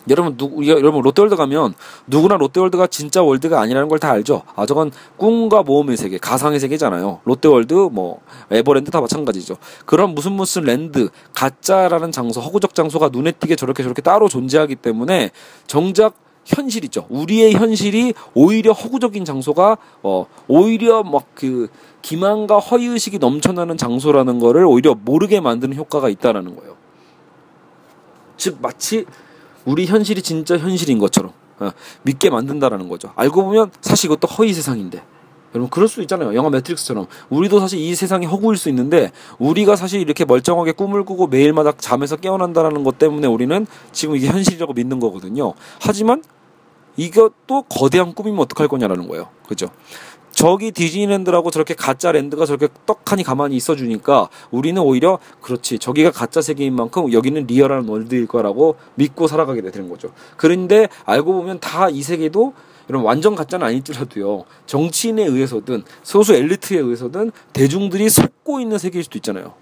여러분 0.09 0.37
누 0.37 0.65
여러분 0.67 1.01
롯데월드 1.01 1.35
가면 1.35 1.73
누구나 2.07 2.37
롯데월드가 2.37 2.87
진짜 2.87 3.21
world가 3.23 3.59
아니라는 3.59 3.89
걸 3.89 3.97
다 3.97 4.11
알죠. 4.11 4.43
아 4.55 4.65
저건 4.67 4.91
꿈과 5.17 5.63
모험의 5.63 5.97
세계, 5.97 6.17
가상의 6.17 6.59
세계잖아요. 6.59 7.21
롯데월드 7.25 7.73
뭐 7.91 8.21
에버랜드 8.51 8.91
다 8.91 9.01
마찬가지죠. 9.01 9.57
그런 9.85 10.13
무슨 10.13 10.33
무슨 10.33 10.63
land 10.63 11.09
가짜라는 11.33 12.11
장소, 12.11 12.39
허구적 12.41 12.75
장소가 12.75 13.09
눈에 13.09 13.31
띄게 13.31 13.55
저렇게 13.55 13.81
저렇게 13.83 14.01
따로 14.01 14.29
존재하기 14.29 14.75
때문에 14.75 15.31
정작 15.65 16.13
현실이죠. 16.45 17.07
우리의 17.09 17.53
현실이 17.53 18.13
오히려 18.33 18.71
허구적인 18.71 19.25
장소가 19.25 19.77
어 20.03 20.25
오히려 20.47 21.03
막 21.03 21.25
그 21.33 21.67
기만과 22.01 22.59
허위 22.59 22.85
의식이 22.87 23.19
넘쳐나는 23.19 23.77
장소라는 23.77 24.39
거를 24.39 24.65
오히려 24.65 24.95
모르게 24.95 25.39
만드는 25.41 25.75
효과가 25.75 26.09
있다라는 26.09 26.55
거예요. 26.55 26.75
즉 28.37 28.57
마치 28.61 29.05
우리 29.67 29.85
현실이 29.85 30.21
진짜 30.21 30.57
현실인 30.57 30.97
것처럼 30.97 31.33
어, 31.59 31.71
믿게 32.03 32.29
만든다라는 32.29 32.87
거죠. 32.87 33.11
알고 33.15 33.43
보면 33.43 33.71
사실 33.81 34.09
이것도 34.09 34.27
허위 34.27 34.53
세상인데. 34.53 35.03
여러분 35.53 35.69
그럴 35.69 35.87
수 35.87 36.01
있잖아요. 36.01 36.35
영화 36.35 36.49
매트릭스처럼 36.49 37.07
우리도 37.29 37.59
사실 37.59 37.79
이 37.79 37.93
세상이 37.93 38.25
허구일 38.25 38.57
수 38.57 38.69
있는데 38.69 39.11
우리가 39.39 39.75
사실 39.75 39.99
이렇게 39.99 40.23
멀쩡하게 40.23 40.71
꿈을 40.71 41.03
꾸고 41.03 41.27
매일마다 41.27 41.73
잠에서 41.77 42.15
깨어난다라는 42.15 42.83
것 42.83 42.97
때문에 42.97 43.27
우리는 43.27 43.67
지금 43.91 44.15
이게 44.15 44.27
현실이라고 44.27 44.73
믿는 44.73 44.99
거거든요. 44.99 45.53
하지만 45.81 46.23
이것도 46.95 47.63
거대한 47.69 48.13
꿈이면 48.13 48.39
어떡할 48.41 48.67
거냐라는 48.67 49.07
거예요. 49.07 49.27
그죠? 49.47 49.67
저기 50.37 50.71
디즈니랜드라고 50.71 51.49
저렇게 51.49 51.73
가짜 51.73 52.11
랜드가 52.11 52.45
저렇게 52.45 52.67
떡하니 52.85 53.23
가만히 53.23 53.55
있어주니까 53.55 54.29
우리는 54.51 54.79
오히려 54.79 55.17
그렇지 55.41 55.79
저기가 55.79 56.11
가짜 56.11 56.43
세계인 56.43 56.75
만큼 56.75 57.11
여기는 57.11 57.47
리얼한 57.47 57.89
월드일 57.89 58.27
거라고 58.27 58.75
믿고 58.93 59.25
살아가게 59.25 59.61
되는 59.61 59.89
거죠. 59.89 60.11
그런데 60.35 60.89
알고 61.05 61.33
보면 61.33 61.59
다 61.59 61.89
이 61.89 62.03
세계도 62.03 62.53
이런 62.87 63.01
완전 63.01 63.33
가짜는 63.33 63.65
아닐지라도요 63.65 64.43
정치인에 64.67 65.25
의해서든 65.25 65.83
소수 66.03 66.35
엘리트에 66.35 66.77
의해서든 66.77 67.31
대중들이 67.53 68.07
속고 68.07 68.59
있는 68.59 68.77
세계일 68.77 69.05
수도 69.05 69.17
있잖아요. 69.17 69.55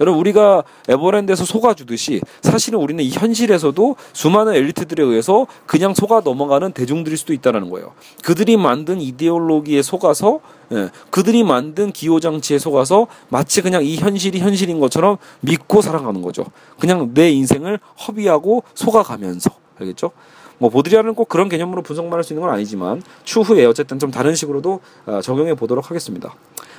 여러분 0.00 0.20
우리가 0.20 0.64
에버랜드에서 0.88 1.44
속아 1.44 1.74
주듯이 1.74 2.20
사실은 2.42 2.80
우리는 2.80 3.02
이 3.02 3.10
현실에서도 3.10 3.96
수많은 4.12 4.54
엘리트들에 4.54 5.02
의해서 5.02 5.46
그냥 5.66 5.94
속아 5.94 6.22
넘어가는 6.24 6.72
대중들일 6.72 7.16
수도 7.16 7.32
있다는 7.32 7.70
거예요. 7.70 7.92
그들이 8.22 8.56
만든 8.56 9.00
이데올로기에 9.00 9.82
속아서 9.82 10.40
예, 10.72 10.90
그들이 11.10 11.44
만든 11.44 11.92
기호 11.92 12.20
장치에 12.20 12.58
속아서 12.58 13.06
마치 13.28 13.60
그냥 13.62 13.84
이 13.84 13.96
현실이 13.96 14.40
현실인 14.40 14.80
것처럼 14.80 15.18
믿고 15.40 15.82
살아가는 15.82 16.20
거죠. 16.22 16.44
그냥 16.78 17.12
내 17.14 17.30
인생을 17.30 17.78
허비하고 18.06 18.64
속아가면서 18.74 19.50
알겠죠? 19.78 20.10
뭐 20.58 20.70
보드리아는 20.70 21.14
꼭 21.14 21.28
그런 21.28 21.48
개념으로 21.48 21.82
분석만 21.82 22.14
할 22.14 22.24
수 22.24 22.32
있는 22.32 22.46
건 22.46 22.54
아니지만 22.54 23.02
추후에 23.24 23.64
어쨌든 23.66 23.98
좀 23.98 24.10
다른 24.10 24.34
식으로도 24.34 24.80
어, 25.06 25.20
적용해 25.20 25.54
보도록 25.54 25.90
하겠습니다. 25.90 26.34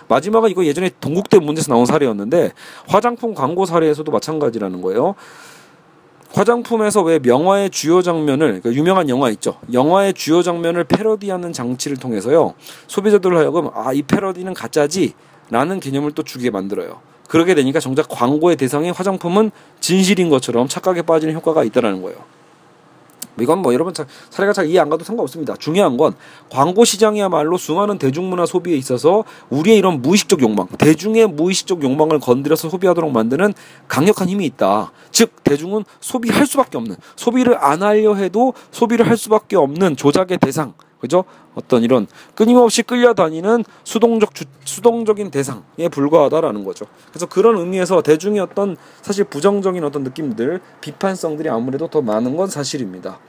마지막은 0.07 0.49
이거 0.49 0.65
예전에 0.65 0.91
동국대 1.01 1.39
문제에서 1.39 1.73
나온 1.73 1.85
사례였는데 1.85 2.51
화장품 2.87 3.33
광고 3.33 3.65
사례에서도 3.65 4.11
마찬가지라는 4.11 4.81
거예요. 4.81 5.15
화장품에서 6.33 7.01
왜 7.01 7.19
명화의 7.19 7.69
주요 7.69 8.01
장면을 8.01 8.59
그러니까 8.59 8.73
유명한 8.73 9.07
영화 9.09 9.29
있죠. 9.31 9.57
영화의 9.71 10.13
주요 10.13 10.41
장면을 10.43 10.83
패러디하는 10.83 11.53
장치를 11.53 11.97
통해서요. 11.97 12.53
소비자들을 12.87 13.37
하여금 13.37 13.69
아 13.73 13.93
이 13.93 14.01
패러디는 14.01 14.53
가짜지라는 14.53 15.79
개념을 15.79 16.11
또 16.11 16.23
주게 16.23 16.49
만들어요. 16.49 16.99
그러게 17.29 17.55
되니까 17.55 17.79
정작 17.79 18.07
광고의 18.09 18.57
대상인 18.57 18.91
화장품은 18.93 19.51
진실인 19.79 20.29
것처럼 20.29 20.67
착각에 20.67 21.03
빠지는 21.03 21.33
효과가 21.35 21.63
있다라는 21.63 22.01
거예요. 22.01 22.17
이건 23.39 23.59
뭐 23.59 23.73
여러분 23.73 23.93
사례가 24.29 24.53
잘 24.53 24.67
이해 24.67 24.79
안 24.79 24.89
가도 24.89 25.03
상관없습니다. 25.03 25.55
중요한 25.57 25.97
건 25.97 26.13
광고 26.49 26.85
시장이야말로 26.85 27.57
수많은 27.57 27.97
대중문화 27.97 28.45
소비에 28.45 28.75
있어서 28.77 29.23
우리의 29.49 29.77
이런 29.77 30.01
무의식적 30.01 30.41
욕망, 30.41 30.67
대중의 30.67 31.27
무의식적 31.27 31.83
욕망을 31.83 32.19
건드려서 32.19 32.69
소비하도록 32.69 33.11
만드는 33.11 33.53
강력한 33.87 34.29
힘이 34.29 34.45
있다. 34.45 34.91
즉 35.11 35.43
대중은 35.43 35.83
소비할 35.99 36.45
수밖에 36.45 36.77
없는 36.77 36.95
소비를 37.15 37.57
안 37.63 37.83
하려 37.83 38.15
해도 38.15 38.53
소비를 38.71 39.07
할 39.09 39.17
수밖에 39.17 39.55
없는 39.55 39.95
조작의 39.95 40.37
대상 40.39 40.73
그죠? 40.99 41.23
어떤 41.55 41.83
이런 41.83 42.07
끊임없이 42.35 42.83
끌려다니는 42.83 43.63
수동적 43.83 44.33
주, 44.33 44.45
수동적인 44.63 45.31
대상에 45.31 45.89
불과하다라는 45.91 46.63
거죠. 46.63 46.85
그래서 47.09 47.25
그런 47.25 47.57
의미에서 47.57 48.01
대중의 48.01 48.39
어떤 48.41 48.75
사실 49.01 49.23
부정적인 49.25 49.83
어떤 49.83 50.03
느낌들, 50.03 50.61
비판성들이 50.81 51.49
아무래도 51.49 51.87
더 51.87 52.01
많은 52.01 52.35
건 52.35 52.47
사실입니다. 52.47 53.19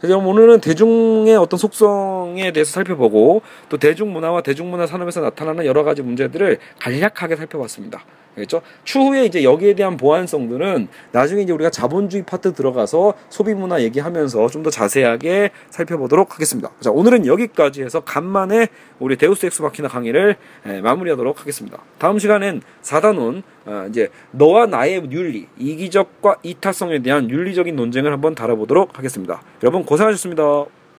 그래서 0.00 0.18
오늘은 0.18 0.60
대중의 0.60 1.36
어떤 1.36 1.58
속성에 1.58 2.52
대해서 2.52 2.72
살펴보고 2.72 3.42
또 3.68 3.78
대중문화와 3.78 4.42
대중문화 4.42 4.86
산업에서 4.86 5.20
나타나는 5.20 5.64
여러 5.64 5.84
가지 5.84 6.02
문제들을 6.02 6.58
간략하게 6.80 7.36
살펴봤습니다. 7.36 8.04
알겠죠? 8.36 8.62
추후에 8.84 9.26
이제 9.26 9.44
여기에 9.44 9.74
대한 9.74 9.96
보완성들은 9.98 10.88
나중에 11.12 11.42
이제 11.42 11.52
우리가 11.52 11.70
자본주의 11.70 12.24
파트 12.24 12.52
들어가서 12.54 13.14
소비 13.28 13.52
문화 13.54 13.82
얘기하면서 13.82 14.48
좀 14.48 14.62
더 14.62 14.70
자세하게 14.70 15.50
살펴보도록 15.70 16.34
하겠습니다. 16.34 16.70
자, 16.80 16.90
오늘은 16.92 17.26
여기까지 17.26 17.82
해서 17.82 18.00
간만에 18.00 18.68
우리 19.00 19.16
데우스 19.16 19.44
엑스 19.44 19.60
마키나 19.60 19.88
강의를 19.88 20.36
예, 20.66 20.80
마무리하도록 20.80 21.40
하겠습니다. 21.40 21.78
다음 21.98 22.20
시간엔 22.20 22.62
4단원 22.82 23.42
아, 23.66 23.86
이제 23.88 24.08
너와 24.30 24.66
나의 24.66 25.02
윤리, 25.10 25.48
이기적과 25.58 26.36
이타성에 26.44 27.02
대한 27.02 27.28
윤리적인 27.28 27.74
논쟁을 27.74 28.12
한번 28.12 28.34
다뤄보도록 28.36 28.98
하겠습니다. 28.98 29.42
여러분 29.64 29.84
고생하셨습니다. 29.84 30.66